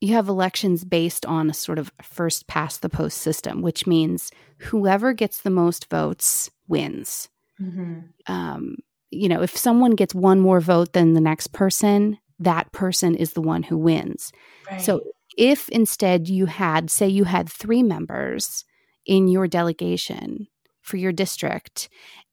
you 0.01 0.14
have 0.14 0.28
elections 0.28 0.84
based 0.84 1.24
on 1.26 1.51
a 1.51 1.55
sort 1.55 1.78
of 1.78 1.90
first 2.03 2.46
past 2.48 2.82
the 2.82 2.88
post 2.90 3.18
system, 3.18 3.62
which 3.62 3.86
means 3.86 4.30
whoever 4.61 5.12
gets 5.12 5.42
the 5.42 5.51
most 5.51 5.88
votes 5.90 6.51
wins. 6.68 7.28
Mhm. 7.59 8.14
Um, 8.26 8.76
you 9.11 9.28
know, 9.28 9.42
if 9.42 9.57
someone 9.57 9.92
gets 9.92 10.14
one 10.14 10.40
more 10.40 10.61
vote 10.61 10.92
than 10.92 11.14
the 11.14 11.20
next 11.20 11.53
person, 11.53 12.18
that 12.40 12.70
person 12.72 13.14
is 13.14 13.32
the 13.32 13.40
one 13.42 13.62
who 13.62 13.78
wins. 13.78 14.32
Right. 14.70 14.80
So 14.80 15.01
if 15.37 15.68
instead 15.70 16.28
you 16.28 16.47
had, 16.47 16.91
say, 16.91 17.09
you 17.09 17.24
had 17.24 17.49
three 17.51 17.82
members 17.82 18.64
in 19.07 19.28
your 19.28 19.47
delegation 19.47 20.47
for 20.82 20.97
your 20.97 21.12
district 21.12 21.89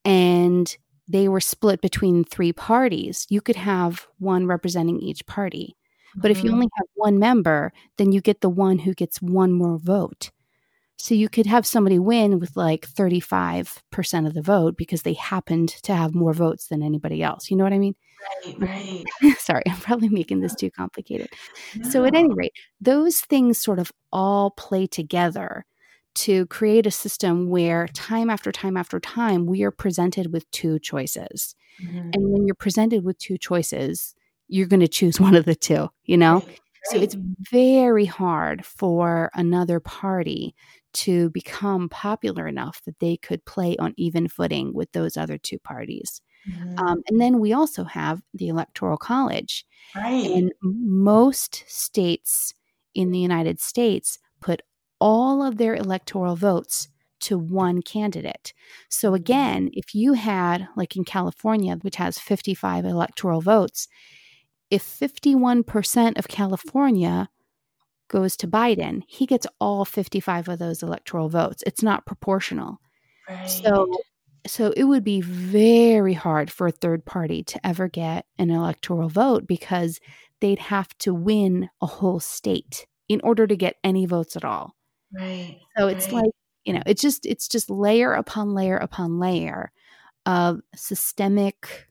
and 0.05 0.75
they 1.07 1.27
were 1.27 1.41
split 1.41 1.81
between 1.81 2.23
three 2.23 2.53
parties, 2.53 3.25
you 3.29 3.41
could 3.41 3.55
have 3.57 4.07
one 4.19 4.45
representing 4.47 4.99
each 4.99 5.25
party. 5.25 5.75
But 6.15 6.31
if 6.31 6.43
you 6.43 6.49
Mhm. 6.49 6.53
only 6.53 6.67
have 6.77 6.87
one 6.95 7.19
member, 7.19 7.73
then 7.97 8.11
you 8.11 8.21
get 8.21 8.41
the 8.41 8.49
one 8.49 8.79
who 8.79 8.93
gets 8.93 9.21
one 9.21 9.51
more 9.51 9.77
vote. 9.77 10.31
So 10.97 11.15
you 11.15 11.29
could 11.29 11.45
have 11.47 11.65
somebody 11.65 11.99
win 11.99 12.39
with 12.39 12.55
like 12.55 12.85
35% 12.87 14.27
of 14.27 14.33
the 14.33 14.41
vote 14.41 14.77
because 14.77 15.01
they 15.03 15.13
happened 15.13 15.69
to 15.83 15.95
have 15.95 16.15
more 16.15 16.33
votes 16.33 16.67
than 16.67 16.83
anybody 16.83 17.21
else. 17.23 17.49
You 17.51 17.57
know 17.57 17.63
what 17.65 17.73
I 17.73 17.79
mean? 17.79 17.95
Right, 18.45 18.55
right. 19.21 19.37
Sorry, 19.37 19.63
I'm 19.67 19.77
probably 19.77 20.09
making 20.09 20.41
this 20.41 20.55
too 20.55 20.71
complicated. 20.71 21.29
No. 21.75 21.89
So, 21.89 22.05
at 22.05 22.15
any 22.15 22.33
rate, 22.33 22.53
those 22.79 23.21
things 23.21 23.57
sort 23.57 23.79
of 23.79 23.91
all 24.11 24.51
play 24.51 24.87
together 24.87 25.65
to 26.15 26.45
create 26.47 26.85
a 26.85 26.91
system 26.91 27.49
where 27.49 27.87
time 27.87 28.29
after 28.29 28.51
time 28.51 28.77
after 28.77 28.99
time 28.99 29.45
we 29.45 29.63
are 29.63 29.71
presented 29.71 30.31
with 30.31 30.49
two 30.51 30.79
choices. 30.79 31.55
Mm-hmm. 31.81 32.11
And 32.13 32.31
when 32.31 32.45
you're 32.45 32.55
presented 32.55 33.03
with 33.03 33.17
two 33.17 33.37
choices, 33.37 34.13
you're 34.47 34.67
going 34.67 34.79
to 34.79 34.87
choose 34.87 35.19
one 35.19 35.35
of 35.35 35.45
the 35.45 35.55
two, 35.55 35.89
you 36.03 36.17
know? 36.17 36.43
Right. 36.45 36.59
So 36.85 36.97
it's 36.99 37.15
very 37.49 38.03
hard 38.03 38.65
for 38.65 39.31
another 39.33 39.79
party 39.79 40.53
to 40.93 41.29
become 41.29 41.87
popular 41.87 42.45
enough 42.45 42.81
that 42.85 42.99
they 42.99 43.15
could 43.15 43.45
play 43.45 43.77
on 43.77 43.93
even 43.95 44.27
footing 44.27 44.73
with 44.73 44.91
those 44.91 45.15
other 45.15 45.37
two 45.37 45.59
parties. 45.59 46.21
Mm-hmm. 46.49 46.79
Um, 46.79 47.03
and 47.07 47.21
then 47.21 47.39
we 47.39 47.53
also 47.53 47.83
have 47.83 48.21
the 48.33 48.49
Electoral 48.49 48.97
College. 48.97 49.65
Right. 49.95 50.29
And 50.31 50.51
most 50.61 51.63
states 51.67 52.53
in 52.93 53.11
the 53.11 53.19
United 53.19 53.59
States 53.59 54.19
put 54.39 54.61
all 54.99 55.43
of 55.43 55.57
their 55.57 55.75
electoral 55.75 56.35
votes 56.35 56.89
to 57.21 57.37
one 57.37 57.81
candidate. 57.81 58.53
So 58.89 59.13
again, 59.13 59.69
if 59.73 59.95
you 59.95 60.13
had, 60.13 60.67
like 60.75 60.95
in 60.95 61.05
California, 61.05 61.77
which 61.81 61.95
has 61.95 62.19
55 62.19 62.85
electoral 62.85 63.39
votes, 63.39 63.87
if 64.69 64.83
51% 64.83 66.17
of 66.17 66.27
California 66.27 67.29
goes 68.09 68.35
to 68.37 68.47
Biden, 68.47 69.03
he 69.07 69.25
gets 69.25 69.47
all 69.59 69.85
55 69.85 70.49
of 70.49 70.59
those 70.59 70.83
electoral 70.83 71.29
votes. 71.29 71.63
It's 71.65 71.83
not 71.83 72.05
proportional. 72.05 72.79
Right. 73.29 73.49
So 73.49 73.87
so 74.45 74.73
it 74.75 74.83
would 74.83 75.03
be 75.03 75.21
very 75.21 76.13
hard 76.13 76.51
for 76.51 76.67
a 76.67 76.71
third 76.71 77.05
party 77.05 77.43
to 77.43 77.65
ever 77.65 77.87
get 77.87 78.25
an 78.37 78.49
electoral 78.49 79.09
vote 79.09 79.47
because 79.47 79.99
they'd 80.41 80.59
have 80.59 80.95
to 80.99 81.13
win 81.13 81.69
a 81.81 81.85
whole 81.85 82.19
state 82.19 82.85
in 83.07 83.21
order 83.23 83.47
to 83.47 83.55
get 83.55 83.77
any 83.83 84.05
votes 84.05 84.35
at 84.35 84.43
all. 84.43 84.75
Right. 85.13 85.59
So 85.77 85.87
it's 85.87 86.07
right. 86.07 86.23
like, 86.23 86.31
you 86.65 86.73
know, 86.73 86.83
it's 86.85 87.01
just 87.01 87.25
it's 87.25 87.47
just 87.47 87.69
layer 87.69 88.13
upon 88.13 88.53
layer 88.53 88.77
upon 88.77 89.19
layer 89.19 89.71
of 90.25 90.61
systemic 90.75 91.87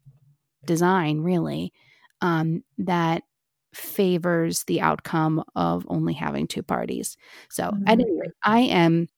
design 0.65 1.21
really 1.21 1.73
um, 2.21 2.63
that 2.79 3.23
favors 3.75 4.65
the 4.65 4.81
outcome 4.81 5.43
of 5.55 5.87
only 5.89 6.15
having 6.15 6.47
two 6.47 6.63
parties. 6.63 7.17
So, 7.51 7.65
mm-hmm. 7.65 7.83
at 7.87 8.01
any 8.01 8.13
rate, 8.19 8.31
I 8.45 8.61
am 8.61 9.09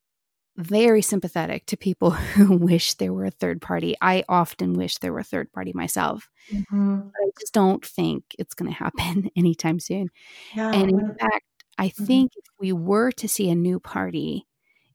very 0.57 1.03
sympathetic 1.03 1.67
to 1.67 1.77
people 1.77 2.11
who 2.35 2.57
wish 2.57 2.95
there 2.95 3.13
were 3.13 3.25
a 3.25 3.31
third 3.31 3.61
party. 3.61 3.97
I 4.01 4.25
often 4.29 4.75
wish 4.75 4.99
there 4.99 5.13
were 5.13 5.21
a 5.21 5.25
third 5.25 5.53
party 5.53 5.73
myself. 5.75 6.29
Mm-hmm. 6.53 7.01
I 7.09 7.31
just 7.41 7.53
don't 7.53 7.85
think 7.85 8.25
it's 8.39 8.55
going 8.55 8.71
to 8.71 8.77
happen 8.77 9.31
anytime 9.37 9.81
soon. 9.81 10.09
Yeah. 10.55 10.73
And 10.73 10.91
in 10.91 11.15
fact, 11.19 11.45
I 11.79 11.89
mm-hmm. 11.89 12.05
think 12.05 12.33
if 12.37 12.45
we 12.59 12.73
were 12.73 13.11
to 13.13 13.29
see 13.29 13.51
a 13.51 13.55
new 13.55 13.81
party, 13.81 14.47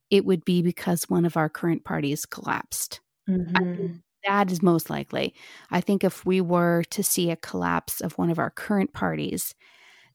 it 0.09 0.25
would 0.25 0.45
be 0.45 0.61
because 0.61 1.03
one 1.03 1.25
of 1.25 1.37
our 1.37 1.49
current 1.49 1.83
parties 1.83 2.25
collapsed. 2.25 3.01
Mm-hmm. 3.29 3.97
that 4.25 4.51
is 4.51 4.63
most 4.63 4.89
likely. 4.89 5.35
I 5.69 5.81
think 5.81 6.03
if 6.03 6.25
we 6.25 6.41
were 6.41 6.83
to 6.89 7.03
see 7.03 7.29
a 7.29 7.35
collapse 7.35 8.01
of 8.01 8.17
one 8.17 8.31
of 8.31 8.39
our 8.39 8.49
current 8.49 8.91
parties, 8.91 9.53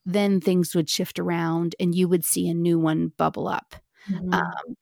then 0.05 0.41
things 0.41 0.75
would 0.75 0.91
shift 0.91 1.21
around 1.21 1.77
and 1.79 1.95
you 1.95 2.09
would 2.09 2.25
see 2.25 2.49
a 2.49 2.55
new 2.55 2.77
one 2.77 3.13
bubble 3.17 3.47
up. 3.47 3.77
Mm-hmm. 4.11 4.35
Um, 4.35 4.77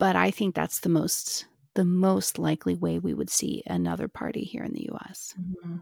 but 0.00 0.16
I 0.16 0.32
think 0.32 0.54
that's 0.54 0.80
the 0.80 0.88
most 0.88 1.46
the 1.74 1.84
most 1.84 2.38
likely 2.38 2.74
way 2.74 2.98
we 2.98 3.14
would 3.14 3.30
see 3.30 3.62
another 3.64 4.08
party 4.08 4.42
here 4.42 4.64
in 4.64 4.72
the 4.72 4.88
U.S. 4.90 5.34
Mm-hmm. 5.38 5.76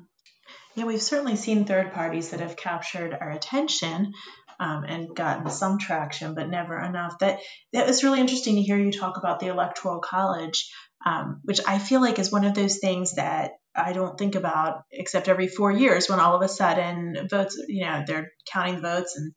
Yeah, 0.74 0.84
we've 0.84 1.00
certainly 1.00 1.36
seen 1.36 1.64
third 1.64 1.92
parties 1.94 2.30
that 2.30 2.40
have 2.40 2.56
captured 2.56 3.16
our 3.18 3.30
attention 3.30 4.12
um, 4.60 4.84
and 4.84 5.16
gotten 5.16 5.48
some 5.50 5.78
traction, 5.78 6.34
but 6.34 6.50
never 6.50 6.78
enough. 6.78 7.18
That 7.20 7.38
that 7.72 7.86
was 7.86 8.04
really 8.04 8.20
interesting 8.20 8.56
to 8.56 8.62
hear 8.62 8.76
you 8.76 8.92
talk 8.92 9.16
about 9.16 9.40
the 9.40 9.46
Electoral 9.46 10.00
College, 10.00 10.70
um, 11.06 11.40
which 11.44 11.60
I 11.66 11.78
feel 11.78 12.00
like 12.00 12.18
is 12.18 12.32
one 12.32 12.44
of 12.44 12.54
those 12.54 12.78
things 12.78 13.14
that 13.14 13.52
I 13.74 13.92
don't 13.92 14.18
think 14.18 14.34
about 14.34 14.82
except 14.90 15.28
every 15.28 15.46
four 15.46 15.70
years 15.70 16.08
when 16.08 16.18
all 16.18 16.34
of 16.34 16.42
a 16.42 16.48
sudden 16.48 17.28
votes, 17.30 17.56
you 17.68 17.84
know, 17.84 18.02
they're 18.06 18.32
counting 18.52 18.80
votes 18.82 19.16
and 19.16 19.32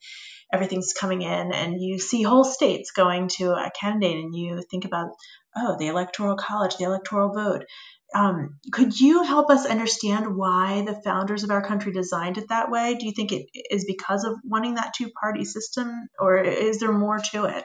everything's 0.51 0.93
coming 0.93 1.21
in 1.21 1.53
and 1.53 1.81
you 1.81 1.99
see 1.99 2.23
whole 2.23 2.43
states 2.43 2.91
going 2.91 3.29
to 3.29 3.51
a 3.51 3.71
candidate 3.79 4.17
and 4.17 4.35
you 4.35 4.63
think 4.69 4.85
about, 4.85 5.09
oh, 5.55 5.77
the 5.79 5.87
electoral 5.87 6.35
college, 6.35 6.77
the 6.77 6.85
electoral 6.85 7.33
vote. 7.33 7.65
Um, 8.13 8.57
could 8.73 8.99
you 8.99 9.23
help 9.23 9.49
us 9.49 9.65
understand 9.65 10.35
why 10.35 10.83
the 10.85 10.99
founders 11.01 11.43
of 11.43 11.51
our 11.51 11.61
country 11.61 11.93
designed 11.93 12.37
it 12.37 12.49
that 12.49 12.69
way? 12.69 12.95
Do 12.95 13.05
you 13.05 13.13
think 13.13 13.31
it 13.31 13.45
is 13.69 13.85
because 13.85 14.25
of 14.25 14.33
wanting 14.43 14.75
that 14.75 14.93
two 14.93 15.09
party 15.21 15.45
system 15.45 16.07
or 16.19 16.37
is 16.37 16.79
there 16.79 16.91
more 16.91 17.19
to 17.31 17.45
it? 17.45 17.63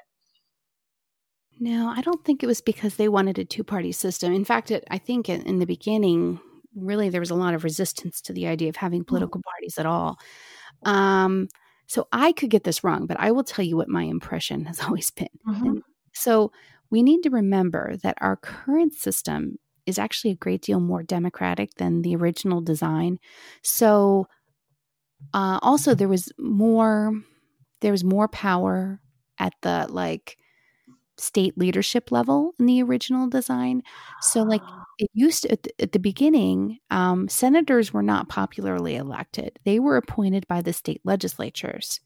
No, 1.59 1.89
I 1.89 2.01
don't 2.03 2.25
think 2.25 2.43
it 2.43 2.47
was 2.47 2.61
because 2.61 2.97
they 2.97 3.09
wanted 3.09 3.39
a 3.39 3.45
two 3.45 3.65
party 3.65 3.91
system. 3.91 4.33
In 4.33 4.45
fact, 4.45 4.71
it, 4.71 4.85
I 4.91 4.99
think 4.99 5.29
in, 5.29 5.43
in, 5.43 5.59
the 5.59 5.67
beginning, 5.67 6.39
really, 6.75 7.09
there 7.09 7.21
was 7.21 7.31
a 7.31 7.35
lot 7.35 7.55
of 7.55 7.65
resistance 7.65 8.21
to 8.23 8.33
the 8.33 8.47
idea 8.47 8.69
of 8.69 8.77
having 8.77 9.01
hmm. 9.01 9.07
political 9.07 9.41
parties 9.43 9.79
at 9.79 9.87
all. 9.87 10.19
Um, 10.85 11.49
so 11.87 12.09
I 12.13 12.33
could 12.33 12.51
get 12.51 12.65
this 12.65 12.83
wrong, 12.83 13.07
but 13.07 13.19
I 13.19 13.31
will 13.31 13.45
tell 13.45 13.65
you 13.65 13.77
what 13.77 13.89
my 13.89 14.03
impression 14.03 14.65
has 14.67 14.81
always 14.87 15.11
been. 15.11 15.29
Mm-hmm. 15.47 15.79
So 16.13 16.53
we 16.91 17.03
need 17.03 17.23
to 17.23 17.31
remember 17.31 17.97
that 18.03 18.19
our 18.21 18.37
current 18.37 18.95
system 18.95 19.59
is 19.87 19.99
actually 19.99 20.33
a 20.33 20.37
great 20.37 20.63
deal 20.63 20.81
more 20.81 21.03
democratic 21.03 21.75
than 21.75 22.03
the 22.03 22.17
original 22.17 22.61
design. 22.61 23.19
So 23.63 24.27
uh, 25.33 25.59
also 25.63 25.95
there 25.95 26.09
was 26.09 26.33
more 26.39 27.13
there 27.81 27.93
was 27.93 28.05
more 28.05 28.29
power 28.29 29.01
at 29.39 29.53
the 29.63 29.87
like 29.89 30.37
state 31.19 31.57
leadership 31.57 32.13
level 32.13 32.53
in 32.59 32.67
the 32.67 32.83
original 32.83 33.29
design. 33.29 33.83
So, 34.21 34.43
like 34.43 34.63
ah. 34.65 34.85
it 34.99 35.11
used 35.15 35.43
to, 35.43 35.53
at 35.53 35.63
the, 35.63 35.71
at 35.81 35.93
the 35.93 35.99
beginning, 35.99 36.79
um, 36.91 37.29
senators 37.29 37.93
were 37.93 38.03
not 38.03 38.29
popularly 38.29 38.97
elected, 38.97 39.59
they 39.65 39.79
were 39.79 39.97
appointed 39.97 40.47
by 40.49 40.63
the 40.63 40.73
state 40.73 41.01
legislatures. 41.05 42.01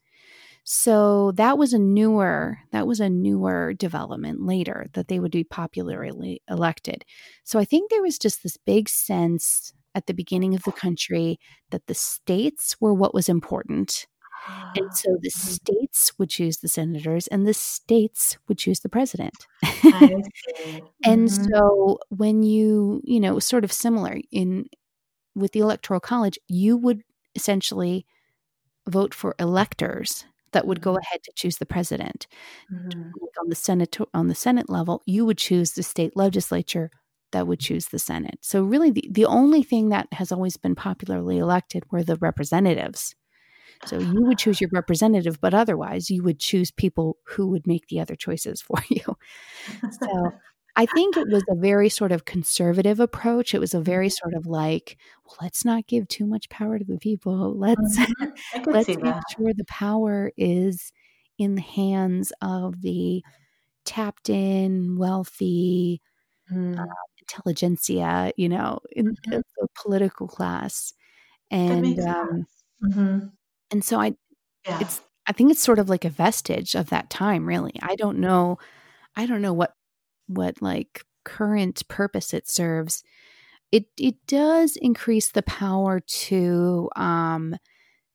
So 0.63 1.31
that 1.33 1.57
was 1.57 1.73
a 1.73 1.79
newer 1.79 2.59
that 2.71 2.85
was 2.85 2.99
a 2.99 3.09
newer 3.09 3.73
development 3.73 4.45
later 4.45 4.87
that 4.93 5.07
they 5.07 5.19
would 5.19 5.31
be 5.31 5.43
popularly 5.43 6.41
elected. 6.49 7.03
So 7.43 7.59
I 7.59 7.65
think 7.65 7.89
there 7.89 8.03
was 8.03 8.19
just 8.19 8.43
this 8.43 8.57
big 8.57 8.87
sense 8.87 9.73
at 9.95 10.05
the 10.05 10.13
beginning 10.13 10.53
of 10.53 10.63
the 10.63 10.71
country 10.71 11.39
that 11.71 11.87
the 11.87 11.95
states 11.95 12.75
were 12.79 12.93
what 12.93 13.13
was 13.13 13.27
important 13.27 14.05
and 14.75 14.93
so 14.95 15.17
the 15.21 15.29
mm-hmm. 15.29 15.49
states 15.49 16.11
would 16.17 16.29
choose 16.29 16.57
the 16.57 16.67
senators 16.67 17.27
and 17.27 17.47
the 17.47 17.53
states 17.53 18.37
would 18.47 18.57
choose 18.57 18.79
the 18.81 18.89
president. 18.89 19.35
and 19.63 20.23
mm-hmm. 21.03 21.27
so 21.27 21.99
when 22.09 22.43
you, 22.43 23.01
you 23.03 23.19
know, 23.19 23.39
sort 23.39 23.63
of 23.63 23.71
similar 23.71 24.19
in 24.31 24.65
with 25.35 25.51
the 25.53 25.59
electoral 25.59 25.99
college, 25.99 26.37
you 26.47 26.77
would 26.77 27.01
essentially 27.35 28.05
vote 28.87 29.13
for 29.13 29.35
electors 29.39 30.25
that 30.53 30.67
would 30.67 30.81
go 30.81 30.91
mm-hmm. 30.91 30.99
ahead 30.99 31.23
to 31.23 31.31
choose 31.35 31.57
the 31.57 31.65
president. 31.65 32.27
Mm-hmm. 32.71 33.11
On 33.39 33.49
the 33.49 33.55
Senate 33.55 33.97
on 34.13 34.27
the 34.27 34.35
Senate 34.35 34.69
level, 34.69 35.01
you 35.05 35.25
would 35.25 35.37
choose 35.37 35.71
the 35.71 35.83
state 35.83 36.15
legislature 36.15 36.91
that 37.31 37.47
would 37.47 37.59
choose 37.59 37.87
the 37.87 37.99
Senate. 37.99 38.37
So 38.41 38.63
really 38.63 38.91
the, 38.91 39.07
the 39.09 39.25
only 39.25 39.63
thing 39.63 39.89
that 39.89 40.07
has 40.13 40.31
always 40.31 40.57
been 40.57 40.75
popularly 40.75 41.37
elected 41.37 41.83
were 41.91 42.03
the 42.03 42.17
representatives. 42.17 43.15
So 43.85 43.99
you 43.99 44.23
would 44.25 44.37
choose 44.37 44.61
your 44.61 44.69
representative, 44.71 45.39
but 45.41 45.53
otherwise 45.53 46.09
you 46.09 46.23
would 46.23 46.39
choose 46.39 46.71
people 46.71 47.17
who 47.25 47.47
would 47.47 47.65
make 47.65 47.87
the 47.87 47.99
other 47.99 48.15
choices 48.15 48.61
for 48.61 48.77
you. 48.89 49.17
So 49.99 50.31
I 50.75 50.85
think 50.85 51.17
it 51.17 51.27
was 51.27 51.43
a 51.49 51.55
very 51.55 51.89
sort 51.89 52.11
of 52.11 52.25
conservative 52.25 52.99
approach. 52.99 53.53
It 53.53 53.59
was 53.59 53.73
a 53.73 53.81
very 53.81 54.07
mm-hmm. 54.07 54.29
sort 54.29 54.33
of 54.35 54.45
like, 54.45 54.97
well, 55.25 55.37
let's 55.41 55.65
not 55.65 55.87
give 55.87 56.07
too 56.07 56.25
much 56.25 56.49
power 56.49 56.79
to 56.79 56.85
the 56.85 56.97
people. 56.97 57.57
Let's 57.57 57.99
mm-hmm. 57.99 58.63
let's 58.71 58.87
make 58.87 59.01
that. 59.01 59.23
sure 59.35 59.53
the 59.53 59.65
power 59.65 60.31
is 60.37 60.91
in 61.37 61.55
the 61.55 61.61
hands 61.61 62.31
of 62.41 62.81
the 62.81 63.23
tapped 63.83 64.29
in, 64.29 64.97
wealthy, 64.97 66.01
mm. 66.51 66.79
uh, 66.79 66.85
intelligentsia, 67.19 68.31
you 68.37 68.47
know, 68.47 68.79
in 68.91 69.07
mm-hmm. 69.07 69.31
the 69.31 69.67
political 69.75 70.27
class. 70.27 70.93
And 71.49 71.99
um, 71.99 72.45
mm-hmm. 72.83 73.19
And 73.71 73.83
so 73.83 73.99
I 73.99 74.13
yeah. 74.65 74.79
it's 74.81 75.01
I 75.27 75.33
think 75.33 75.51
it's 75.51 75.63
sort 75.63 75.79
of 75.79 75.89
like 75.89 76.05
a 76.05 76.09
vestige 76.09 76.75
of 76.75 76.89
that 76.89 77.09
time 77.09 77.47
really. 77.47 77.73
I 77.81 77.95
don't 77.95 78.19
know 78.19 78.57
I 79.15 79.25
don't 79.25 79.41
know 79.41 79.53
what 79.53 79.73
what 80.27 80.61
like 80.61 81.03
current 81.25 81.87
purpose 81.87 82.33
it 82.33 82.49
serves. 82.49 83.03
It 83.71 83.85
it 83.97 84.15
does 84.27 84.77
increase 84.81 85.31
the 85.31 85.43
power 85.43 85.99
to 86.01 86.89
um 86.95 87.55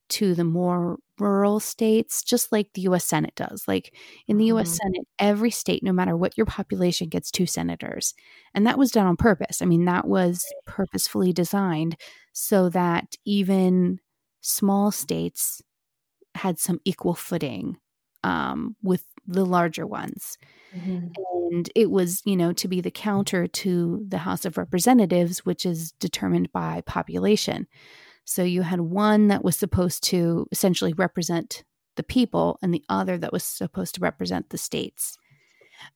to 0.08 0.34
the 0.34 0.44
more 0.44 0.98
rural 1.18 1.60
states, 1.60 2.22
just 2.22 2.52
like 2.52 2.68
the 2.74 2.82
US 2.82 3.04
Senate 3.04 3.34
does. 3.36 3.64
Like 3.68 3.94
in 4.28 4.38
the 4.38 4.46
US 4.46 4.68
Mm-hmm. 4.68 4.74
Senate, 4.76 5.08
every 5.18 5.50
state, 5.50 5.82
no 5.82 5.92
matter 5.92 6.16
what 6.16 6.36
your 6.36 6.46
population, 6.46 7.08
gets 7.08 7.30
two 7.30 7.46
senators. 7.46 8.14
And 8.54 8.66
that 8.66 8.78
was 8.78 8.90
done 8.92 9.06
on 9.06 9.16
purpose. 9.16 9.62
I 9.62 9.66
mean, 9.66 9.84
that 9.86 10.06
was 10.06 10.44
purposefully 10.66 11.32
designed 11.32 11.96
so 12.32 12.68
that 12.70 13.16
even 13.24 13.98
small 14.46 14.90
states 14.90 15.62
had 16.34 16.58
some 16.58 16.80
equal 16.84 17.14
footing 17.14 17.78
um, 18.22 18.76
with 18.82 19.04
the 19.26 19.44
larger 19.44 19.86
ones. 19.86 20.38
Mhm. 20.74 21.12
And 21.50 21.70
it 21.74 21.90
was, 21.90 22.22
you 22.24 22.36
know, 22.36 22.52
to 22.54 22.68
be 22.68 22.80
the 22.80 22.90
counter 22.90 23.46
to 23.46 24.04
the 24.08 24.18
House 24.18 24.44
of 24.44 24.58
Representatives, 24.58 25.44
which 25.44 25.64
is 25.64 25.92
determined 25.92 26.52
by 26.52 26.82
population. 26.82 27.66
So 28.24 28.42
you 28.42 28.62
had 28.62 28.80
one 28.80 29.28
that 29.28 29.44
was 29.44 29.56
supposed 29.56 30.02
to 30.04 30.46
essentially 30.52 30.92
represent 30.92 31.64
the 31.96 32.02
people 32.02 32.58
and 32.62 32.74
the 32.74 32.84
other 32.88 33.16
that 33.18 33.32
was 33.32 33.44
supposed 33.44 33.94
to 33.94 34.00
represent 34.00 34.50
the 34.50 34.58
states. 34.58 35.16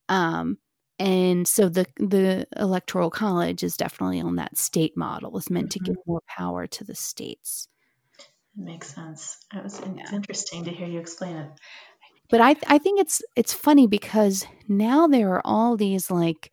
Um, 0.09 0.57
and 0.99 1.47
so 1.47 1.69
the 1.69 1.87
the 1.97 2.47
electoral 2.57 3.09
college 3.09 3.63
is 3.63 3.77
definitely 3.77 4.21
on 4.21 4.35
that 4.35 4.57
state 4.57 4.95
model 4.95 5.37
is 5.37 5.49
meant 5.49 5.71
to 5.71 5.79
give 5.79 5.95
more 6.05 6.21
power 6.27 6.67
to 6.67 6.83
the 6.83 6.95
states. 6.95 7.67
It 8.57 8.61
makes 8.63 8.93
sense. 8.95 9.45
It 9.53 9.61
was, 9.61 9.79
It's 9.79 9.91
Yeah. 9.95 10.13
interesting 10.13 10.63
to 10.63 10.71
hear 10.71 10.87
you 10.87 10.99
explain 11.01 11.35
it. 11.35 11.51
But 12.29 12.41
I 12.41 12.55
I 12.67 12.77
think 12.77 12.99
it's 12.99 13.21
it's 13.35 13.53
funny 13.53 13.87
because 13.87 14.45
now 14.67 15.07
there 15.07 15.29
are 15.33 15.41
all 15.45 15.75
these 15.77 16.09
like 16.11 16.51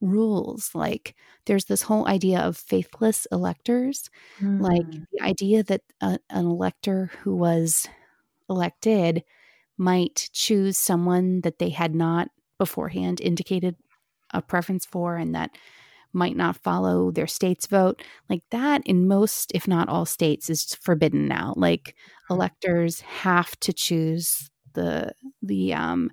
rules 0.00 0.74
like 0.74 1.14
there's 1.46 1.64
this 1.66 1.82
whole 1.82 2.06
idea 2.08 2.40
of 2.40 2.56
faithless 2.56 3.26
electors 3.32 4.08
like 4.58 4.86
Mm. 4.90 5.06
the 5.12 5.22
idea 5.24 5.62
that 5.64 5.82
a, 6.00 6.18
an 6.30 6.46
elector 6.46 7.06
who 7.22 7.34
was 7.36 7.86
elected 8.50 9.24
might 9.78 10.30
choose 10.32 10.78
someone 10.78 11.42
that 11.42 11.58
they 11.60 11.70
had 11.70 11.94
not 11.94 12.30
beforehand 12.58 13.20
indicated 13.20 13.76
a 14.32 14.42
preference 14.42 14.86
for 14.86 15.16
and 15.16 15.34
that 15.34 15.52
might 16.12 16.36
not 16.36 16.56
follow 16.56 17.10
their 17.10 17.26
state's 17.26 17.66
vote. 17.66 18.02
Like 18.28 18.42
that 18.50 18.82
in 18.86 19.08
most 19.08 19.52
if 19.54 19.68
not 19.68 19.88
all 19.88 20.06
states 20.06 20.50
is 20.50 20.74
forbidden 20.74 21.26
now. 21.26 21.54
Like 21.56 21.94
electors 22.30 23.00
have 23.00 23.58
to 23.60 23.72
choose 23.72 24.50
the 24.74 25.12
the 25.42 25.74
um 25.74 26.10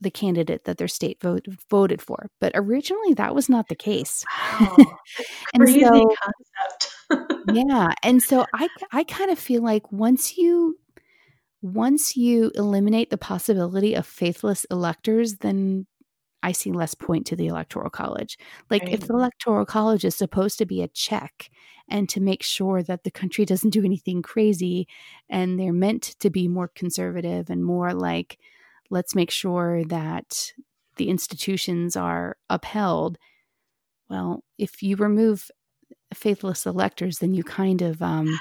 the 0.00 0.10
candidate 0.10 0.64
that 0.64 0.76
their 0.76 0.88
state 0.88 1.20
vote, 1.20 1.46
voted 1.70 2.00
for. 2.02 2.28
But 2.40 2.52
originally 2.54 3.14
that 3.14 3.34
was 3.34 3.48
not 3.48 3.68
the 3.68 3.74
case. 3.74 4.24
Wow. 4.60 4.76
and 5.54 5.62
Crazy 5.62 5.80
so 5.80 6.14
concept. 6.22 7.42
yeah. 7.52 7.92
And 8.02 8.22
so 8.22 8.46
i 8.54 8.68
i 8.92 9.04
kind 9.04 9.30
of 9.30 9.38
feel 9.38 9.62
like 9.62 9.90
once 9.92 10.36
you 10.36 10.78
once 11.62 12.16
you 12.16 12.52
eliminate 12.54 13.08
the 13.10 13.16
possibility 13.16 13.94
of 13.94 14.06
faithless 14.06 14.66
electors 14.70 15.36
then 15.36 15.86
i 16.44 16.52
see 16.52 16.70
less 16.72 16.94
point 16.94 17.26
to 17.26 17.36
the 17.36 17.46
electoral 17.48 17.90
college. 17.90 18.38
Like 18.70 18.88
if 18.88 19.00
the 19.06 19.14
electoral 19.14 19.66
college 19.66 20.04
is 20.04 20.14
supposed 20.14 20.58
to 20.58 20.66
be 20.66 20.82
a 20.82 20.88
check 20.88 21.50
and 21.88 22.08
to 22.08 22.20
make 22.20 22.42
sure 22.42 22.82
that 22.82 23.04
the 23.04 23.10
country 23.10 23.44
doesn't 23.52 23.70
do 23.70 23.84
anything 23.84 24.22
crazy 24.22 24.86
and 25.28 25.58
they're 25.58 25.72
meant 25.72 26.02
to 26.20 26.30
be 26.30 26.48
more 26.48 26.68
conservative 26.68 27.50
and 27.50 27.64
more 27.64 27.92
like 27.92 28.38
let's 28.90 29.14
make 29.14 29.30
sure 29.30 29.84
that 29.86 30.52
the 30.96 31.08
institutions 31.08 31.96
are 31.96 32.36
upheld 32.48 33.18
well 34.08 34.44
if 34.58 34.82
you 34.82 34.96
remove 34.96 35.50
faithless 36.14 36.66
electors, 36.66 37.18
then 37.18 37.34
you 37.34 37.44
kind 37.44 37.82
of, 37.82 38.00
um, 38.02 38.38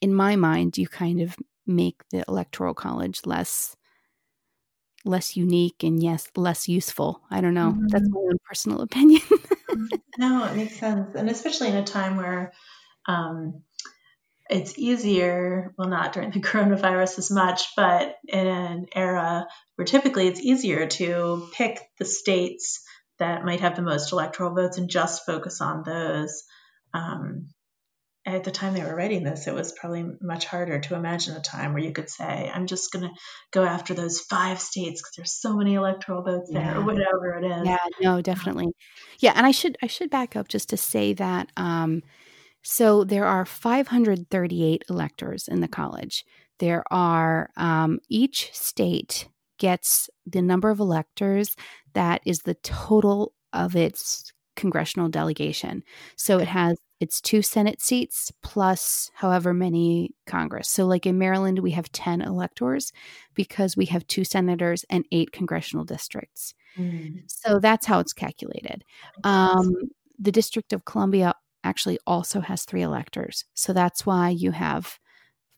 in 0.00 0.14
my 0.14 0.36
mind, 0.36 0.78
you 0.78 0.88
kind 0.88 1.20
of 1.20 1.36
make 1.66 2.02
the 2.10 2.24
electoral 2.26 2.74
college 2.74 3.20
less 3.24 3.76
less 5.04 5.36
unique 5.36 5.82
and 5.82 6.02
yes, 6.02 6.30
less 6.36 6.68
useful. 6.68 7.22
I 7.30 7.40
don't 7.40 7.54
know. 7.54 7.76
That's 7.90 8.08
Mhm. 8.08 8.12
my 8.12 8.20
own 8.20 8.38
personal 8.44 8.80
opinion. 8.88 9.22
No, 10.16 10.44
it 10.44 10.56
makes 10.56 10.78
sense. 10.78 11.14
And 11.14 11.28
especially 11.30 11.68
in 11.68 11.76
a 11.76 11.84
time 11.84 12.16
where 12.16 12.52
um, 13.06 13.62
it's 14.48 14.78
easier, 14.78 15.74
well, 15.76 15.88
not 15.88 16.12
during 16.12 16.30
the 16.30 16.40
coronavirus 16.48 17.18
as 17.18 17.30
much, 17.30 17.68
but 17.76 18.16
in 18.28 18.46
an 18.46 18.86
era 18.94 19.46
where 19.76 19.86
typically 19.86 20.28
it's 20.28 20.40
easier 20.40 20.86
to 20.86 21.48
pick 21.54 21.80
the 21.98 22.04
states 22.04 22.82
that 23.18 23.44
might 23.44 23.60
have 23.60 23.76
the 23.76 23.82
most 23.82 24.12
electoral 24.12 24.54
votes 24.54 24.78
and 24.78 24.90
just 24.90 25.24
focus 25.26 25.60
on 25.60 25.82
those. 25.84 26.42
Um, 26.92 27.48
at 28.24 28.44
the 28.44 28.50
time 28.50 28.74
they 28.74 28.84
were 28.84 28.94
writing 28.94 29.24
this, 29.24 29.46
it 29.46 29.54
was 29.54 29.72
probably 29.72 30.04
much 30.20 30.46
harder 30.46 30.78
to 30.78 30.94
imagine 30.94 31.36
a 31.36 31.40
time 31.40 31.72
where 31.72 31.82
you 31.82 31.92
could 31.92 32.08
say, 32.08 32.50
I'm 32.52 32.66
just 32.66 32.92
going 32.92 33.04
to 33.04 33.10
go 33.50 33.64
after 33.64 33.94
those 33.94 34.20
five 34.20 34.60
states 34.60 35.00
because 35.00 35.12
there's 35.16 35.32
so 35.32 35.56
many 35.56 35.74
electoral 35.74 36.22
votes 36.22 36.50
there, 36.52 36.78
or 36.78 36.84
whatever 36.84 37.36
it 37.36 37.44
is. 37.44 37.66
yeah, 37.66 37.78
no, 38.00 38.20
definitely. 38.22 38.68
Yeah, 39.18 39.32
and 39.34 39.44
I 39.44 39.50
should 39.50 39.76
I 39.82 39.88
should 39.88 40.10
back 40.10 40.36
up 40.36 40.48
just 40.48 40.68
to 40.70 40.76
say 40.76 41.12
that 41.14 41.50
um 41.56 42.02
so 42.64 43.02
there 43.02 43.26
are 43.26 43.44
538 43.44 44.84
electors 44.88 45.48
in 45.48 45.60
the 45.60 45.68
college. 45.68 46.24
There 46.60 46.84
are 46.92 47.50
um 47.56 47.98
each 48.08 48.50
state 48.52 49.28
gets 49.58 50.08
the 50.26 50.42
number 50.42 50.70
of 50.70 50.78
electors 50.78 51.56
that 51.94 52.20
is 52.24 52.40
the 52.40 52.54
total 52.54 53.32
of 53.52 53.74
its 53.74 54.32
congressional 54.54 55.08
delegation. 55.08 55.82
So 56.16 56.38
it 56.38 56.48
has 56.48 56.78
its 57.02 57.20
two 57.20 57.42
Senate 57.42 57.80
seats 57.82 58.32
plus 58.42 59.10
however 59.14 59.54
many 59.54 60.14
Congress. 60.26 60.68
So, 60.70 60.86
like 60.86 61.06
in 61.06 61.18
Maryland, 61.18 61.58
we 61.60 61.72
have 61.72 61.92
10 61.92 62.22
electors 62.22 62.92
because 63.34 63.76
we 63.76 63.86
have 63.86 64.06
two 64.06 64.24
senators 64.24 64.84
and 64.90 65.04
eight 65.12 65.32
congressional 65.32 65.84
districts. 65.84 66.54
Mm, 66.78 67.22
So 67.26 67.58
that's 67.60 67.86
how 67.86 68.00
it's 68.00 68.12
calculated. 68.14 68.84
Um, 69.24 69.72
the 70.18 70.32
District 70.32 70.72
of 70.72 70.84
Columbia 70.84 71.34
actually 71.64 71.98
also 72.06 72.40
has 72.40 72.64
three 72.64 72.82
electors. 72.82 73.44
So 73.54 73.72
that's 73.72 74.06
why 74.06 74.30
you 74.30 74.52
have 74.52 74.98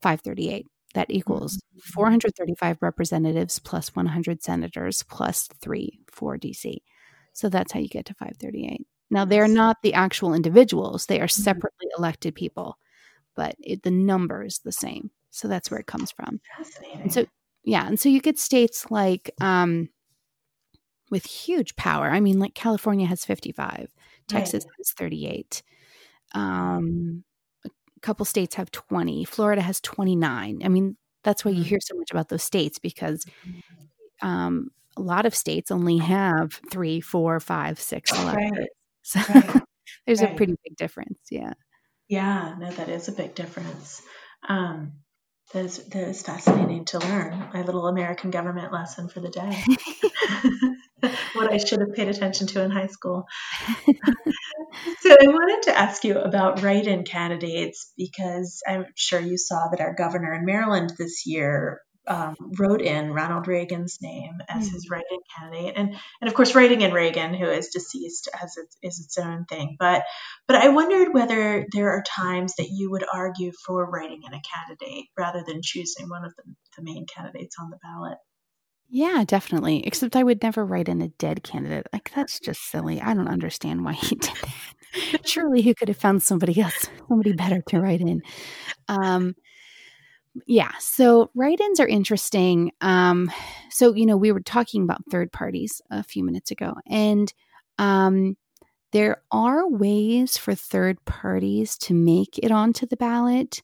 538. 0.03 0.67
That 0.95 1.11
equals 1.11 1.57
Mhm. 1.57 1.83
435 1.95 2.79
representatives 2.83 3.59
plus 3.59 3.95
100 3.97 4.43
senators 4.43 5.03
plus 5.05 5.49
three 5.61 6.01
for 6.11 6.37
DC. 6.39 6.83
So 7.33 7.49
that's 7.49 7.73
how 7.73 7.81
you 7.81 7.89
get 7.89 8.07
to 8.07 8.15
538. 8.15 8.87
Now, 9.11 9.25
they're 9.25 9.49
not 9.49 9.83
the 9.83 9.95
actual 9.95 10.35
individuals, 10.35 11.07
they 11.07 11.21
are 11.21 11.27
Mhm. 11.27 11.31
separately 11.31 11.89
elected 11.99 12.35
people, 12.35 12.79
but 13.35 13.57
it, 13.61 13.83
the 13.83 13.91
number 13.91 14.43
is 14.45 14.61
the 14.61 14.73
same. 14.73 15.11
So 15.31 15.49
that's 15.49 15.71
where 15.71 15.81
it 15.81 15.87
comes 15.87 16.11
from. 16.13 16.41
Fascinating. 16.59 17.03
And 17.03 17.13
so, 17.13 17.27
yeah. 17.65 17.87
And 17.87 17.99
so 18.01 18.09
you 18.09 18.21
get 18.21 18.39
states 18.39 18.91
like, 18.91 19.31
um, 19.41 19.89
with 21.11 21.27
huge 21.27 21.77
power. 21.77 22.11
I 22.11 22.21
mean, 22.21 22.39
like 22.39 22.55
California 22.55 23.07
has 23.07 23.25
55, 23.25 23.89
Texas 24.27 24.65
has 24.79 24.93
38. 24.93 25.63
Um, 26.35 27.25
a 27.67 27.71
couple 28.01 28.25
states 28.27 28.55
have 28.57 28.71
20, 28.71 29.25
Florida 29.25 29.63
has 29.63 29.81
29. 29.81 30.63
I 30.65 30.69
mean, 30.69 30.97
that's 31.23 31.45
why 31.45 31.53
you 31.53 31.63
Mhm. 31.63 31.69
hear 31.69 31.81
so 31.81 31.97
much 31.97 32.11
about 32.11 32.29
those 32.29 32.43
states 32.43 32.79
because 32.79 33.27
um, 34.23 34.71
a 34.97 35.03
lot 35.03 35.27
of 35.27 35.35
states 35.35 35.71
only 35.71 35.99
have 35.99 36.61
three, 36.71 37.01
four, 37.01 37.41
five, 37.41 37.81
six 37.81 38.13
electors. 38.13 38.51
Right. 38.59 38.69
So 39.05 39.21
Right. 39.21 39.63
there's 40.07 40.23
a 40.23 40.29
pretty 40.29 40.57
big 40.65 40.77
difference. 40.77 41.19
Yeah. 41.31 41.53
Yeah, 42.09 42.55
no, 42.59 42.71
that 42.71 42.89
is 42.89 43.09
a 43.09 43.13
big 43.13 43.35
difference. 43.35 44.03
Um, 44.49 44.95
that 45.53 45.65
is, 45.65 45.79
that 45.79 46.09
is 46.09 46.23
fascinating 46.23 46.87
to 46.87 46.99
learn. 46.99 47.51
My 47.53 47.63
little 47.63 47.87
American 47.87 48.31
government 48.31 48.73
lesson 48.73 49.09
for 49.09 49.21
the 49.21 49.29
day. 49.29 49.63
what 51.35 51.53
I 51.53 51.59
should 51.59 51.81
have 51.81 51.95
paid 51.95 52.09
attention 52.09 52.47
to 52.49 52.63
in 52.63 52.71
high 52.71 52.89
school. 52.89 53.27
So 55.01 55.11
I 55.11 55.27
wanted 55.29 55.71
to 55.71 55.79
ask 55.79 56.05
you 56.05 56.19
about 56.19 56.63
write-in 56.63 57.05
candidates 57.05 57.93
because 57.97 58.61
I'm 58.67 58.87
sure 58.97 59.21
you 59.21 59.39
saw 59.39 59.69
that 59.69 59.81
our 59.81 59.95
governor 59.95 60.33
in 60.35 60.45
Maryland 60.45 60.93
this 60.99 61.27
year 61.27 61.81
um, 62.07 62.37
wrote 62.59 62.83
in 62.83 63.13
Ronald 63.13 63.49
Reagan's 63.49 63.99
name 64.03 64.41
as 64.49 64.69
his 64.69 64.89
write-in 64.91 65.21
candidate, 65.39 65.75
and 65.77 65.97
and 66.21 66.29
of 66.29 66.35
course 66.35 66.55
writing 66.55 66.83
in 66.83 66.93
Reagan, 66.93 67.35
who 67.35 67.47
is 67.47 67.69
deceased, 67.69 68.29
as 68.43 68.57
its, 68.57 68.77
is 68.83 69.01
its 69.01 69.19
own 69.19 69.45
thing. 69.47 69.77
But 69.79 70.05
but 70.47 70.57
I 70.57 70.69
wondered 70.69 71.15
whether 71.15 71.67
there 71.73 71.91
are 71.91 72.03
times 72.03 72.55
that 72.57 72.69
you 72.71 72.91
would 72.91 73.05
argue 73.13 73.53
for 73.67 73.89
writing 73.89 74.23
in 74.27 74.35
a 74.35 74.43
candidate 74.43 75.07
rather 75.19 75.43
than 75.47 75.63
choosing 75.63 76.09
one 76.09 76.25
of 76.25 76.35
the, 76.37 76.43
the 76.77 76.83
main 76.83 77.07
candidates 77.07 77.57
on 77.61 77.71
the 77.71 77.79
ballot. 77.83 78.19
Yeah, 78.89 79.25
definitely. 79.27 79.87
Except 79.87 80.15
I 80.15 80.23
would 80.23 80.43
never 80.43 80.65
write 80.65 80.89
in 80.89 81.03
a 81.03 81.09
dead 81.09 81.43
candidate. 81.43 81.87
Like 81.93 82.13
that's 82.15 82.39
just 82.39 82.71
silly. 82.71 83.01
I 83.01 83.15
don't 83.15 83.29
understand 83.29 83.85
why 83.85 83.95
he 83.95 84.15
did 84.17 84.31
that. 84.43 85.27
Surely 85.27 85.63
he 85.63 85.75
could 85.75 85.89
have 85.89 85.97
found 85.97 86.23
somebody 86.23 86.61
else, 86.61 86.89
somebody 87.09 87.33
better 87.33 87.61
to 87.69 87.81
write 87.81 88.01
in. 88.01 88.23
Um, 88.89 89.35
yeah. 90.47 90.73
So 90.81 91.31
write-ins 91.35 91.81
are 91.81 91.87
interesting. 91.87 92.73
Um, 92.81 93.31
so 93.71 93.95
you 93.95 94.07
know, 94.07 94.17
we 94.17 94.33
were 94.33 94.41
talking 94.41 94.83
about 94.83 95.05
third 95.11 95.33
parties 95.33 95.81
a 95.91 96.03
few 96.03 96.25
minutes 96.25 96.51
ago, 96.51 96.75
and 96.87 97.33
um, 97.79 98.37
there 98.93 99.23
are 99.31 99.69
ways 99.69 100.37
for 100.37 100.55
third 100.55 101.05
parties 101.05 101.77
to 101.79 101.95
make 101.95 102.39
it 102.39 102.51
onto 102.51 102.87
the 102.87 102.97
ballot, 102.97 103.63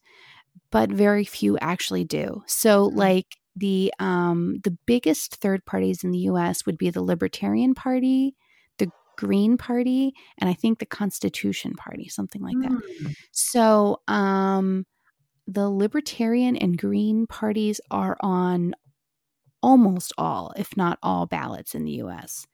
but 0.71 0.91
very 0.91 1.23
few 1.25 1.57
actually 1.59 2.03
do. 2.03 2.43
So, 2.47 2.87
Mm-hmm. 2.87 2.97
like 2.97 3.37
the 3.55 3.93
um, 3.99 4.59
the 4.63 4.77
biggest 4.85 5.35
third 5.35 5.65
parties 5.65 6.03
in 6.03 6.11
the 6.11 6.19
U.S. 6.19 6.65
would 6.65 6.77
be 6.77 6.89
the 6.89 7.03
Libertarian 7.03 7.75
Party, 7.75 8.35
the 8.77 8.89
Green 9.17 9.57
Party, 9.57 10.13
and 10.37 10.49
I 10.49 10.53
think 10.53 10.79
the 10.79 10.85
Constitution 10.85 11.73
Party, 11.73 12.07
something 12.07 12.41
like 12.41 12.57
that. 12.61 12.71
Mm. 12.71 13.15
So, 13.31 14.01
um, 14.07 14.85
the 15.53 15.69
Libertarian 15.69 16.55
and 16.57 16.77
Green 16.77 17.27
parties 17.27 17.81
are 17.91 18.17
on 18.21 18.73
almost 19.63 20.13
all, 20.17 20.53
if 20.57 20.75
not 20.77 20.99
all, 21.03 21.25
ballots 21.27 21.75
in 21.75 21.83
the 21.85 21.91
U.S. 21.93 22.47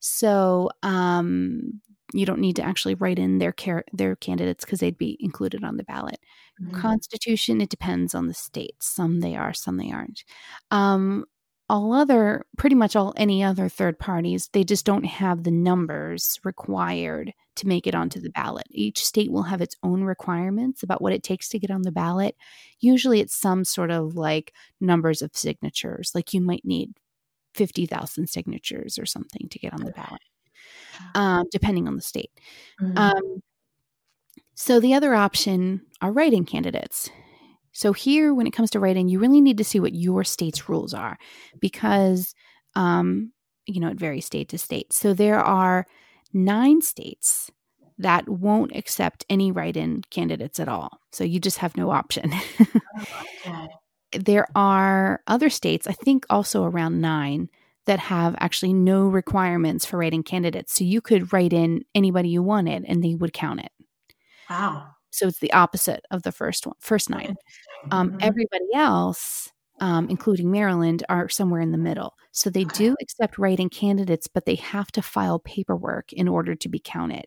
So, 0.00 0.70
um, 0.82 1.80
you 2.14 2.26
don't 2.26 2.40
need 2.40 2.56
to 2.56 2.62
actually 2.62 2.94
write 2.94 3.18
in 3.18 3.38
their 3.38 3.52
car- 3.52 3.84
their 3.92 4.16
candidates 4.16 4.64
because 4.64 4.80
they'd 4.80 4.98
be 4.98 5.16
included 5.20 5.64
on 5.64 5.76
the 5.78 5.84
ballot. 5.84 6.20
Mhm. 6.62 6.72
Constitution, 6.72 7.60
it 7.60 7.70
depends 7.70 8.14
on 8.14 8.26
the 8.28 8.34
states. 8.34 8.86
Some 8.88 9.20
they 9.20 9.36
are, 9.36 9.54
some 9.54 9.78
they 9.78 9.90
aren't. 9.92 10.24
Um, 10.70 11.24
all 11.72 11.94
other, 11.94 12.44
pretty 12.58 12.76
much 12.76 12.94
all 12.94 13.14
any 13.16 13.42
other 13.42 13.66
third 13.68 13.98
parties, 13.98 14.50
they 14.52 14.62
just 14.62 14.84
don't 14.84 15.06
have 15.06 15.42
the 15.42 15.50
numbers 15.50 16.38
required 16.44 17.32
to 17.56 17.66
make 17.66 17.86
it 17.86 17.94
onto 17.94 18.20
the 18.20 18.30
ballot. 18.30 18.66
Each 18.70 19.04
state 19.04 19.32
will 19.32 19.44
have 19.44 19.62
its 19.62 19.74
own 19.82 20.04
requirements 20.04 20.82
about 20.82 21.00
what 21.00 21.14
it 21.14 21.22
takes 21.22 21.48
to 21.48 21.58
get 21.58 21.70
on 21.70 21.82
the 21.82 21.90
ballot. 21.92 22.36
Usually 22.80 23.20
it's 23.20 23.34
some 23.34 23.64
sort 23.64 23.90
of 23.90 24.16
like 24.16 24.52
numbers 24.80 25.22
of 25.22 25.30
signatures, 25.34 26.12
like 26.14 26.34
you 26.34 26.42
might 26.42 26.64
need 26.66 26.92
50,000 27.54 28.28
signatures 28.28 28.98
or 28.98 29.06
something 29.06 29.48
to 29.50 29.58
get 29.58 29.72
on 29.72 29.84
the 29.84 29.92
ballot, 29.92 30.22
um, 31.14 31.46
depending 31.52 31.88
on 31.88 31.96
the 31.96 32.02
state. 32.02 32.30
Mhm. 32.80 32.98
Um, 32.98 33.42
so 34.54 34.80
the 34.80 34.94
other 34.94 35.14
option 35.14 35.82
are 36.00 36.12
write-in 36.12 36.44
candidates. 36.44 37.10
So 37.72 37.92
here, 37.92 38.34
when 38.34 38.46
it 38.46 38.52
comes 38.52 38.70
to 38.70 38.80
writing, 38.80 39.08
you 39.08 39.18
really 39.18 39.40
need 39.40 39.58
to 39.58 39.64
see 39.64 39.80
what 39.80 39.94
your 39.94 40.24
state's 40.24 40.68
rules 40.68 40.94
are 40.94 41.18
because, 41.60 42.34
um, 42.74 43.32
you 43.66 43.80
know, 43.80 43.88
it 43.88 43.98
varies 43.98 44.26
state 44.26 44.48
to 44.50 44.58
state. 44.58 44.92
So 44.92 45.14
there 45.14 45.40
are 45.40 45.86
nine 46.32 46.82
states 46.82 47.50
that 47.98 48.28
won't 48.28 48.74
accept 48.74 49.24
any 49.30 49.52
write-in 49.52 50.02
candidates 50.10 50.60
at 50.60 50.68
all. 50.68 51.00
So 51.12 51.24
you 51.24 51.40
just 51.40 51.58
have 51.58 51.76
no 51.76 51.90
option. 51.90 52.32
okay. 53.46 53.68
there 54.12 54.48
are 54.54 55.20
other 55.26 55.50
states, 55.50 55.86
I 55.86 55.92
think 55.92 56.26
also 56.28 56.64
around 56.64 57.00
nine, 57.00 57.48
that 57.86 57.98
have 57.98 58.34
actually 58.38 58.72
no 58.72 59.06
requirements 59.06 59.84
for 59.84 59.98
write-in 59.98 60.22
candidates. 60.22 60.74
So 60.74 60.84
you 60.84 61.00
could 61.00 61.32
write 61.32 61.52
in 61.52 61.84
anybody 61.94 62.28
you 62.28 62.42
wanted 62.42 62.84
and 62.86 63.02
they 63.02 63.14
would 63.14 63.32
count 63.32 63.60
it. 63.60 63.72
Wow. 64.48 64.90
So 65.12 65.28
it's 65.28 65.38
the 65.40 65.52
opposite 65.52 66.04
of 66.10 66.22
the 66.22 66.32
first 66.32 66.66
one, 66.66 66.76
first 66.80 67.10
nine. 67.10 67.36
Um, 67.90 68.12
Mhm. 68.12 68.16
Everybody 68.20 68.74
else, 68.74 69.52
um, 69.80 70.08
including 70.10 70.50
Maryland, 70.50 71.04
are 71.08 71.28
somewhere 71.28 71.60
in 71.60 71.72
the 71.72 71.78
middle. 71.78 72.14
So 72.32 72.50
they 72.50 72.64
do 72.64 72.96
accept 73.02 73.38
write-in 73.38 73.70
candidates, 73.70 74.28
but 74.28 74.46
they 74.46 74.56
have 74.56 74.92
to 74.92 75.02
file 75.02 75.38
paperwork 75.40 76.12
in 76.12 76.28
order 76.28 76.54
to 76.56 76.68
be 76.68 76.80
counted. 76.80 77.26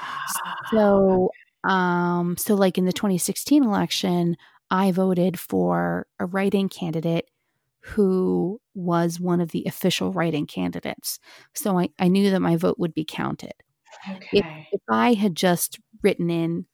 Ah, 0.00 0.26
So, 0.70 1.30
um, 1.64 2.36
so 2.36 2.54
like 2.54 2.78
in 2.78 2.84
the 2.86 2.92
2016 2.92 3.64
election, 3.64 4.36
I 4.70 4.90
voted 4.92 5.38
for 5.38 6.06
a 6.18 6.26
write-in 6.26 6.68
candidate 6.68 7.28
who 7.80 8.60
was 8.74 9.20
one 9.20 9.40
of 9.40 9.50
the 9.50 9.64
official 9.66 10.12
write-in 10.12 10.46
candidates. 10.46 11.18
So 11.54 11.78
I, 11.78 11.90
I 11.98 12.08
knew 12.08 12.30
that 12.30 12.40
my 12.40 12.56
vote 12.56 12.78
would 12.78 12.94
be 12.94 13.04
counted. 13.04 13.52
okay. 14.10 14.68
If 14.72 14.80
I 14.90 15.14
had 15.14 15.36
just 15.36 15.78
written 16.02 16.30
in 16.30 16.66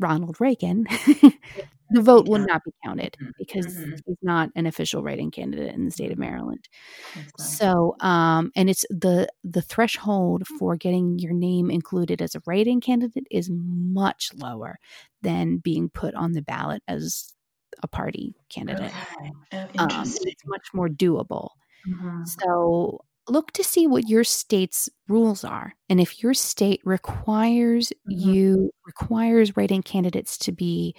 Ronald 0.00 0.40
Reagan, 0.40 0.86
the 1.90 2.02
vote 2.02 2.26
would 2.28 2.42
not 2.42 2.62
be 2.64 2.72
counted 2.84 3.16
Mhm. 3.20 3.32
because 3.38 3.86
Mhm. 3.86 4.02
he's 4.06 4.16
not 4.22 4.50
an 4.56 4.66
official 4.66 5.02
write-in 5.04 5.30
candidate 5.30 5.74
in 5.74 5.84
the 5.86 5.92
state 5.92 6.12
of 6.12 6.18
Maryland. 6.18 6.68
Sense. 7.12 7.32
So, 7.36 7.96
um, 8.00 8.52
and 8.56 8.70
it's 8.70 8.84
the 8.90 9.28
the 9.44 9.62
threshold 9.62 10.46
for 10.48 10.76
getting 10.76 11.18
your 11.18 11.32
name 11.34 11.70
included 11.70 12.22
as 12.22 12.34
a 12.36 12.42
write-in 12.46 12.80
candidate 12.80 13.26
is 13.30 13.50
much 13.52 14.30
lower 14.34 14.78
than 15.22 15.58
being 15.58 15.90
put 15.90 16.14
on 16.14 16.32
the 16.32 16.42
ballot 16.42 16.82
as 16.88 17.34
a 17.82 17.88
party 17.88 18.36
candidate. 18.50 18.94
Okay. 19.18 19.32
Oh, 19.52 19.60
Um, 19.78 20.14
it's 20.22 20.42
much 20.46 20.68
more 20.74 20.88
doable. 20.88 21.50
Mhm. 21.86 22.40
So, 22.42 23.00
look 23.30 23.52
to 23.52 23.64
see 23.64 23.86
what 23.86 24.08
your 24.08 24.24
state's 24.24 24.88
rules 25.08 25.44
are, 25.44 25.74
and 25.88 26.00
if 26.00 26.22
your 26.22 26.34
state 26.34 26.80
requires 26.84 27.92
Mhm. 28.06 28.14
you 28.18 28.70
requires 28.86 29.56
write-in 29.56 29.82
candidates 29.82 30.36
to 30.38 30.52
be 30.52 30.94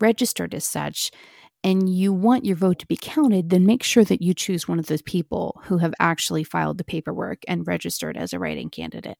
registered 0.00 0.54
as 0.54 0.64
such, 0.64 1.10
and 1.64 1.88
you 1.88 2.12
want 2.12 2.44
your 2.44 2.56
vote 2.56 2.78
to 2.80 2.86
be 2.86 2.96
counted, 3.00 3.50
then 3.50 3.66
make 3.66 3.82
sure 3.82 4.04
that 4.04 4.22
you 4.22 4.34
choose 4.34 4.68
one 4.68 4.78
of 4.78 4.86
those 4.86 5.02
people 5.02 5.60
who 5.64 5.78
have 5.78 5.94
actually 6.00 6.44
filed 6.44 6.78
the 6.78 6.84
paperwork 6.84 7.38
and 7.48 7.66
registered 7.66 8.16
as 8.16 8.32
a 8.32 8.38
write-in 8.38 8.70
candidate. 8.70 9.18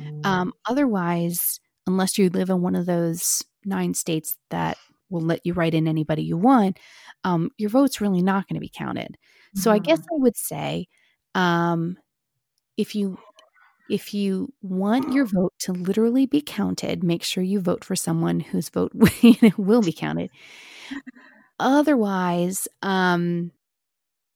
Mm. 0.00 0.24
Um, 0.26 0.52
otherwise, 0.66 1.60
unless 1.86 2.18
you 2.18 2.30
live 2.30 2.50
in 2.50 2.62
one 2.62 2.76
of 2.76 2.86
those 2.86 3.44
nine 3.64 3.94
states 3.94 4.36
that 4.50 4.78
will 5.10 5.20
let 5.22 5.44
you 5.44 5.52
write 5.54 5.74
in 5.74 5.88
anybody 5.88 6.22
you 6.22 6.36
want, 6.36 6.78
um, 7.24 7.50
your 7.58 7.70
vote's 7.70 8.00
really 8.00 8.22
not 8.22 8.46
going 8.48 8.54
to 8.54 8.60
be 8.60 8.70
counted. 8.72 9.16
So 9.56 9.72
I 9.72 9.78
guess 9.78 9.98
Mhm. 9.98 10.04
I 10.12 10.16
would 10.18 10.36
say, 10.36 10.86
um, 11.34 11.98
if 12.76 12.94
you 12.94 13.18
if 13.88 14.14
you 14.14 14.52
want 14.62 15.12
your 15.12 15.26
vote 15.26 15.52
to 15.60 15.72
literally 15.72 16.26
be 16.26 16.40
counted, 16.42 17.04
make 17.04 17.22
sure 17.24 17.42
you 17.44 17.60
vote 17.60 17.84
for 17.84 17.96
someone 17.96 18.40
whose 18.40 18.68
vote 18.70 18.92
will 19.58 19.82
be 19.82 19.92
counted. 19.92 20.30
Otherwise, 21.58 22.66
um, 22.82 23.52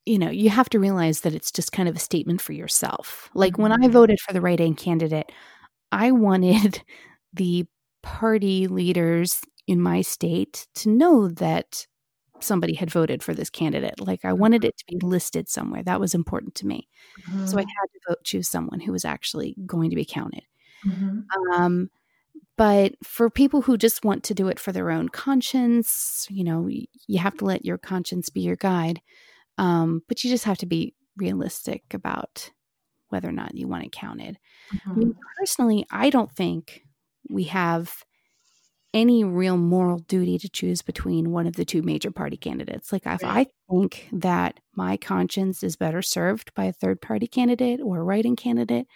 you 0.06 0.18
know, 0.18 0.30
you 0.30 0.50
have 0.50 0.68
to 0.70 0.80
realize 0.80 1.22
that 1.22 1.34
it's 1.34 1.52
just 1.52 1.72
kind 1.72 1.88
of 1.88 1.96
a 1.96 2.00
statement 2.00 2.40
for 2.42 2.52
yourself. 2.52 3.30
Like 3.34 3.58
when 3.58 3.72
I 3.72 3.88
Mhm. 3.88 3.92
voted 3.92 4.20
for 4.20 4.32
the 4.32 4.40
write-in 4.40 4.74
candidate, 4.76 5.32
I 5.92 6.12
wanted 6.12 6.82
the 7.34 7.66
party 8.02 8.68
leaders 8.68 9.42
in 9.68 9.80
my 9.80 10.02
state 10.02 10.68
to 10.76 10.90
know 10.90 11.28
that 11.28 11.86
somebody 12.44 12.74
had 12.74 12.90
voted 12.90 13.22
for 13.22 13.34
this 13.34 13.50
candidate. 13.50 14.00
Like 14.00 14.24
I 14.24 14.32
wanted 14.32 14.64
it 14.64 14.76
to 14.78 14.84
be 14.88 14.98
listed 15.02 15.48
somewhere. 15.48 15.82
That 15.82 16.00
was 16.00 16.14
important 16.14 16.54
to 16.56 16.66
me. 16.66 16.88
So 17.44 17.58
I 17.58 17.62
Mhm. 17.62 17.74
had 17.80 17.88
to 17.94 18.00
vote 18.08 18.24
choose 18.24 18.48
someone 18.48 18.80
who 18.80 18.92
was 18.92 19.04
actually 19.06 19.56
going 19.66 19.90
to 19.90 19.96
be 19.96 20.04
counted. 20.06 20.44
Mhm. 20.84 21.34
Um, 21.52 21.90
but 22.56 22.94
for 23.04 23.30
people 23.30 23.62
who 23.62 23.76
just 23.78 24.04
want 24.04 24.24
to 24.24 24.34
do 24.34 24.48
it 24.48 24.60
for 24.60 24.72
their 24.72 24.90
own 24.90 25.08
conscience, 25.10 26.26
you 26.30 26.44
know, 26.44 26.68
you 26.68 27.18
have 27.18 27.36
to 27.38 27.44
let 27.44 27.64
your 27.64 27.78
conscience 27.78 28.30
be 28.30 28.42
your 28.42 28.56
guide. 28.56 29.00
Um, 29.58 30.02
but 30.08 30.24
you 30.24 30.30
just 30.30 30.44
have 30.44 30.58
to 30.58 30.66
be 30.66 30.94
realistic 31.16 31.84
about 31.94 32.50
whether 33.10 33.28
or 33.28 33.32
not 33.32 33.56
you 33.56 33.68
want 33.68 33.84
it 33.84 33.92
counted. 33.92 34.38
I 34.96 34.98
mean, 34.98 35.12
Mhm. 35.12 35.24
personally, 35.38 35.86
I 35.90 36.10
don't 36.10 36.32
think 36.32 36.84
we 37.30 37.44
have 37.44 38.04
any 38.94 39.24
real 39.24 39.58
moral 39.58 39.98
duty 40.00 40.38
to 40.38 40.48
choose 40.50 40.82
between 40.82 41.32
one 41.32 41.46
of 41.48 41.56
the 41.56 41.66
two 41.66 41.82
major 41.82 42.12
party 42.12 42.38
candidates. 42.38 42.92
Like, 42.92 43.06
if 43.06 43.24
I 43.24 43.48
think 43.70 44.08
that 44.12 44.60
my 44.74 44.96
conscience 44.98 45.62
is 45.64 45.76
better 45.76 46.02
served 46.02 46.54
by 46.54 46.66
a 46.66 46.72
third 46.74 47.02
party 47.02 47.26
candidate 47.28 47.80
or 47.82 47.98
a 48.00 48.04
write-in 48.04 48.36
candidate, 48.36 48.88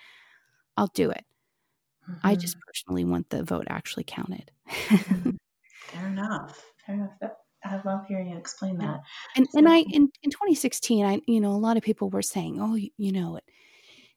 I'll 0.76 0.88
do 0.94 1.10
it. 1.10 1.24
I 2.22 2.34
just 2.36 2.56
Mhm. 2.56 2.60
personally 2.66 3.04
want 3.04 3.30
the 3.30 3.44
vote 3.44 3.66
actually 3.68 4.04
counted. 4.04 4.50
Mhm. 5.10 5.36
Fair 5.92 6.06
enough. 6.08 6.64
Fair 6.86 6.94
enough. 6.96 7.32
I 7.64 7.80
love 7.84 8.06
hearing 8.06 8.28
you 8.30 8.38
explain 8.38 8.78
that. 8.78 9.00
and 9.36 9.46
and 9.54 9.68
I 9.68 9.78
in, 9.78 10.10
in 10.22 10.30
2016, 10.30 11.04
I 11.04 11.20
you 11.26 11.40
know 11.40 11.52
a 11.52 11.58
lot 11.58 11.76
of 11.76 11.82
people 11.82 12.10
were 12.10 12.22
saying, 12.22 12.60
oh, 12.60 12.74
you, 12.76 12.90
you 12.98 13.12
know, 13.12 13.38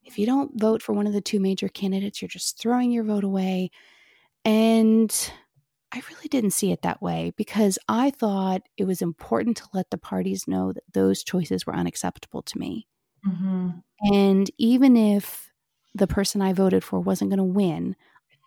if 0.04 0.20
you 0.20 0.26
don't 0.26 0.60
vote 0.60 0.82
for 0.84 0.94
one 0.94 1.08
of 1.08 1.14
the 1.14 1.22
two 1.22 1.40
major 1.40 1.68
candidates, 1.70 2.22
you're 2.22 2.30
just 2.30 2.60
throwing 2.60 2.92
your 2.92 3.04
vote 3.04 3.24
away. 3.24 3.72
And 4.46 5.12
I 5.94 6.02
really 6.10 6.28
didn't 6.30 6.52
see 6.52 6.72
it 6.72 6.82
that 6.84 7.02
way 7.02 7.34
because 7.36 7.78
I 7.88 8.12
thought 8.12 8.62
it 8.78 8.86
was 8.86 9.02
important 9.02 9.58
to 9.58 9.68
let 9.74 9.90
the 9.90 9.98
parties 9.98 10.48
know 10.48 10.72
that 10.72 10.84
those 10.94 11.24
choices 11.24 11.66
were 11.66 11.76
unacceptable 11.76 12.42
to 12.44 12.58
me. 12.58 12.88
Mhm. 13.26 13.84
And 14.14 14.50
even 14.58 14.96
if 14.96 15.52
the 15.94 16.08
person 16.08 16.42
I 16.42 16.54
voted 16.54 16.84
for 16.84 17.00
wasn't 17.00 17.30
going 17.30 17.38
to 17.40 17.44
win, 17.44 17.96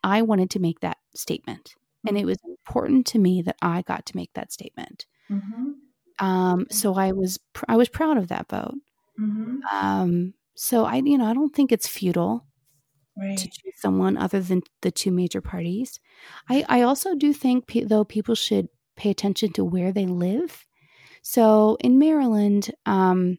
I 0.05 0.22
wanted 0.22 0.51
to 0.51 0.61
make 0.61 0.80
that 0.80 0.99
statement. 1.14 1.74
And 2.07 2.18
it 2.18 2.26
was 2.26 2.38
important 2.47 3.07
to 3.09 3.18
me 3.18 3.42
that 3.42 3.57
I 3.62 3.82
got 3.82 4.07
to 4.07 4.16
make 4.16 4.32
that 4.34 4.53
statement. 4.53 5.07
Mhm. 5.30 5.74
Um, 6.20 6.66
so 6.70 6.95
I 6.95 7.12
was 7.12 7.38
pr- 7.53 7.64
I 7.68 7.76
was 7.76 7.88
proud 7.88 8.16
of 8.18 8.28
that 8.28 8.49
vote. 8.49 8.74
Mhm. 9.18 9.61
Um, 9.72 10.34
so 10.55 10.84
I 10.84 10.97
you 10.97 11.18
know 11.18 11.26
I 11.26 11.34
don't 11.34 11.55
think 11.55 11.72
it's 11.72 11.88
futile 11.88 12.47
Right. 13.16 13.38
to 13.38 13.48
choose 13.48 13.74
someone 13.76 14.16
other 14.16 14.40
than 14.40 14.62
the 14.82 14.90
two 14.90 15.12
major 15.12 15.40
parties. 15.40 16.00
I 16.48 16.64
I 16.68 16.82
also 16.82 17.14
do 17.14 17.32
think 17.32 17.66
pe- 17.66 17.84
though 17.84 18.04
people 18.04 18.34
should 18.34 18.68
pay 18.96 19.10
attention 19.10 19.52
to 19.52 19.64
where 19.64 19.92
they 19.92 20.06
live. 20.06 20.66
So 21.22 21.76
in 21.80 21.98
Maryland, 21.98 22.70
um, 22.86 23.38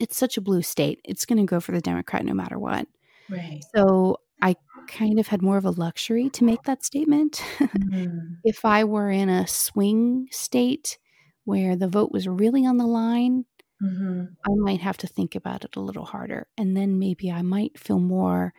it's 0.00 0.16
such 0.16 0.36
a 0.36 0.40
blue 0.40 0.62
state. 0.62 1.00
It's 1.04 1.24
going 1.24 1.38
to 1.38 1.44
go 1.44 1.60
for 1.60 1.72
the 1.72 1.80
Democrat 1.80 2.24
no 2.24 2.34
matter 2.34 2.58
what. 2.58 2.86
Right. 3.28 3.62
So 3.74 4.18
I 4.40 4.56
kind 4.86 5.18
of 5.18 5.26
had 5.26 5.42
more 5.42 5.56
of 5.56 5.64
a 5.64 5.70
luxury 5.70 6.30
to 6.30 6.44
make 6.44 6.62
that 6.64 6.84
statement. 6.84 7.42
Mm-hmm. 7.58 8.34
if 8.44 8.64
I 8.64 8.84
were 8.84 9.10
in 9.10 9.28
a 9.28 9.46
swing 9.46 10.28
state 10.30 10.98
where 11.44 11.76
the 11.76 11.88
vote 11.88 12.12
was 12.12 12.28
really 12.28 12.64
on 12.66 12.76
the 12.76 12.86
line, 12.86 13.44
mm-hmm. 13.82 14.24
I 14.44 14.54
might 14.56 14.80
have 14.80 14.96
to 14.98 15.06
think 15.06 15.34
about 15.34 15.64
it 15.64 15.76
a 15.76 15.80
little 15.80 16.04
harder. 16.04 16.46
And 16.56 16.76
then 16.76 16.98
maybe 16.98 17.30
I 17.30 17.42
might 17.42 17.78
feel 17.78 17.98
more 17.98 18.52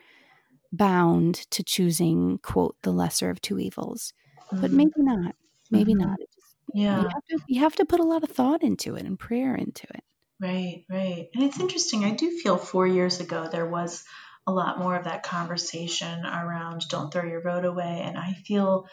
bound 0.72 1.34
to 1.50 1.62
choosing, 1.62 2.38
quote, 2.42 2.76
the 2.82 2.92
lesser 2.92 3.30
of 3.30 3.40
two 3.40 3.58
evils. 3.58 4.12
Mm-hmm. 4.52 4.60
But 4.60 4.70
maybe 4.70 4.92
not. 4.96 5.34
Maybe 5.70 5.94
mm-hmm. 5.94 6.08
not. 6.08 6.18
Just, 6.18 6.54
yeah. 6.74 6.96
You 6.96 7.08
have, 7.08 7.24
to, 7.30 7.38
you 7.48 7.60
have 7.60 7.76
to 7.76 7.84
put 7.84 8.00
a 8.00 8.04
lot 8.04 8.22
of 8.22 8.30
thought 8.30 8.62
into 8.62 8.94
it 8.96 9.04
and 9.04 9.18
prayer 9.18 9.54
into 9.54 9.86
it. 9.94 10.04
Right, 10.40 10.84
right. 10.88 11.28
And 11.34 11.44
it's 11.44 11.60
interesting. 11.60 12.04
I 12.04 12.12
do 12.12 12.30
feel 12.30 12.56
four 12.56 12.86
years 12.86 13.20
ago 13.20 13.48
there 13.50 13.68
was 13.68 14.04
a 14.46 14.52
lot 14.52 14.78
more 14.78 14.96
of 14.96 15.04
that 15.04 15.22
conversation 15.22 16.24
around 16.24 16.88
don't 16.88 17.12
throw 17.12 17.24
your 17.24 17.42
vote 17.42 17.64
away. 17.64 18.00
And 18.02 18.16
I 18.16 18.32
feel 18.46 18.86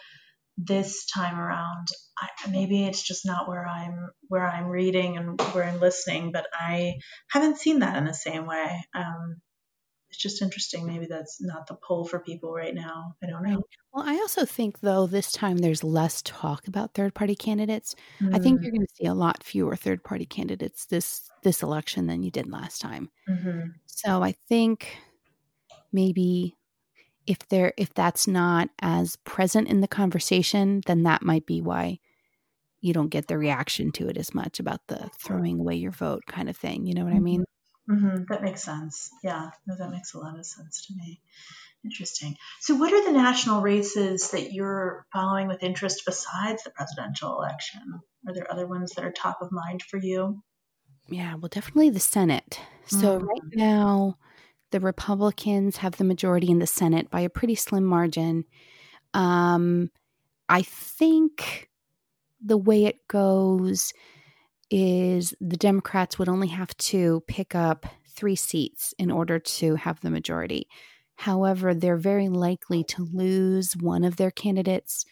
this 0.58 1.06
time 1.06 1.38
around, 1.38 1.88
I, 2.18 2.50
maybe 2.50 2.84
it's 2.84 3.02
just 3.02 3.24
not 3.24 3.48
where 3.48 3.66
I'm 3.66 4.10
where 4.26 4.46
I'm 4.46 4.66
reading 4.66 5.16
and 5.16 5.40
where 5.52 5.64
I'm 5.64 5.80
listening, 5.80 6.32
but 6.32 6.46
I 6.52 6.94
haven't 7.30 7.58
seen 7.58 7.78
that 7.78 7.96
in 7.96 8.04
the 8.04 8.12
same 8.12 8.44
way. 8.44 8.84
Um, 8.94 9.36
it's 10.10 10.18
just 10.18 10.42
interesting. 10.42 10.86
Maybe 10.86 11.06
that's 11.06 11.40
not 11.40 11.66
the 11.66 11.74
pull 11.74 12.04
for 12.04 12.18
people 12.18 12.52
right 12.52 12.74
now. 12.74 13.14
I 13.22 13.26
don't 13.26 13.44
know. 13.44 13.62
Well, 13.92 14.04
I 14.06 14.14
also 14.14 14.44
think 14.44 14.80
though 14.80 15.06
this 15.06 15.30
time 15.30 15.58
there's 15.58 15.84
less 15.84 16.22
talk 16.22 16.66
about 16.66 16.94
third 16.94 17.14
party 17.14 17.36
candidates. 17.36 17.94
Mm. 18.20 18.34
I 18.34 18.38
think 18.38 18.58
mm. 18.58 18.62
you're 18.64 18.72
going 18.72 18.86
to 18.86 18.94
see 18.94 19.06
a 19.06 19.14
lot 19.14 19.44
fewer 19.44 19.76
third 19.76 20.02
party 20.02 20.26
candidates 20.26 20.86
this 20.86 21.30
this 21.44 21.62
election 21.62 22.06
than 22.06 22.22
you 22.22 22.30
did 22.30 22.50
last 22.50 22.80
time. 22.80 23.10
Mm-hmm. 23.28 23.68
So 23.86 24.22
I 24.22 24.32
think 24.48 24.96
maybe 25.92 26.56
if 27.28 27.46
there 27.48 27.74
if 27.76 27.92
that's 27.92 28.26
not 28.26 28.70
as 28.80 29.16
present 29.16 29.68
in 29.68 29.80
the 29.80 29.88
conversation, 29.88 30.80
then 30.86 31.02
that 31.02 31.22
might 31.22 31.44
be 31.44 31.60
why 31.60 31.98
you 32.80 32.94
don't 32.94 33.10
get 33.10 33.26
the 33.26 33.36
reaction 33.36 33.92
to 33.92 34.08
it 34.08 34.16
as 34.16 34.34
much 34.34 34.58
about 34.58 34.80
the 34.88 35.10
throwing 35.18 35.60
away 35.60 35.74
your 35.74 35.90
vote 35.90 36.24
kind 36.26 36.48
of 36.48 36.56
thing. 36.56 36.86
You 36.86 36.94
know 36.94 37.04
what 37.04 37.10
mm-hmm. 37.10 37.16
I 37.16 37.20
mean? 37.20 37.44
Mm-hmm. 37.90 38.24
That 38.30 38.42
makes 38.42 38.62
sense. 38.62 39.10
Yeah, 39.22 39.50
no, 39.66 39.76
that 39.76 39.90
makes 39.90 40.14
a 40.14 40.18
lot 40.18 40.38
of 40.38 40.46
sense 40.46 40.86
to 40.86 40.94
me. 40.96 41.20
Interesting. 41.84 42.36
So, 42.60 42.74
what 42.76 42.92
are 42.92 43.04
the 43.04 43.16
national 43.18 43.60
races 43.60 44.30
that 44.30 44.52
you're 44.52 45.06
following 45.12 45.48
with 45.48 45.62
interest 45.62 46.02
besides 46.06 46.64
the 46.64 46.70
presidential 46.70 47.36
election? 47.38 48.00
Are 48.26 48.34
there 48.34 48.50
other 48.50 48.66
ones 48.66 48.92
that 48.92 49.04
are 49.04 49.12
top 49.12 49.38
of 49.42 49.52
mind 49.52 49.82
for 49.82 49.98
you? 49.98 50.42
Yeah, 51.08 51.34
well, 51.34 51.48
definitely 51.48 51.90
the 51.90 52.00
Senate. 52.00 52.60
So, 52.86 53.18
mm-hmm. 53.18 53.26
right 53.26 53.42
now, 53.54 54.18
the 54.70 54.80
Republicans 54.80 55.78
have 55.78 55.96
the 55.96 56.04
majority 56.04 56.50
in 56.50 56.58
the 56.58 56.66
Senate 56.66 57.10
by 57.10 57.20
a 57.20 57.30
pretty 57.30 57.54
slim 57.54 57.84
margin. 57.84 58.44
Um, 59.14 59.90
I 60.48 60.62
think 60.62 61.68
the 62.44 62.58
way 62.58 62.84
it 62.84 63.06
goes 63.08 63.92
is 64.70 65.34
the 65.40 65.56
Democrats 65.56 66.18
would 66.18 66.28
only 66.28 66.48
have 66.48 66.76
to 66.76 67.22
pick 67.26 67.54
up 67.54 67.86
three 68.10 68.36
seats 68.36 68.94
in 68.98 69.10
order 69.10 69.38
to 69.38 69.76
have 69.76 70.00
the 70.00 70.10
majority. 70.10 70.68
However, 71.16 71.74
they're 71.74 71.96
very 71.96 72.28
likely 72.28 72.84
to 72.84 73.08
lose 73.12 73.72
one 73.76 74.04
of 74.04 74.16
their 74.16 74.30
candidates 74.30 75.04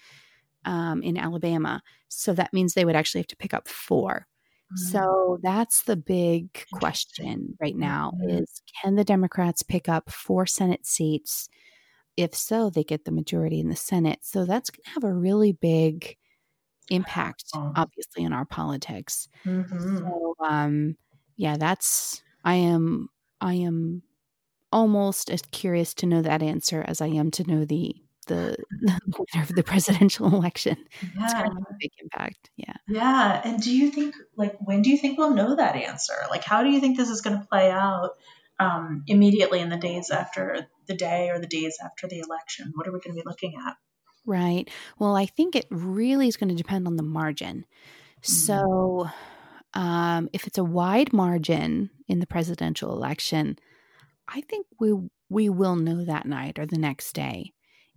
um, 0.65 1.03
in 1.03 1.17
Alabama. 1.17 1.83
So 2.09 2.33
that 2.35 2.53
means 2.53 2.75
they 2.75 2.85
would 2.85 2.97
actually 2.97 3.21
have 3.21 3.29
to 3.29 3.37
pick 3.37 3.55
up 3.55 3.69
4 3.69 4.27
mm-hmm. 4.73 4.93
So 4.93 5.39
that's 5.43 5.83
the 5.83 5.97
big 5.97 6.65
question 6.73 7.57
right 7.61 7.77
now 7.77 8.13
mm-hmm. 8.21 8.43
is 8.43 8.63
can 8.83 8.97
the 8.97 9.05
Democrats 9.05 9.63
pick 9.63 9.89
up 9.89 10.11
four 10.11 10.47
Senate 10.47 10.87
seats? 10.87 11.49
If 12.17 12.35
so, 12.35 12.71
they 12.71 12.85
get 12.85 13.05
the 13.05 13.13
majority 13.13 13.61
in 13.61 13.69
the 13.69 13.77
Senate. 13.77 14.21
So 14.23 14.45
that's 14.47 14.71
going 14.71 14.83
to 14.85 14.91
have 14.91 15.05
a 15.05 15.13
really 15.13 15.53
big 15.53 16.17
impact, 16.91 17.45
obviously, 17.55 18.25
in 18.25 18.33
our 18.33 18.47
politics. 18.47 19.29
Mm-hmm. 19.45 19.99
So, 19.99 20.35
um, 20.41 20.97
yeah, 21.37 21.57
that's 21.57 22.23
I 22.45 22.55
am 22.55 23.09
I 23.41 23.55
am 23.55 24.03
almost 24.73 25.31
as 25.31 25.43
curious 25.53 25.95
to 25.95 26.07
know 26.07 26.23
that 26.23 26.43
answer 26.43 26.85
as 26.87 27.01
I 27.01 27.09
am 27.09 27.31
to 27.33 27.45
know 27.45 27.65
the 27.65 27.95
the, 28.27 28.57
the 28.81 29.01
winner 29.07 29.43
of 29.43 29.55
the 29.55 29.63
presidential 29.63 30.27
election. 30.35 30.77
Yeah. 31.03 31.25
It's 31.25 31.35
kind 31.35 31.49
of 31.49 31.59
a 31.59 31.77
big 31.79 31.91
impact. 32.03 32.51
Yeah. 32.57 32.75
Yeah. 32.89 33.41
And 33.45 33.63
do 33.63 33.75
you 33.75 33.91
think 33.91 34.15
like 34.37 34.57
when 34.61 34.83
do 34.83 34.91
you 34.91 34.99
think 34.99 35.19
we'll 35.19 35.35
know 35.35 35.57
that 35.57 35.77
answer? 35.77 36.15
Like 36.31 36.45
how 36.45 36.63
do 36.63 36.71
you 36.71 36.81
think 36.81 36.97
this 36.97 37.11
is 37.11 37.21
going 37.21 37.39
to 37.39 37.47
play 37.47 37.71
out 37.71 38.11
um, 38.59 39.05
immediately 39.07 39.61
in 39.61 39.69
the 39.69 39.77
days 39.77 40.11
after 40.11 40.67
the 40.87 40.95
day 40.95 41.31
or 41.31 41.39
the 41.39 41.47
days 41.47 41.79
after 41.83 42.07
the 42.07 42.21
election? 42.21 42.73
What 42.75 42.87
are 42.87 42.93
we 42.93 43.01
going 43.01 43.17
to 43.17 43.23
be 43.23 43.29
looking 43.29 43.55
at? 43.67 43.77
Right. 44.27 44.69
Well, 44.99 45.17
I 45.17 45.27
think 45.27 45.55
it 45.55 45.67
really 45.71 46.27
is 46.27 46.37
going 46.37 46.49
to 46.49 46.55
depend 46.57 46.87
on 46.87 46.97
the 46.97 47.05
margin. 47.05 47.65
Mm-hmm. 48.23 48.33
So, 48.33 49.09
um, 49.75 50.29
if 50.33 50.47
it's 50.47 50.59
a 50.59 50.65
wide 50.65 51.13
margin 51.13 51.91
in 52.09 52.19
the 52.19 52.27
presidential 52.27 52.93
election, 52.93 53.57
I 54.27 54.41
think 54.41 54.67
we 54.81 54.95
we 55.29 55.49
will 55.49 55.77
know 55.77 56.05
that 56.05 56.27
night 56.27 56.59
or 56.59 56.67
the 56.67 56.79
next 56.79 57.13
day. 57.13 57.53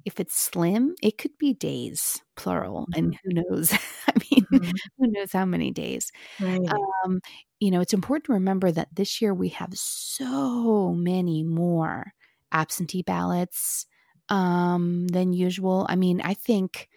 If 0.06 0.20
it's 0.20 0.36
slim, 0.36 0.96
it 1.02 1.18
could 1.18 1.38
be 1.38 1.54
days, 1.54 2.22
plural, 2.36 2.88
and 2.96 3.14
mm-hmm. 3.14 3.30
who 3.30 3.44
knows? 3.44 3.74
I 4.08 4.14
mean, 4.32 4.46
mm-hmm. 4.52 4.72
who 4.98 5.08
knows 5.08 5.32
how 5.32 5.46
many 5.46 5.72
days? 5.72 6.12
Right. 6.40 6.60
Um, 7.06 7.20
you 7.60 7.72
know, 7.72 7.82
it's 7.82 7.94
important 7.94 8.26
to 8.26 8.34
remember 8.34 8.72
that 8.72 8.96
this 8.96 9.22
year 9.22 9.34
we 9.34 9.50
have 9.50 9.72
so 9.74 10.94
many 10.94 11.44
more 11.44 12.14
absentee 12.52 13.04
ballots 13.04 13.86
um, 14.30 15.08
than 15.08 15.34
usual. 15.34 15.86
I 15.90 15.96
mean, 15.96 16.22
I 16.22 16.34
think 16.34 16.88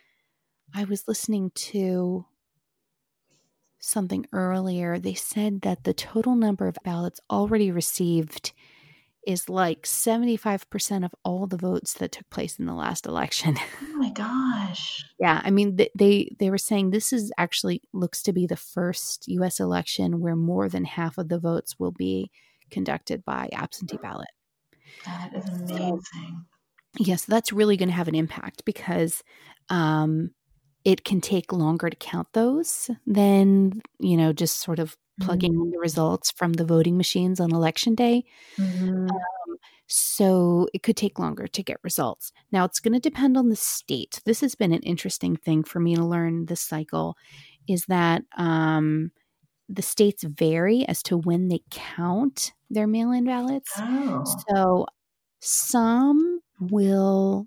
I 0.74 0.84
was 0.84 1.08
listening 1.08 1.50
to 1.54 2.24
something 3.78 4.26
earlier. 4.32 4.98
They 4.98 5.14
said 5.14 5.62
that 5.62 5.84
the 5.84 5.94
total 5.94 6.36
number 6.36 6.68
of 6.68 6.78
ballots 6.84 7.20
already 7.28 7.70
received 7.70 8.52
is 9.26 9.48
like 9.48 9.82
75% 9.82 11.04
of 11.04 11.14
all 11.24 11.46
the 11.46 11.56
votes 11.56 11.94
that 11.94 12.12
took 12.12 12.28
place 12.30 12.58
in 12.58 12.66
the 12.66 12.74
last 12.74 13.06
election. 13.06 13.56
Oh 13.94 14.04
my 14.04 14.10
gosh. 14.10 15.04
yeah, 15.20 15.40
I 15.44 15.50
mean 15.50 15.76
they, 15.76 15.88
they 15.94 16.34
they 16.40 16.50
were 16.50 16.58
saying 16.58 16.90
this 16.90 17.12
is 17.12 17.30
actually 17.38 17.82
looks 17.92 18.20
to 18.24 18.32
be 18.32 18.48
the 18.48 18.56
first 18.56 19.28
US 19.28 19.60
election 19.60 20.20
where 20.20 20.34
more 20.34 20.68
than 20.68 20.84
half 20.84 21.18
of 21.18 21.28
the 21.28 21.38
votes 21.38 21.78
will 21.78 21.92
be 21.92 22.32
conducted 22.70 23.24
by 23.24 23.48
absentee 23.52 23.98
ballot. 24.02 24.30
That 25.04 25.30
is 25.36 25.48
amazing. 25.48 26.00
So, 26.00 26.44
yes, 26.98 27.24
that's 27.24 27.52
really 27.52 27.76
going 27.76 27.90
to 27.90 27.94
have 27.94 28.08
an 28.08 28.16
impact 28.16 28.64
because 28.64 29.22
um, 29.68 30.32
it 30.84 31.04
can 31.04 31.20
take 31.20 31.52
longer 31.52 31.88
to 31.88 31.96
count 31.96 32.28
those 32.32 32.90
than, 33.06 33.82
you 34.00 34.16
know, 34.16 34.32
just 34.32 34.58
sort 34.58 34.78
of 34.80 34.96
plugging 35.20 35.52
mm-hmm. 35.52 35.62
in 35.62 35.70
the 35.70 35.78
results 35.78 36.30
from 36.30 36.54
the 36.54 36.64
voting 36.64 36.96
machines 36.96 37.40
on 37.40 37.52
election 37.52 37.94
day. 37.94 38.24
Mm-hmm. 38.56 39.08
Um, 39.08 39.56
so 39.86 40.68
it 40.72 40.82
could 40.82 40.96
take 40.96 41.18
longer 41.18 41.46
to 41.46 41.62
get 41.62 41.76
results. 41.82 42.32
Now, 42.50 42.64
it's 42.64 42.80
going 42.80 42.94
to 42.94 43.00
depend 43.00 43.36
on 43.36 43.50
the 43.50 43.56
state. 43.56 44.20
This 44.24 44.40
has 44.40 44.54
been 44.54 44.72
an 44.72 44.82
interesting 44.82 45.36
thing 45.36 45.64
for 45.64 45.80
me 45.80 45.94
to 45.96 46.04
learn 46.04 46.46
this 46.46 46.60
cycle 46.60 47.16
is 47.68 47.84
that 47.86 48.22
um, 48.36 49.10
the 49.68 49.82
states 49.82 50.24
vary 50.24 50.86
as 50.86 51.02
to 51.04 51.16
when 51.16 51.48
they 51.48 51.60
count 51.70 52.52
their 52.70 52.86
mail 52.86 53.12
in 53.12 53.24
ballots. 53.24 53.70
Oh. 53.76 54.24
So 54.48 54.86
some 55.40 56.40
will 56.58 57.46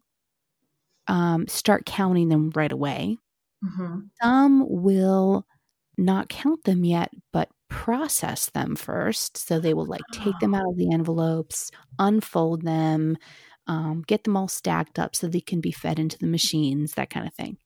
um, 1.07 1.47
start 1.47 1.85
counting 1.85 2.29
them 2.29 2.51
right 2.55 2.71
away. 2.71 3.17
Mm-hmm. 3.63 3.99
Some 4.21 4.65
will 4.67 5.45
not 5.97 6.29
count 6.29 6.63
them 6.63 6.83
yet, 6.83 7.11
but 7.31 7.49
process 7.69 8.49
them 8.49 8.75
first. 8.75 9.37
So 9.37 9.59
they 9.59 9.73
will 9.73 9.85
like 9.85 10.01
take 10.11 10.37
them 10.39 10.53
out 10.53 10.67
of 10.67 10.77
the 10.77 10.91
envelopes, 10.91 11.71
unfold 11.99 12.63
them, 12.63 13.17
um, 13.67 14.03
get 14.05 14.23
them 14.23 14.37
all 14.37 14.47
stacked 14.47 14.99
up 14.99 15.15
so 15.15 15.27
they 15.27 15.41
can 15.41 15.61
be 15.61 15.71
fed 15.71 15.99
into 15.99 16.17
the 16.17 16.27
machines, 16.27 16.93
that 16.93 17.09
kind 17.09 17.27
of 17.27 17.33
thing. 17.33 17.57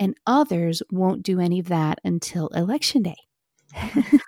And 0.00 0.14
others 0.26 0.82
won't 0.90 1.22
do 1.22 1.40
any 1.40 1.58
of 1.58 1.68
that 1.68 1.98
until 2.04 2.48
election 2.48 3.02
day. 3.02 3.16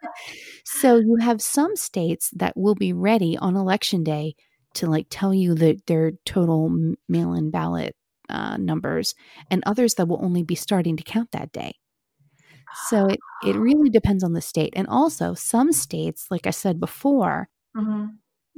so 0.64 0.97
you 0.97 1.16
have 1.20 1.41
some 1.41 1.76
states 1.76 2.31
that 2.35 2.57
will 2.57 2.74
be 2.74 2.93
ready 2.93 3.39
on 3.39 3.57
election 3.57 4.05
day 4.05 4.35
to 4.74 4.87
like 4.87 5.07
tell 5.11 5.33
you 5.33 5.55
that 5.55 5.87
their 5.87 6.12
total 6.24 6.95
mail-in 7.09 7.51
ballot 7.51 7.95
uh, 8.31 8.57
numbers, 8.57 9.14
and 9.51 9.62
others 9.66 9.95
that 9.95 10.07
will 10.07 10.24
only 10.24 10.43
be 10.43 10.55
starting 10.55 10.97
to 10.97 11.03
count 11.03 11.33
that 11.33 11.53
day. 11.53 11.74
So 12.89 13.07
it, 13.07 13.18
it 13.45 13.57
really 13.57 13.91
depends 13.91 14.23
on 14.23 14.33
the 14.33 14.41
state. 14.41 14.73
And 14.77 14.87
also, 14.89 15.35
some 15.35 15.73
states, 15.73 16.27
like 16.31 16.47
I 16.47 16.51
said 16.51 16.79
before, 16.81 17.49
mm-hmm. 17.77 18.07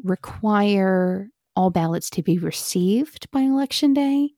require 0.05 1.29
all 1.57 1.71
ballots 1.71 2.11
to 2.11 2.23
be 2.23 2.39
received 2.39 3.31
by 3.31 3.41
election 3.41 3.95
day, 3.95 4.31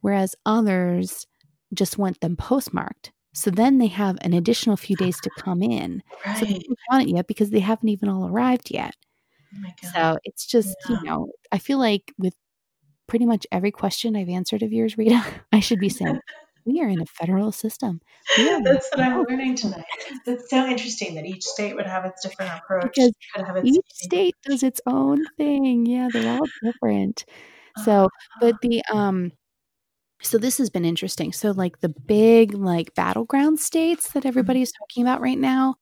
whereas 0.00 0.34
others 0.46 1.26
just 1.74 1.98
want 1.98 2.20
them 2.20 2.36
postmarked. 2.36 3.12
So 3.32 3.50
then 3.50 3.78
they 3.78 3.86
have 3.86 4.18
an 4.22 4.32
additional 4.32 4.76
few 4.76 4.96
days 4.96 5.20
to 5.20 5.30
come 5.38 5.62
in. 5.62 6.02
Right. 6.26 6.36
So 6.38 6.44
they 6.44 6.52
haven't 6.54 6.78
done 6.90 7.00
it 7.02 7.08
yet 7.08 7.26
because 7.28 7.50
they 7.50 7.60
haven't 7.60 7.88
even 7.88 8.08
all 8.08 8.28
arrived 8.28 8.70
yet. 8.70 8.94
Oh 9.54 9.88
so 9.94 10.18
it's 10.24 10.46
just, 10.46 10.76
yeah. 10.88 10.96
you 10.96 11.04
know, 11.04 11.28
I 11.52 11.58
feel 11.58 11.78
like 11.78 12.12
with 12.18 12.34
pretty 13.06 13.26
much 13.26 13.46
every 13.52 13.70
question 13.70 14.16
I've 14.16 14.28
answered 14.28 14.62
of 14.62 14.72
yours, 14.72 14.98
Rita, 14.98 15.24
I 15.52 15.60
should 15.60 15.80
be 15.80 15.88
saying, 15.88 16.20
we 16.64 16.80
are 16.80 16.88
in 16.88 17.00
a 17.00 17.06
federal 17.06 17.52
system. 17.52 18.00
Yeah, 18.38 18.60
that's 18.64 18.88
what 18.90 19.00
I'm 19.00 19.24
learning 19.24 19.56
tonight. 19.56 19.84
It's 20.26 20.50
so 20.50 20.66
interesting 20.66 21.14
that 21.14 21.24
each 21.24 21.44
state 21.44 21.74
would 21.74 21.86
have 21.86 22.04
its 22.04 22.22
different 22.22 22.52
approach. 22.58 22.92
Because 22.94 23.12
each 23.64 23.86
state 23.92 24.36
does 24.44 24.62
its 24.62 24.80
own 24.86 25.24
thing. 25.36 25.86
Yeah, 25.86 26.08
they're 26.12 26.38
all 26.38 26.46
different. 26.62 27.24
So, 27.84 28.08
but 28.40 28.56
the 28.62 28.82
um 28.92 29.32
so 30.22 30.38
this 30.38 30.58
has 30.58 30.70
been 30.70 30.84
interesting. 30.84 31.32
So 31.32 31.50
like 31.50 31.80
the 31.80 31.88
big 31.88 32.54
like 32.54 32.94
battleground 32.94 33.58
states 33.58 34.12
that 34.12 34.26
everybody's 34.26 34.72
talking 34.72 35.02
about 35.02 35.20
right 35.20 35.38
now, 35.38 35.76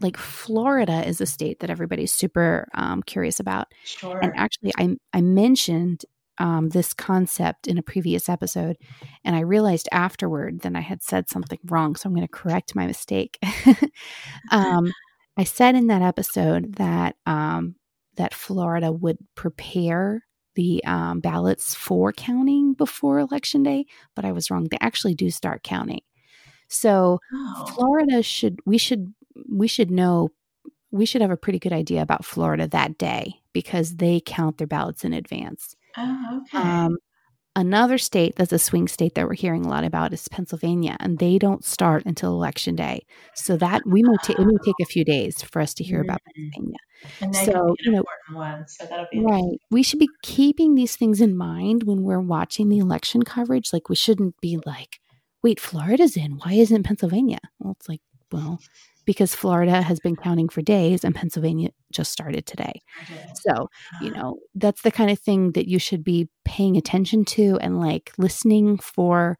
like 0.00 0.16
Florida 0.16 1.06
is 1.06 1.20
a 1.20 1.26
state 1.26 1.60
that 1.60 1.70
everybody's 1.70 2.12
super 2.12 2.68
um, 2.74 3.02
curious 3.02 3.38
about. 3.38 3.68
Sure. 3.84 4.18
And 4.18 4.32
actually, 4.36 4.72
I 4.78 4.96
I 5.12 5.20
mentioned 5.20 6.04
um, 6.38 6.68
this 6.70 6.92
concept 6.92 7.66
in 7.66 7.78
a 7.78 7.82
previous 7.82 8.28
episode, 8.28 8.76
and 9.24 9.36
I 9.36 9.40
realized 9.40 9.88
afterward 9.92 10.60
that 10.60 10.74
I 10.74 10.80
had 10.80 11.02
said 11.02 11.28
something 11.28 11.58
wrong. 11.64 11.96
So 11.96 12.08
I'm 12.08 12.14
going 12.14 12.26
to 12.26 12.32
correct 12.32 12.74
my 12.74 12.86
mistake. 12.86 13.38
um, 14.50 14.92
I 15.36 15.44
said 15.44 15.74
in 15.74 15.88
that 15.88 16.02
episode 16.02 16.74
that 16.76 17.16
um, 17.26 17.76
that 18.16 18.34
Florida 18.34 18.92
would 18.92 19.18
prepare 19.34 20.24
the 20.54 20.82
um, 20.84 21.20
ballots 21.20 21.74
for 21.74 22.12
counting 22.12 22.74
before 22.74 23.18
election 23.18 23.62
day, 23.62 23.86
but 24.14 24.24
I 24.24 24.32
was 24.32 24.50
wrong. 24.50 24.68
They 24.70 24.78
actually 24.80 25.14
do 25.14 25.30
start 25.30 25.62
counting. 25.62 26.02
So 26.68 27.20
oh. 27.32 27.72
Florida 27.74 28.22
should 28.22 28.60
we 28.64 28.78
should 28.78 29.12
we 29.50 29.68
should 29.68 29.90
know 29.90 30.30
we 30.90 31.06
should 31.06 31.22
have 31.22 31.30
a 31.30 31.36
pretty 31.36 31.58
good 31.58 31.72
idea 31.72 32.02
about 32.02 32.24
Florida 32.24 32.68
that 32.68 32.98
day 32.98 33.34
because 33.52 33.96
they 33.96 34.20
count 34.24 34.58
their 34.58 34.66
ballots 34.66 35.04
in 35.04 35.12
advance. 35.12 35.74
Oh, 35.96 36.42
okay. 36.42 36.58
Um, 36.58 36.96
another 37.56 37.98
state 37.98 38.34
that's 38.36 38.52
a 38.52 38.58
swing 38.58 38.88
state 38.88 39.14
that 39.14 39.26
we're 39.28 39.34
hearing 39.34 39.64
a 39.64 39.68
lot 39.68 39.84
about 39.84 40.12
is 40.12 40.26
Pennsylvania, 40.28 40.96
and 41.00 41.18
they 41.18 41.38
don't 41.38 41.64
start 41.64 42.04
until 42.06 42.32
election 42.32 42.74
day. 42.76 43.06
So 43.34 43.56
that 43.58 43.82
we 43.86 44.02
may 44.02 44.16
take 44.22 44.38
it 44.38 44.44
may 44.46 44.56
take 44.64 44.74
a 44.82 44.86
few 44.86 45.04
days 45.04 45.42
for 45.42 45.60
us 45.62 45.74
to 45.74 45.84
hear 45.84 46.00
about 46.00 46.20
Mm. 46.20 46.50
Pennsylvania. 46.52 46.78
And 47.20 47.36
so, 47.36 47.76
you 47.80 47.92
know- 47.92 48.04
one. 48.32 48.66
So 48.66 48.86
that'll 48.86 49.06
be 49.12 49.20
Right. 49.20 49.58
We 49.70 49.82
should 49.82 49.98
be 49.98 50.08
keeping 50.22 50.74
these 50.74 50.96
things 50.96 51.20
in 51.20 51.36
mind 51.36 51.82
when 51.84 52.02
we're 52.02 52.20
watching 52.20 52.68
the 52.70 52.78
election 52.78 53.22
coverage. 53.22 53.72
Like 53.72 53.88
we 53.88 53.96
shouldn't 53.96 54.40
be 54.40 54.58
like, 54.64 55.00
wait, 55.42 55.60
Florida's 55.60 56.16
in. 56.16 56.32
Why 56.38 56.54
isn't 56.54 56.82
Pennsylvania? 56.84 57.40
Well, 57.58 57.76
it's 57.78 57.88
like, 57.88 58.00
well, 58.32 58.58
because 59.04 59.34
Florida 59.34 59.82
has 59.82 60.00
been 60.00 60.16
counting 60.16 60.48
for 60.48 60.62
days 60.62 61.04
and 61.04 61.14
Pennsylvania 61.14 61.70
just 61.92 62.12
started 62.12 62.46
today. 62.46 62.82
So, 63.32 63.68
you 63.98 64.10
know, 64.12 64.38
that's 64.54 64.82
the 64.82 64.90
kind 64.90 65.10
of 65.10 65.18
thing 65.18 65.52
that 65.52 65.68
you 65.68 65.78
should 65.78 66.04
be 66.04 66.28
paying 66.44 66.76
attention 66.76 67.24
to 67.26 67.58
and 67.60 67.80
like 67.80 68.12
listening 68.18 68.78
for 68.78 69.38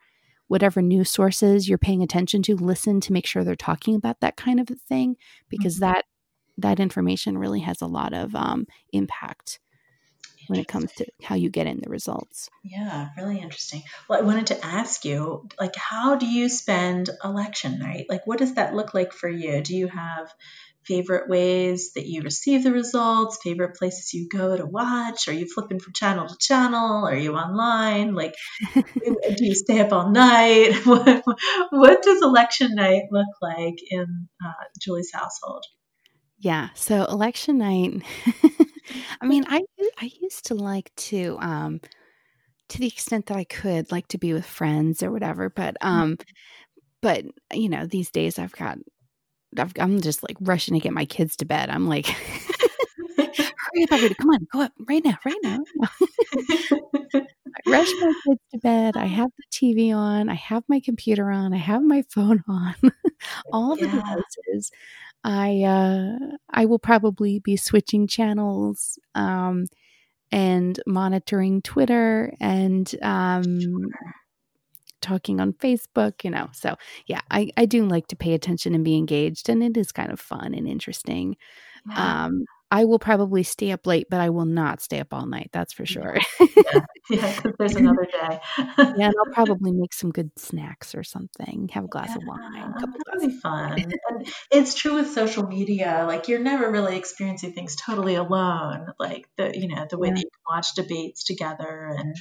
whatever 0.49 0.83
news 0.83 1.11
sources 1.11 1.69
you're 1.69 1.79
paying 1.79 2.03
attention 2.03 2.43
to, 2.43 2.57
listen 2.57 3.01
to 3.01 3.13
make 3.13 3.27
sure 3.27 3.45
they're 3.45 3.55
talking 3.57 3.95
about 3.95 4.21
that 4.21 4.37
kind 4.37 4.61
of 4.61 4.69
thing 4.89 5.17
because 5.49 5.77
Mhm. 5.77 5.81
that 5.81 6.05
that 6.59 6.81
information 6.81 7.39
really 7.39 7.61
has 7.61 7.81
a 7.81 7.87
lot 7.87 8.13
of 8.13 8.35
um, 8.35 8.67
impact 8.93 9.59
when 10.49 10.61
it 10.61 10.69
comes 10.69 10.93
to 10.93 11.07
how 11.23 11.35
you 11.35 11.51
get 11.51 11.67
in 11.67 11.81
the 11.83 11.91
results. 11.91 12.51
Yeah, 12.63 13.09
really 13.17 13.41
interesting. 13.41 13.83
Well, 14.09 14.19
I 14.19 14.23
wanted 14.23 14.49
to 14.49 14.65
ask 14.65 15.05
you, 15.05 15.49
like, 15.59 15.77
how 15.77 16.17
do 16.17 16.27
you 16.27 16.49
spend 16.49 17.11
election 17.23 17.79
night? 17.79 18.07
Like, 18.09 18.27
what 18.27 18.39
does 18.39 18.55
that 18.55 18.75
look 18.75 18.95
like 18.95 19.13
for 19.13 19.29
you? 19.29 19.63
Do 19.63 19.77
you 19.77 19.89
have 19.89 20.33
favorite 20.85 21.29
ways 21.29 21.93
that 21.95 22.07
you 22.07 22.23
receive 22.23 22.63
the 22.63 22.73
results, 22.73 23.39
favorite 23.43 23.77
places 23.77 24.13
you 24.13 24.29
go 24.29 24.57
to 24.57 24.67
watch? 24.67 25.29
Are 25.29 25.33
you 25.33 25.47
flipping 25.47 25.81
from 25.81 25.93
channel 25.95 26.29
to 26.29 26.37
channel? 26.39 27.07
Are 27.07 27.17
you 27.17 27.35
online? 27.35 28.15
Like, 28.15 28.35
do 28.75 28.85
you 29.41 29.55
stay 29.55 29.81
up 29.81 29.93
all 29.93 30.11
night? 30.11 30.75
What, 30.85 31.25
what 31.71 32.03
does 32.03 32.23
election 32.23 32.75
night 32.75 33.05
look 33.11 33.27
like 33.41 33.77
in 33.91 34.29
uh, 34.45 34.65
Julie's 34.81 35.11
household? 35.13 35.65
Yeah. 36.39 36.69
So 36.75 37.05
election 37.05 37.59
night. 37.59 38.03
I 39.21 39.27
mean, 39.27 39.45
I 39.49 39.63
I 39.99 40.11
used 40.21 40.47
to 40.47 40.55
like 40.55 40.95
to 40.97 41.37
um 41.41 41.81
to 42.71 42.79
the 42.79 42.87
extent 42.89 43.27
that 43.27 43.37
I 43.37 43.45
could 43.45 43.93
like 43.93 44.09
to 44.09 44.19
be 44.19 44.33
with 44.33 44.47
friends 44.47 45.03
or 45.03 45.11
whatever, 45.13 45.51
but 45.51 45.77
um 45.83 46.19
but 47.03 47.25
you 47.53 47.69
know, 47.69 47.87
these 47.87 48.11
days 48.11 48.39
I've 48.39 48.53
got 48.53 48.79
I've, 49.59 49.73
I'm 49.79 50.01
just 50.01 50.23
like 50.25 50.37
rushing 50.41 50.75
to 50.75 50.81
get 50.81 50.93
my 50.95 51.07
kids 51.07 51.37
to 51.39 51.45
bed. 51.47 51.71
I'm 51.71 51.89
like 51.89 52.07
hurry 53.19 53.85
up 53.85 53.91
everybody, 53.93 54.15
come 54.21 54.31
on, 54.31 54.47
go 54.53 54.61
up 54.63 54.73
right 54.89 55.05
now, 55.05 55.19
right 55.25 55.37
now. 55.43 55.59
Right 55.59 55.67
now. 55.77 55.89
I 57.57 57.61
rush 57.67 57.95
my 58.01 58.13
kids 58.27 58.41
to 58.53 58.59
bed. 58.59 58.97
I 58.97 59.07
have 59.07 59.31
the 59.37 59.45
TV 59.53 59.93
on. 59.93 60.29
I 60.29 60.35
have 60.35 60.65
my 60.69 60.81
computer 60.81 61.31
on. 61.31 61.53
I 61.55 61.59
have 61.59 61.83
my 61.83 62.03
phone 62.11 62.43
on. 62.49 62.75
All 63.53 63.77
the 63.77 63.87
Yeah. 63.87 64.01
devices. 64.47 64.71
I 65.25 65.63
uh, 65.63 66.19
I 66.51 66.67
will 66.67 66.79
probably 66.79 67.41
be 67.41 67.57
switching 67.57 68.07
channels 68.07 68.99
um, 69.15 69.67
and 70.31 70.79
monitoring 70.87 71.63
Twitter 71.63 72.35
and 72.41 72.95
um, 73.03 73.59
talking 75.01 75.41
on 75.41 75.55
Facebook. 75.55 76.25
You 76.25 76.31
know, 76.31 76.49
so 76.53 76.77
yeah, 77.07 77.21
I 77.31 77.51
I 77.57 77.67
do 77.67 77.87
like 77.87 78.09
to 78.09 78.17
pay 78.17 78.35
attention 78.35 78.75
and 78.75 78.85
be 78.85 78.97
engaged, 78.97 79.49
and 79.49 79.63
it 79.63 79.77
is 79.77 79.93
kind 79.93 80.13
of 80.13 80.21
fun 80.21 80.55
and 80.55 80.69
interesting. 80.69 81.37
Yeah. 81.89 82.25
Um, 82.27 82.45
I 82.75 82.87
will 82.87 82.99
probably 82.99 83.45
stay 83.45 83.71
up 83.71 83.87
late, 83.87 84.09
but 84.11 84.21
I 84.21 84.31
will 84.31 84.47
not 84.47 84.81
stay 84.81 84.99
up 84.99 85.15
all 85.15 85.27
night. 85.27 85.51
That's 85.53 85.73
for 85.73 85.87
sure. 85.87 86.19
Yeah, 87.09 87.41
there's 87.57 87.77
another 87.77 88.05
day. 88.05 88.41
yeah, 88.59 89.07
and 89.07 89.15
I'll 89.17 89.33
probably 89.33 89.71
make 89.71 89.93
some 89.93 90.11
good 90.11 90.33
snacks 90.37 90.93
or 90.93 91.05
something. 91.05 91.69
Have 91.73 91.85
a 91.85 91.87
glass 91.87 92.17
of 92.17 92.23
wine, 92.27 92.41
Yeah, 92.53 92.73
that'll 92.77 93.29
be 93.29 93.39
fun. 93.39 93.79
And 93.81 94.27
it's 94.51 94.75
true 94.75 94.95
with 94.95 95.13
social 95.13 95.47
media. 95.47 96.03
Like 96.09 96.27
you're 96.27 96.41
never 96.43 96.69
really 96.69 96.97
experiencing 96.97 97.53
things 97.53 97.77
totally 97.77 98.17
alone. 98.17 98.87
Like 98.99 99.29
the 99.37 99.57
you 99.57 99.69
know 99.69 99.87
the 99.89 99.97
way 99.97 100.09
Yeah. 100.09 100.15
that 100.15 100.21
you 100.23 100.31
can 100.33 100.57
watch 100.57 100.75
debates 100.75 101.23
together, 101.23 101.95
and 101.97 102.17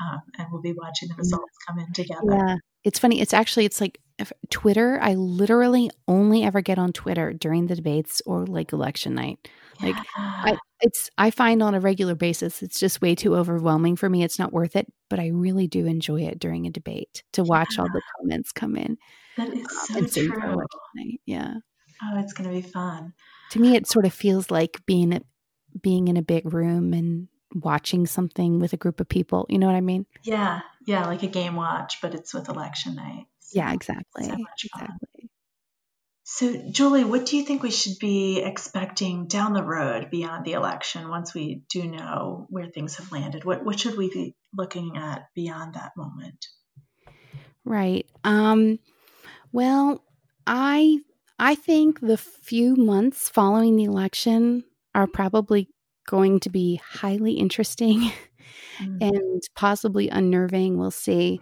um, 0.00 0.20
and 0.38 0.48
we'll 0.50 0.62
be 0.62 0.72
watching 0.72 1.10
the 1.10 1.16
results 1.16 1.52
come 1.68 1.78
in 1.78 1.92
together. 1.92 2.22
Yeah, 2.30 2.56
it's 2.82 2.98
funny. 2.98 3.20
It's 3.20 3.34
actually 3.34 3.66
it's 3.66 3.78
like 3.82 4.00
Twitter. 4.48 4.98
I 5.02 5.14
literally 5.16 5.90
only 6.08 6.44
ever 6.44 6.62
get 6.62 6.78
on 6.78 6.94
Twitter 6.94 7.34
during 7.34 7.66
the 7.66 7.74
debates 7.76 8.22
or 8.24 8.46
like 8.46 8.72
election 8.72 9.14
night. 9.14 9.50
Like, 9.82 9.96
I 10.16 10.56
it's 10.80 11.10
I 11.18 11.30
find 11.30 11.62
on 11.62 11.74
a 11.74 11.80
regular 11.80 12.14
basis 12.14 12.62
it's 12.62 12.80
just 12.80 13.00
way 13.02 13.14
too 13.14 13.36
overwhelming 13.36 13.96
for 13.96 14.08
me. 14.08 14.22
It's 14.22 14.38
not 14.38 14.52
worth 14.52 14.76
it. 14.76 14.86
But 15.08 15.20
I 15.20 15.28
really 15.28 15.66
do 15.66 15.86
enjoy 15.86 16.22
it 16.22 16.38
during 16.38 16.66
a 16.66 16.70
debate 16.70 17.22
to 17.32 17.44
watch 17.44 17.78
all 17.78 17.86
the 17.86 18.02
comments 18.18 18.52
come 18.52 18.76
in. 18.76 18.96
that 19.36 19.48
is 19.48 19.66
um, 19.66 19.66
so 19.66 19.96
and 19.98 20.12
true. 20.12 20.66
Yeah. 21.26 21.54
Oh, 22.04 22.18
it's 22.18 22.32
gonna 22.32 22.50
be 22.50 22.62
fun. 22.62 23.12
to 23.50 23.60
me 23.60 23.76
it 23.76 23.86
sort 23.86 24.06
of 24.06 24.12
feels 24.12 24.50
like 24.50 24.80
being 24.86 25.22
being 25.80 26.08
in 26.08 26.16
a 26.16 26.22
big 26.22 26.52
room 26.52 26.92
and 26.92 27.28
watching 27.54 28.06
something 28.06 28.58
with 28.58 28.72
a 28.72 28.76
group 28.76 28.98
of 28.98 29.08
people 29.08 29.46
you 29.48 29.58
know 29.58 29.66
what 29.66 29.76
i 29.76 29.80
mean 29.80 30.04
Yeah, 30.22 30.60
yeah, 30.86 31.06
like 31.06 31.22
a 31.22 31.26
game 31.28 31.54
watch, 31.54 31.98
but 32.00 32.14
it's 32.14 32.32
with 32.34 32.48
election 32.48 32.94
night. 32.96 33.26
So, 33.40 33.58
yeah 33.60 33.72
exactly 33.72 34.24
so 34.24 34.34
exactly 34.34 35.30
So, 36.24 36.70
Julie, 36.70 37.04
what 37.04 37.26
do 37.26 37.36
you 37.36 37.44
think 37.44 37.62
we 37.62 37.72
should 37.72 37.98
be 38.00 38.40
expecting 38.40 39.26
down 39.26 39.54
the 39.54 39.64
road 39.64 40.08
beyond 40.10 40.44
the 40.44 40.52
election 40.52 41.08
once 41.08 41.34
we 41.34 41.62
do 41.68 41.84
know 41.84 42.46
where 42.48 42.68
things 42.68 42.96
have 42.96 43.10
landed? 43.10 43.44
What 43.44 43.64
what 43.64 43.80
should 43.80 43.96
we 43.96 44.08
be 44.08 44.36
looking 44.56 44.96
at 44.96 45.24
beyond 45.34 45.74
that 45.74 45.92
moment? 45.96 46.46
right 47.64 48.06
um 48.24 48.78
well 49.52 50.02
i 50.46 50.98
i 51.38 51.54
think 51.54 52.00
the 52.00 52.16
few 52.16 52.76
months 52.76 53.28
following 53.28 53.76
the 53.76 53.84
election 53.84 54.64
are 54.94 55.06
probably 55.06 55.68
going 56.06 56.40
to 56.40 56.50
be 56.50 56.80
highly 56.84 57.32
interesting 57.32 58.10
Mm. 58.80 59.02
and 59.14 59.42
possibly 59.54 60.08
unnerving 60.08 60.78
we'll 60.78 60.90
see 60.90 61.40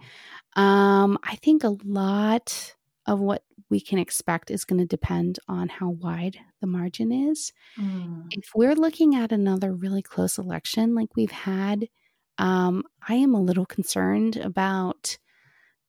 um 0.57 1.17
i 1.23 1.35
think 1.37 1.63
a 1.63 1.77
lot 1.83 2.75
of 3.07 3.19
what 3.19 3.43
we 3.71 3.81
can 3.81 3.99
expect 3.99 4.51
is 4.51 4.65
going 4.65 4.79
to 4.81 4.87
depend 4.87 5.39
on 5.49 5.69
how 5.69 5.91
wide 5.91 6.37
the 6.61 6.67
margin 6.67 7.11
is 7.13 7.53
Mm. 7.77 8.31
if 8.31 8.49
we're 8.55 8.75
looking 8.75 9.15
at 9.15 9.31
another 9.31 9.73
really 9.73 10.01
close 10.01 10.37
election 10.37 10.95
like 10.95 11.15
we've 11.15 11.31
had, 11.31 11.87
um, 12.37 12.83
I 13.07 13.15
am 13.15 13.33
a 13.33 13.41
little 13.41 13.65
concerned 13.65 14.37
about 14.37 15.17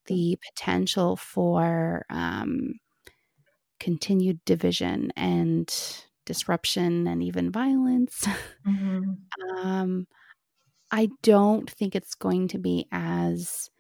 the 0.07 0.39
potential 0.51 1.17
for 1.17 2.05
um, 2.11 2.75
continued 3.81 4.45
division 4.45 5.13
and 5.17 6.05
disruption 6.25 7.07
and 7.07 7.23
even 7.23 7.51
violence. 7.51 8.27
Mhm. 8.65 9.33
um, 9.63 10.07
I 10.91 11.11
don't 11.23 11.71
think 11.71 11.95
it's 11.97 12.15
going 12.15 12.49
to 12.49 12.59
be 12.59 12.89
as 12.93 13.71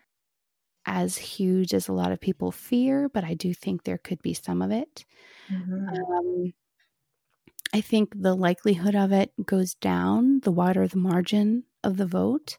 as 0.86 1.16
huge 1.18 1.74
as 1.74 1.88
a 1.88 1.92
lot 1.92 2.12
of 2.12 2.20
people 2.20 2.52
fear, 2.52 3.08
but 3.08 3.24
I 3.24 3.34
do 3.34 3.54
think 3.54 3.84
there 3.84 3.98
could 3.98 4.22
be 4.22 4.34
some 4.34 4.62
of 4.62 4.70
it. 4.70 5.04
Mhm. 5.48 5.86
Um, 5.88 6.52
I 7.72 7.80
think 7.80 8.12
the 8.20 8.34
likelihood 8.34 8.94
of 8.94 9.12
it 9.12 9.32
goes 9.46 9.74
down 9.74 10.40
the 10.40 10.52
wider 10.52 10.86
the 10.86 10.98
margin 10.98 11.64
of 11.82 11.96
the 11.96 12.06
vote. 12.06 12.58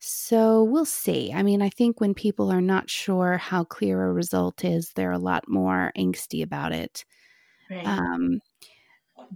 So 0.00 0.64
we'll 0.64 0.86
see. 0.86 1.32
I 1.32 1.42
mean, 1.42 1.62
I 1.62 1.70
think 1.70 2.00
when 2.00 2.14
people 2.14 2.50
are 2.52 2.60
not 2.62 2.90
sure 2.90 3.38
how 3.38 3.64
clear 3.64 4.04
a 4.04 4.12
result 4.12 4.64
is, 4.64 4.92
they're 4.94 5.12
a 5.12 5.18
lot 5.18 5.48
more 5.48 5.92
angsty 5.96 6.42
about 6.42 6.72
it. 6.72 7.04
Right. 7.68 7.96
Um, 7.98 8.40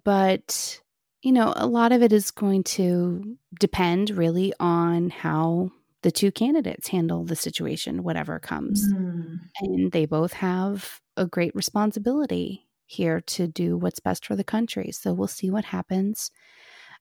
but, 0.05 0.80
you 1.22 1.32
know, 1.32 1.53
a 1.57 1.66
lot 1.66 1.92
of 1.92 2.03
it 2.03 2.12
is 2.12 2.30
going 2.30 2.64
to 2.64 3.38
depend 3.59 4.11
really 4.11 4.53
on 4.61 5.11
how 5.11 5.70
the 6.07 6.13
two 6.13 6.31
candidates 6.31 6.87
handle 6.87 7.25
the 7.25 7.35
situation, 7.35 8.05
whatever 8.05 8.39
comes. 8.39 8.93
Mm. 8.93 9.41
And 9.61 9.91
they 9.91 10.07
both 10.07 10.35
have 10.35 11.01
a 11.17 11.27
great 11.27 11.53
responsibility 11.53 12.69
here 12.85 13.23
to 13.23 13.49
do 13.49 13.77
what's 13.77 13.99
best 13.99 14.25
for 14.25 14.37
the 14.37 14.45
country. 14.45 14.93
So 14.93 15.13
we'll 15.13 15.27
see 15.27 15.51
what 15.51 15.65
happens. 15.65 16.31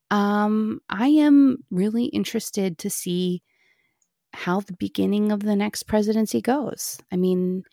Um, 0.10 0.80
I 0.90 1.10
am 1.10 1.58
really 1.70 2.06
interested 2.06 2.80
to 2.80 2.90
see 2.90 3.44
how 4.34 4.62
the 4.62 4.74
beginning 4.74 5.32
of 5.32 5.42
the 5.42 5.56
next 5.56 5.84
presidency 5.84 6.42
goes. 6.42 6.98
I 7.12 7.18
mean, 7.18 7.64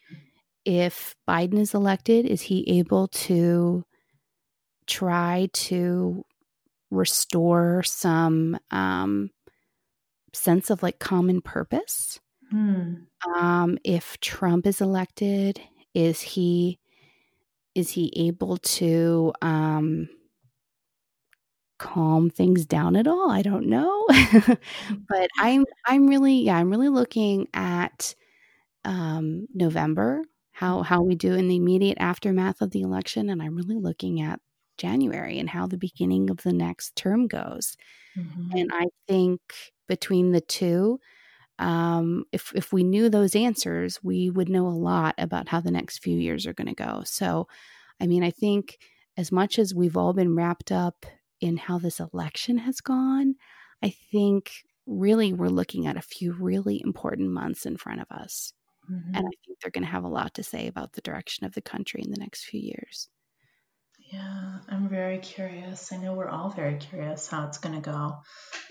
if 0.67 1.17
Biden 1.27 1.59
is 1.59 1.73
elected, 1.73 2.27
is 2.27 2.43
he 2.43 2.79
able 2.79 3.09
to 3.09 3.87
try 4.87 5.49
to 5.55 6.27
restore 6.91 7.83
some 7.85 8.59
um, 8.71 9.31
sense 10.33 10.71
of 10.71 10.83
like 10.83 10.99
common 10.99 11.41
purpose? 11.41 12.21
Mm. 12.53 13.07
Um, 13.37 13.79
if 13.85 14.19
Trump 14.21 14.67
is 14.67 14.81
elected, 14.81 15.61
is 15.95 16.21
he 16.21 16.79
is 17.75 17.91
he 17.91 18.13
able 18.17 18.59
to 18.59 19.33
um, 19.41 20.09
calm 21.79 22.31
things 22.31 22.65
down 22.65 22.95
at 22.97 23.09
all. 23.09 23.31
I 23.31 23.43
don't 23.43 23.67
know. 23.67 24.07
but 25.09 25.31
I'm 25.39 25.65
I'm 25.87 26.07
really 26.07 26.35
yeah, 26.43 26.57
I'm 26.57 26.71
really 26.71 26.89
looking 26.89 27.49
at 27.55 28.15
um 28.85 29.47
November, 29.53 30.23
how 30.53 30.83
how 30.83 31.03
we 31.03 31.15
do 31.15 31.33
in 31.35 31.49
the 31.49 31.57
immediate 31.57 31.99
aftermath 32.01 32.61
of 32.61 32.71
the 32.71 32.83
election 32.83 33.31
and 33.31 33.43
I'm 33.43 33.57
really 33.57 33.79
looking 33.79 34.21
at 34.21 34.41
January 34.79 35.39
and 35.39 35.51
how 35.51 35.67
the 35.67 35.79
beginning 35.79 36.31
of 36.31 36.39
the 36.43 36.53
next 36.53 36.95
term 36.97 37.27
goes. 37.27 37.77
Mm-hmm. 38.17 38.57
And 38.57 38.71
I 38.73 38.87
think 39.09 39.41
between 39.89 40.33
the 40.33 40.41
two 40.41 40.99
um, 41.59 42.25
if 42.33 42.53
if 42.55 42.73
we 42.73 42.83
knew 42.83 43.09
those 43.09 43.37
answers, 43.37 44.03
we 44.03 44.31
would 44.31 44.49
know 44.49 44.67
a 44.67 44.71
lot 44.71 45.15
about 45.19 45.49
how 45.49 45.61
the 45.61 45.71
next 45.71 45.99
few 45.99 46.19
years 46.19 46.47
are 46.47 46.55
going 46.55 46.69
to 46.69 46.75
go. 46.75 47.03
So, 47.05 47.47
I 48.01 48.07
mean, 48.07 48.25
I 48.25 48.31
think 48.31 48.79
as 49.17 49.31
much 49.31 49.59
as 49.59 49.75
we've 49.75 49.97
all 49.97 50.13
been 50.13 50.35
wrapped 50.35 50.73
up 50.73 51.07
in 51.41 51.57
how 51.57 51.79
this 51.79 52.01
election 52.01 52.59
has 52.59 52.81
gone, 52.81 53.35
I 53.83 53.91
think 53.91 54.53
really 54.87 55.33
we're 55.33 55.49
looking 55.49 55.87
at 55.87 55.97
a 55.97 56.03
few 56.03 56.33
really 56.33 56.81
important 56.83 57.31
months 57.31 57.65
in 57.67 57.77
front 57.77 58.01
of 58.01 58.11
us. 58.11 58.53
Mm-hmm. 58.91 59.15
And 59.15 59.27
I 59.27 59.35
think 59.47 59.61
they're 59.61 59.71
going 59.71 59.85
to 59.85 59.91
have 59.91 60.05
a 60.05 60.09
lot 60.09 60.35
to 60.35 60.43
say 60.43 60.67
about 60.67 60.95
the 60.95 61.01
direction 61.03 61.47
of 61.47 61.55
the 61.55 61.63
country 61.63 62.03
in 62.05 62.11
the 62.11 62.19
next 62.19 62.45
few 62.45 62.61
years. 62.61 63.09
Yeah, 64.13 64.59
I'm 64.69 64.91
very 64.91 65.19
curious. 65.21 65.91
I 65.91 65.97
know 65.97 66.13
we're 66.13 66.29
all 66.29 66.51
very 66.51 66.77
curious 66.77 67.29
how 67.29 67.47
it's 67.47 67.57
going 67.57 67.77
to 67.77 67.91
go, 67.91 68.19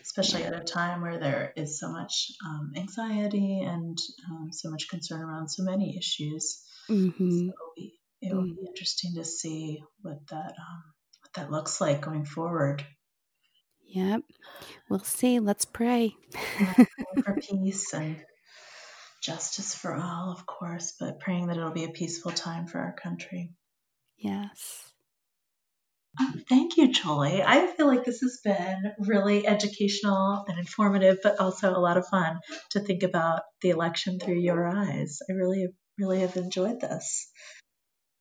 especially 0.04 0.44
at 0.44 0.54
a 0.54 0.64
time 0.64 1.02
where 1.02 1.20
there 1.20 1.52
is 1.56 1.80
so 1.80 1.92
much 1.92 2.28
um, 2.46 2.74
anxiety 2.78 3.62
and 3.62 3.98
um, 4.30 4.50
so 4.52 4.70
much 4.70 4.88
concern 4.88 5.22
around 5.22 5.50
so 5.50 5.64
many 5.64 5.98
issues. 5.98 6.62
Mm-hmm. 6.88 7.48
So 7.48 7.54
it 8.22 8.36
will 8.36 8.44
be 8.44 8.58
interesting 8.68 9.16
to 9.16 9.26
see 9.26 9.82
what 10.04 10.20
that 10.30 10.54
um, 10.60 10.84
what 11.22 11.34
that 11.34 11.52
looks 11.52 11.82
like 11.82 12.02
going 12.02 12.26
forward. 12.26 12.86
Yep, 13.88 14.22
we'll 14.90 15.00
see. 15.00 15.40
Let's 15.40 15.66
pray 15.66 16.16
for 17.24 17.40
peace 17.42 17.92
and 17.94 18.24
justice 19.24 19.74
for 19.74 19.96
all, 19.96 20.32
of 20.32 20.46
course, 20.46 20.94
but 21.00 21.20
praying 21.20 21.48
that 21.48 21.58
it'll 21.58 21.72
be 21.72 21.86
a 21.86 21.90
peaceful 21.90 22.32
time 22.32 22.68
for 22.68 22.78
our 22.78 22.94
country. 22.94 23.50
Yes. 24.20 24.91
Oh, 26.20 26.34
thank 26.50 26.76
you, 26.76 26.92
Julie. 26.92 27.42
I 27.42 27.68
feel 27.68 27.88
like 27.88 28.04
this 28.04 28.20
has 28.20 28.40
been 28.44 28.92
really 29.00 29.48
educational 29.48 30.44
and 30.48 30.60
informative, 30.60 31.20
but 31.24 31.40
also 31.40 31.72
a 31.72 31.80
lot 31.80 31.98
of 31.98 32.08
fun 32.08 32.40
to 32.72 32.82
think 32.82 33.04
about 33.04 33.44
the 33.62 33.70
election 33.70 34.20
through 34.20 34.40
your 34.40 34.68
eyes. 34.68 35.20
I 35.30 35.34
really, 35.34 35.68
really 35.98 36.20
have 36.20 36.36
enjoyed 36.36 36.82
this. 36.82 37.32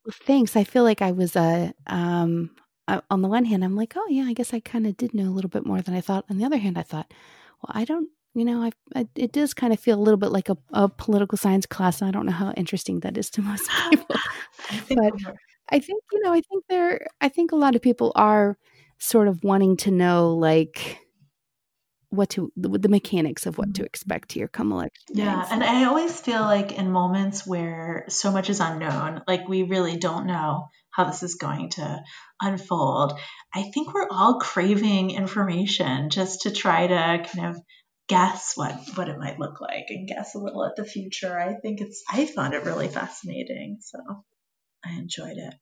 Well, 0.05 0.15
thanks. 0.25 0.55
I 0.55 0.63
feel 0.63 0.83
like 0.83 1.01
I 1.01 1.11
was 1.11 1.35
uh, 1.35 1.71
um, 1.87 2.51
uh, 2.87 3.01
on 3.09 3.21
the 3.21 3.27
one 3.27 3.45
hand, 3.45 3.63
I'm 3.63 3.75
like, 3.75 3.93
oh 3.95 4.07
yeah, 4.09 4.23
I 4.23 4.33
guess 4.33 4.53
I 4.53 4.59
kind 4.59 4.87
of 4.87 4.97
did 4.97 5.13
know 5.13 5.29
a 5.29 5.35
little 5.35 5.49
bit 5.49 5.65
more 5.65 5.81
than 5.81 5.93
I 5.93 6.01
thought. 6.01 6.25
On 6.29 6.37
the 6.37 6.45
other 6.45 6.57
hand, 6.57 6.77
I 6.77 6.83
thought, 6.83 7.13
well, 7.61 7.73
I 7.75 7.85
don't, 7.85 8.09
you 8.33 8.45
know, 8.45 8.61
I, 8.61 8.71
I 8.95 9.07
it 9.15 9.31
does 9.31 9.53
kind 9.53 9.73
of 9.73 9.79
feel 9.79 9.99
a 9.99 10.01
little 10.01 10.17
bit 10.17 10.31
like 10.31 10.49
a, 10.49 10.57
a, 10.73 10.89
political 10.89 11.37
science 11.37 11.65
class. 11.65 12.01
And 12.01 12.07
I 12.07 12.11
don't 12.11 12.25
know 12.25 12.31
how 12.31 12.51
interesting 12.53 13.01
that 13.01 13.17
is 13.17 13.29
to 13.31 13.41
most 13.41 13.69
people, 13.89 14.15
I 14.69 14.81
but 14.89 15.35
I 15.71 15.79
think 15.79 16.03
you 16.11 16.21
know, 16.21 16.33
I 16.33 16.41
think 16.41 16.65
there, 16.69 17.07
I 17.19 17.29
think 17.29 17.51
a 17.51 17.55
lot 17.55 17.75
of 17.75 17.81
people 17.81 18.11
are 18.15 18.57
sort 18.99 19.27
of 19.27 19.43
wanting 19.43 19.77
to 19.77 19.91
know, 19.91 20.35
like 20.35 20.99
what 22.09 22.29
to 22.29 22.51
the, 22.57 22.69
the, 22.77 22.89
mechanics 22.89 23.45
of 23.45 23.57
what 23.57 23.73
to 23.73 23.81
mm-hmm. 23.81 23.85
expect 23.85 24.33
here 24.33 24.49
come 24.49 24.73
election 24.73 25.01
yeah 25.13 25.47
and 25.49 25.63
i 25.63 25.85
always 25.85 26.19
feel 26.19 26.41
like 26.41 26.73
in 26.73 26.91
moments 26.91 27.47
where 27.47 28.03
so 28.09 28.33
much 28.33 28.49
is 28.49 28.59
unknown 28.59 29.21
like 29.29 29.47
we 29.47 29.63
really 29.63 29.95
don't 29.95 30.27
know 30.27 30.67
how 30.89 31.05
this 31.05 31.23
is 31.23 31.35
going 31.35 31.69
to 31.69 31.99
unfold 32.41 33.17
i 33.55 33.63
think 33.73 33.93
we're 33.93 34.09
all 34.11 34.39
craving 34.39 35.11
information 35.11 36.09
just 36.09 36.41
to 36.41 36.51
try 36.51 36.85
to 36.85 37.29
kind 37.33 37.55
of 37.55 37.61
guess 38.11 38.53
what 38.55 38.77
what 38.95 39.07
it 39.07 39.17
might 39.17 39.39
look 39.39 39.61
like 39.61 39.85
and 39.87 40.05
guess 40.05 40.35
a 40.35 40.37
little 40.37 40.65
at 40.65 40.75
the 40.75 40.83
future. 40.83 41.39
I 41.39 41.53
think 41.61 41.79
it's 41.79 42.03
i 42.11 42.25
found 42.25 42.53
it 42.53 42.65
really 42.65 42.89
fascinating 42.89 43.77
so 43.79 43.99
i 44.85 44.93
enjoyed 44.93 45.37
it 45.37 45.55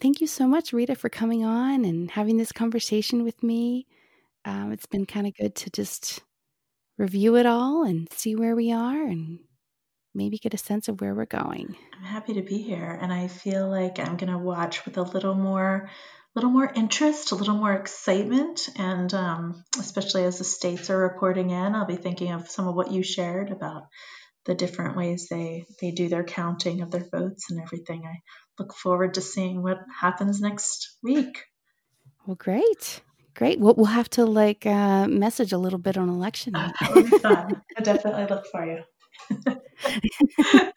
thank 0.00 0.20
you 0.20 0.26
so 0.26 0.46
much 0.46 0.72
rita 0.72 0.94
for 0.94 1.08
coming 1.08 1.44
on 1.44 1.84
and 1.84 2.10
having 2.10 2.36
this 2.36 2.52
conversation 2.52 3.24
with 3.24 3.42
me 3.42 3.86
um, 4.44 4.72
it's 4.72 4.86
been 4.86 5.06
kind 5.06 5.26
of 5.26 5.36
good 5.36 5.54
to 5.56 5.70
just 5.70 6.22
review 6.98 7.36
it 7.36 7.46
all 7.46 7.84
and 7.84 8.12
see 8.12 8.36
where 8.36 8.54
we 8.54 8.72
are 8.72 9.06
and 9.06 9.40
maybe 10.14 10.38
get 10.38 10.54
a 10.54 10.58
sense 10.58 10.88
of 10.88 11.00
where 11.00 11.14
we're 11.14 11.24
going. 11.24 11.76
I'm 11.96 12.04
happy 12.04 12.34
to 12.34 12.42
be 12.42 12.58
here 12.58 12.98
and 13.00 13.12
I 13.12 13.28
feel 13.28 13.68
like 13.68 13.98
I'm 13.98 14.16
going 14.16 14.32
to 14.32 14.38
watch 14.38 14.84
with 14.84 14.96
a 14.96 15.02
little 15.02 15.34
more 15.34 15.90
little 16.34 16.50
more 16.50 16.70
interest, 16.74 17.30
a 17.30 17.36
little 17.36 17.54
more 17.54 17.72
excitement 17.72 18.68
and 18.76 19.14
um, 19.14 19.64
especially 19.78 20.24
as 20.24 20.38
the 20.38 20.44
states 20.44 20.90
are 20.90 20.98
reporting 20.98 21.50
in, 21.50 21.74
I'll 21.76 21.86
be 21.86 21.94
thinking 21.94 22.32
of 22.32 22.50
some 22.50 22.66
of 22.66 22.74
what 22.74 22.90
you 22.90 23.04
shared 23.04 23.52
about 23.52 23.84
the 24.46 24.54
different 24.54 24.96
ways 24.96 25.28
they 25.30 25.64
they 25.80 25.90
do 25.90 26.08
their 26.08 26.24
counting 26.24 26.82
of 26.82 26.90
their 26.90 27.06
votes 27.10 27.50
and 27.50 27.60
everything. 27.60 28.04
I 28.06 28.20
look 28.58 28.74
forward 28.74 29.14
to 29.14 29.20
seeing 29.20 29.62
what 29.62 29.78
happens 30.00 30.40
next 30.40 30.96
week. 31.02 31.44
Well, 32.26 32.36
great. 32.36 33.02
Great. 33.34 33.58
Well, 33.58 33.74
we'll 33.76 33.86
have 33.86 34.10
to 34.10 34.24
like 34.24 34.64
uh, 34.64 35.08
message 35.08 35.52
a 35.52 35.58
little 35.58 35.78
bit 35.78 35.96
on 35.96 36.08
election 36.08 36.52
night. 36.52 36.74
fun. 37.20 37.62
I 37.76 37.80
definitely 37.82 38.26
look 38.26 38.46
for 38.46 38.64
you. 38.64 38.82
okay. 39.46 40.70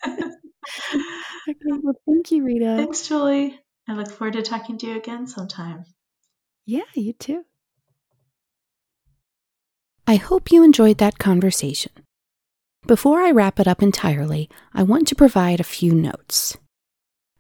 Well, 1.84 1.94
thank 2.06 2.32
you, 2.32 2.44
Rita. 2.44 2.76
Thanks, 2.78 3.08
Julie. 3.08 3.60
I 3.88 3.94
look 3.94 4.10
forward 4.10 4.34
to 4.34 4.42
talking 4.42 4.78
to 4.80 4.88
you 4.88 4.98
again 4.98 5.28
sometime. 5.28 5.86
Yeah, 6.66 6.82
you 6.96 7.14
too. 7.14 7.46
I 10.08 10.16
hope 10.16 10.52
you 10.52 10.64
enjoyed 10.64 10.98
that 10.98 11.20
conversation. 11.20 11.92
Before 12.86 13.22
I 13.22 13.32
wrap 13.32 13.60
it 13.60 13.68
up 13.68 13.82
entirely, 13.82 14.50
I 14.74 14.84
want 14.84 15.08
to 15.08 15.16
provide 15.16 15.60
a 15.60 15.66
few 15.66 15.94
notes. 15.94 16.58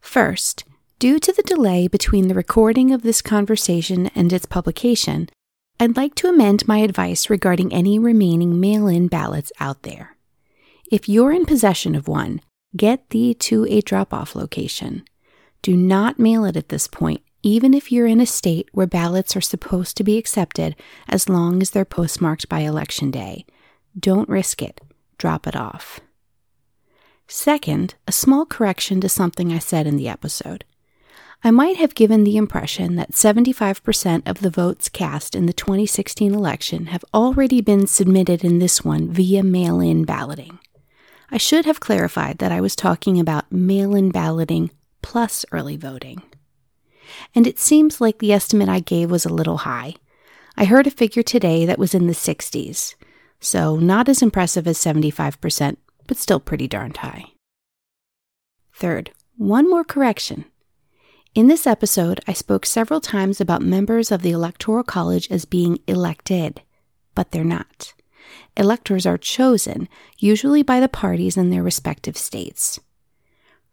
First, 0.01 0.63
Due 0.99 1.19
to 1.19 1.31
the 1.31 1.43
delay 1.43 1.88
between 1.88 2.27
the 2.27 2.33
recording 2.33 2.91
of 2.91 3.03
this 3.03 3.21
conversation 3.21 4.07
and 4.15 4.33
its 4.33 4.47
publication, 4.47 5.29
I'd 5.79 5.95
like 5.95 6.15
to 6.15 6.27
amend 6.27 6.67
my 6.67 6.79
advice 6.79 7.29
regarding 7.29 7.71
any 7.71 7.99
remaining 7.99 8.59
mail 8.59 8.88
in 8.88 9.07
ballots 9.07 9.51
out 9.59 9.83
there. 9.83 10.17
If 10.91 11.07
you're 11.07 11.31
in 11.31 11.45
possession 11.45 11.93
of 11.93 12.07
one, 12.07 12.41
get 12.75 13.11
thee 13.11 13.35
to 13.35 13.67
a 13.69 13.81
drop 13.81 14.11
off 14.11 14.35
location. 14.35 15.03
Do 15.61 15.77
not 15.77 16.17
mail 16.17 16.45
it 16.45 16.57
at 16.57 16.69
this 16.69 16.88
point, 16.88 17.21
even 17.43 17.75
if 17.75 17.91
you're 17.91 18.07
in 18.07 18.19
a 18.19 18.25
state 18.25 18.67
where 18.71 18.88
ballots 18.88 19.35
are 19.35 19.41
supposed 19.41 19.97
to 19.97 20.03
be 20.03 20.17
accepted 20.17 20.75
as 21.07 21.29
long 21.29 21.61
as 21.61 21.69
they're 21.69 21.85
postmarked 21.85 22.49
by 22.49 22.61
Election 22.61 23.11
Day. 23.11 23.45
Don't 23.99 24.27
risk 24.27 24.63
it. 24.63 24.81
Drop 25.18 25.47
it 25.47 25.55
off. 25.55 25.99
Second, 27.28 27.95
a 28.07 28.11
small 28.11 28.45
correction 28.45 29.01
to 29.01 29.09
something 29.09 29.51
I 29.51 29.59
said 29.59 29.86
in 29.86 29.97
the 29.97 30.07
episode. 30.07 30.63
I 31.43 31.51
might 31.51 31.78
have 31.78 31.93
given 31.93 32.24
the 32.24 32.38
impression 32.38 32.95
that 32.95 33.11
75% 33.11 34.28
of 34.28 34.39
the 34.39 34.49
votes 34.49 34.89
cast 34.89 35.36
in 35.36 35.45
the 35.45 35.53
2016 35.53 36.34
election 36.34 36.88
have 36.88 37.05
already 37.13 37.61
been 37.61 37.86
submitted 37.86 38.43
in 38.43 38.59
this 38.59 38.84
one 38.84 39.11
via 39.11 39.43
mail 39.43 39.80
in 39.80 40.03
balloting. 40.03 40.59
I 41.30 41.38
should 41.38 41.65
have 41.65 41.80
clarified 41.80 42.39
that 42.39 42.51
I 42.51 42.61
was 42.61 42.76
talking 42.76 43.20
about 43.20 43.51
mail 43.51 43.93
in 43.93 44.09
balloting 44.09 44.72
plus 45.01 45.45
early 45.51 45.78
voting. 45.78 46.24
And 47.36 47.45
it 47.45 47.59
seems 47.59 48.01
like 48.01 48.20
the 48.20 48.34
estimate 48.34 48.70
I 48.70 48.80
gave 48.80 49.11
was 49.11 49.26
a 49.26 49.34
little 49.34 49.57
high. 49.57 49.95
I 50.55 50.65
heard 50.65 50.88
a 50.88 50.91
figure 50.91 51.24
today 51.24 51.65
that 51.65 51.80
was 51.80 51.93
in 51.93 52.07
the 52.07 52.13
60s. 52.13 52.95
So 53.39 53.77
not 53.77 54.09
as 54.09 54.21
impressive 54.21 54.67
as 54.67 54.77
75%, 54.77 55.77
but 56.07 56.17
still 56.17 56.39
pretty 56.39 56.67
darned 56.67 56.97
high. 56.97 57.25
Third, 58.73 59.11
one 59.38 59.69
more 59.69 59.83
correction. 59.83 60.45
In 61.35 61.47
this 61.47 61.67
episode, 61.67 62.19
I 62.27 62.33
spoke 62.33 62.65
several 62.65 62.99
times 62.99 63.39
about 63.39 63.61
members 63.61 64.11
of 64.11 64.21
the 64.21 64.31
Electoral 64.31 64.83
College 64.83 65.29
as 65.29 65.45
being 65.45 65.79
elected, 65.88 66.61
but 67.13 67.31
they're 67.31 67.43
not. 67.43 67.93
Electors 68.55 69.05
are 69.05 69.17
chosen, 69.17 69.88
usually 70.17 70.63
by 70.63 70.79
the 70.79 70.89
parties 70.89 71.38
in 71.38 71.51
their 71.51 71.61
respective 71.61 72.17
states. 72.17 72.79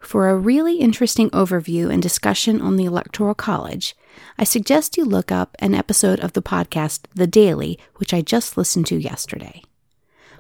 For 0.04 0.28
a 0.28 0.36
really 0.36 0.76
interesting 0.76 1.30
overview 1.30 1.90
and 1.90 2.02
discussion 2.02 2.60
on 2.60 2.76
the 2.76 2.84
Electoral 2.84 3.34
College, 3.34 3.96
I 4.38 4.44
suggest 4.44 4.98
you 4.98 5.04
look 5.04 5.32
up 5.32 5.56
an 5.60 5.74
episode 5.74 6.20
of 6.20 6.34
the 6.34 6.42
podcast 6.42 7.06
The 7.14 7.26
Daily, 7.26 7.78
which 7.96 8.12
I 8.12 8.20
just 8.20 8.58
listened 8.58 8.86
to 8.88 8.96
yesterday. 8.96 9.62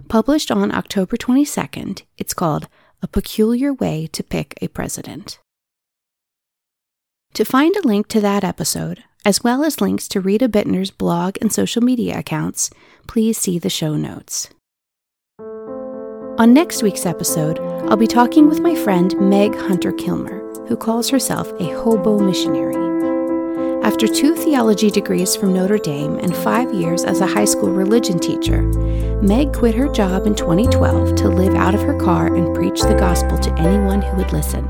Published 0.06 0.50
on 0.50 0.72
October 0.72 1.16
22nd, 1.16 2.02
it's 2.18 2.34
called 2.34 2.68
A 3.02 3.08
Peculiar 3.08 3.72
Way 3.72 4.06
to 4.12 4.22
Pick 4.22 4.54
a 4.60 4.68
President. 4.68 5.38
To 7.32 7.44
find 7.44 7.74
a 7.74 7.88
link 7.88 8.06
to 8.08 8.20
that 8.20 8.44
episode, 8.44 9.02
as 9.24 9.42
well 9.42 9.64
as 9.64 9.80
links 9.80 10.06
to 10.08 10.20
Rita 10.20 10.48
Buettner's 10.48 10.90
blog 10.90 11.38
and 11.40 11.50
social 11.50 11.82
media 11.82 12.18
accounts, 12.18 12.68
please 13.08 13.38
see 13.38 13.58
the 13.58 13.70
show 13.70 13.96
notes. 13.96 14.50
On 16.36 16.52
next 16.52 16.82
week's 16.82 17.06
episode, 17.06 17.58
I'll 17.88 17.98
be 17.98 18.06
talking 18.06 18.48
with 18.48 18.60
my 18.60 18.74
friend 18.74 19.14
Meg 19.20 19.54
Hunter 19.54 19.92
Kilmer, 19.92 20.40
who 20.68 20.76
calls 20.76 21.10
herself 21.10 21.52
a 21.60 21.70
hobo 21.74 22.18
missionary. 22.18 22.74
After 23.84 24.08
two 24.08 24.34
theology 24.34 24.90
degrees 24.90 25.36
from 25.36 25.52
Notre 25.52 25.76
Dame 25.76 26.18
and 26.18 26.34
five 26.34 26.72
years 26.72 27.04
as 27.04 27.20
a 27.20 27.26
high 27.26 27.44
school 27.44 27.70
religion 27.70 28.18
teacher, 28.18 28.62
Meg 29.20 29.52
quit 29.52 29.74
her 29.74 29.86
job 29.92 30.26
in 30.26 30.34
2012 30.34 31.14
to 31.16 31.28
live 31.28 31.54
out 31.54 31.74
of 31.74 31.82
her 31.82 31.96
car 32.00 32.34
and 32.34 32.56
preach 32.56 32.80
the 32.80 32.96
gospel 32.98 33.36
to 33.38 33.52
anyone 33.58 34.00
who 34.00 34.16
would 34.16 34.32
listen. 34.32 34.66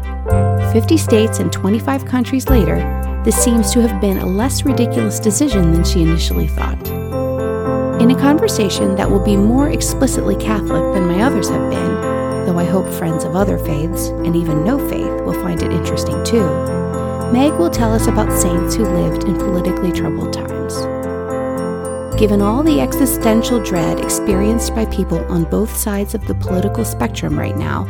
50 0.73 0.97
states 0.99 1.39
and 1.39 1.53
25 1.53 2.07
countries 2.07 2.49
later, 2.49 2.77
this 3.25 3.37
seems 3.37 3.73
to 3.73 3.81
have 3.81 4.01
been 4.01 4.19
a 4.19 4.27
less 4.27 4.65
ridiculous 4.65 5.21
decision 5.21 5.71
than 5.71 5.85
she 5.85 6.03
initially 6.03 6.49
thought. 6.49 6.89
In 8.03 8.11
a 8.11 8.21
conversation 8.21 8.97
that 8.97 9.09
will 9.09 9.25
be 9.25 9.37
more 9.37 9.71
explicitly 9.71 10.35
Catholic 10.35 10.83
than 10.95 11.07
my 11.07 11.23
others 11.23 11.49
have 11.49 11.71
been, 11.71 12.14
though 12.47 12.59
I 12.59 12.65
hope 12.65 12.89
friends 12.89 13.25
of 13.25 13.37
other 13.37 13.59
faiths, 13.59 14.09
and 14.09 14.37
even 14.37 14.65
no 14.65 14.79
faith, 14.89 15.23
will 15.25 15.41
find 15.43 15.63
it 15.63 15.73
interesting 15.73 16.23
too, 16.25 16.47
Meg 17.33 17.53
will 17.55 17.71
tell 17.71 17.93
us 17.93 18.07
about 18.07 18.33
saints 18.33 18.75
who 18.75 18.85
lived 18.85 19.25
in 19.25 19.37
politically 19.37 19.91
troubled 19.91 20.33
times. 20.33 20.75
Given 22.19 22.41
all 22.41 22.63
the 22.63 22.81
existential 22.81 23.59
dread 23.59 23.99
experienced 23.99 24.75
by 24.75 24.85
people 24.87 25.19
on 25.25 25.45
both 25.45 25.75
sides 25.75 26.15
of 26.15 26.25
the 26.27 26.35
political 26.35 26.85
spectrum 26.85 27.37
right 27.37 27.57
now, 27.57 27.87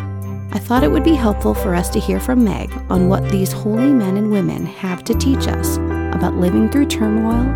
I 0.52 0.59
thought 0.59 0.84
it 0.84 0.90
would 0.90 1.05
be 1.05 1.14
helpful 1.14 1.52
for 1.52 1.74
us 1.74 1.90
to 1.90 2.00
hear 2.00 2.20
from 2.20 2.42
Meg 2.42 2.72
on 2.88 3.09
what 3.09 3.28
these 3.28 3.52
holy 3.52 3.92
men 3.92 4.16
and 4.16 4.30
women 4.30 4.64
have 4.64 5.05
to 5.05 5.14
teach 5.14 5.46
us 5.48 5.76
about 6.14 6.36
living 6.36 6.70
through 6.70 6.86
turmoil, 6.86 7.50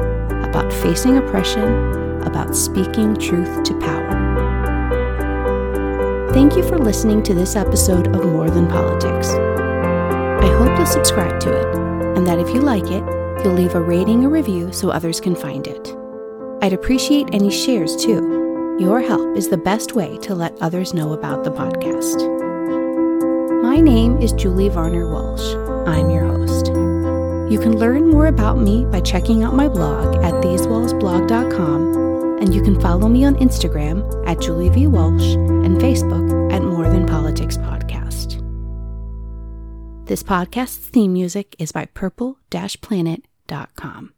about 0.44 0.70
facing 0.70 1.16
oppression, 1.16 1.62
about 2.24 2.54
speaking 2.54 3.16
truth 3.16 3.62
to 3.62 3.78
power. 3.78 4.27
Thank 6.38 6.54
you 6.54 6.62
for 6.62 6.78
listening 6.78 7.24
to 7.24 7.34
this 7.34 7.56
episode 7.56 8.14
of 8.14 8.24
More 8.24 8.48
Than 8.48 8.68
Politics. 8.68 9.30
I 9.30 10.46
hope 10.56 10.78
you'll 10.78 10.86
subscribe 10.86 11.40
to 11.40 11.50
it, 11.52 11.76
and 12.16 12.24
that 12.28 12.38
if 12.38 12.54
you 12.54 12.60
like 12.60 12.84
it, 12.84 13.02
you'll 13.42 13.54
leave 13.54 13.74
a 13.74 13.80
rating 13.80 14.24
or 14.24 14.28
review 14.28 14.72
so 14.72 14.90
others 14.90 15.20
can 15.20 15.34
find 15.34 15.66
it. 15.66 15.92
I'd 16.62 16.72
appreciate 16.72 17.26
any 17.32 17.50
shares 17.50 17.96
too. 17.96 18.76
Your 18.78 19.00
help 19.00 19.36
is 19.36 19.48
the 19.48 19.56
best 19.56 19.96
way 19.96 20.16
to 20.18 20.36
let 20.36 20.56
others 20.62 20.94
know 20.94 21.12
about 21.12 21.42
the 21.42 21.50
podcast. 21.50 22.22
My 23.60 23.80
name 23.80 24.18
is 24.18 24.32
Julie 24.32 24.68
Varner 24.68 25.10
Walsh. 25.10 25.56
I'm 25.88 26.08
your 26.08 26.24
host. 26.24 26.68
You 27.52 27.58
can 27.60 27.80
learn 27.80 28.10
more 28.10 28.28
about 28.28 28.58
me 28.58 28.84
by 28.84 29.00
checking 29.00 29.42
out 29.42 29.56
my 29.56 29.66
blog 29.66 30.14
at 30.22 30.34
thesewallsblog.com, 30.34 32.07
and 32.40 32.54
you 32.54 32.62
can 32.62 32.80
follow 32.80 33.08
me 33.08 33.24
on 33.24 33.34
Instagram 33.36 34.04
at 34.28 34.40
Julie 34.40 34.68
V. 34.68 34.86
Walsh 34.86 35.34
and 35.34 35.78
Facebook 35.78 36.52
at 36.52 36.62
More 36.62 36.88
Than 36.88 37.06
Politics 37.06 37.56
Podcast. 37.56 38.44
This 40.06 40.22
podcast's 40.22 40.88
theme 40.88 41.12
music 41.12 41.56
is 41.58 41.72
by 41.72 41.84
purple-planet.com. 41.84 44.14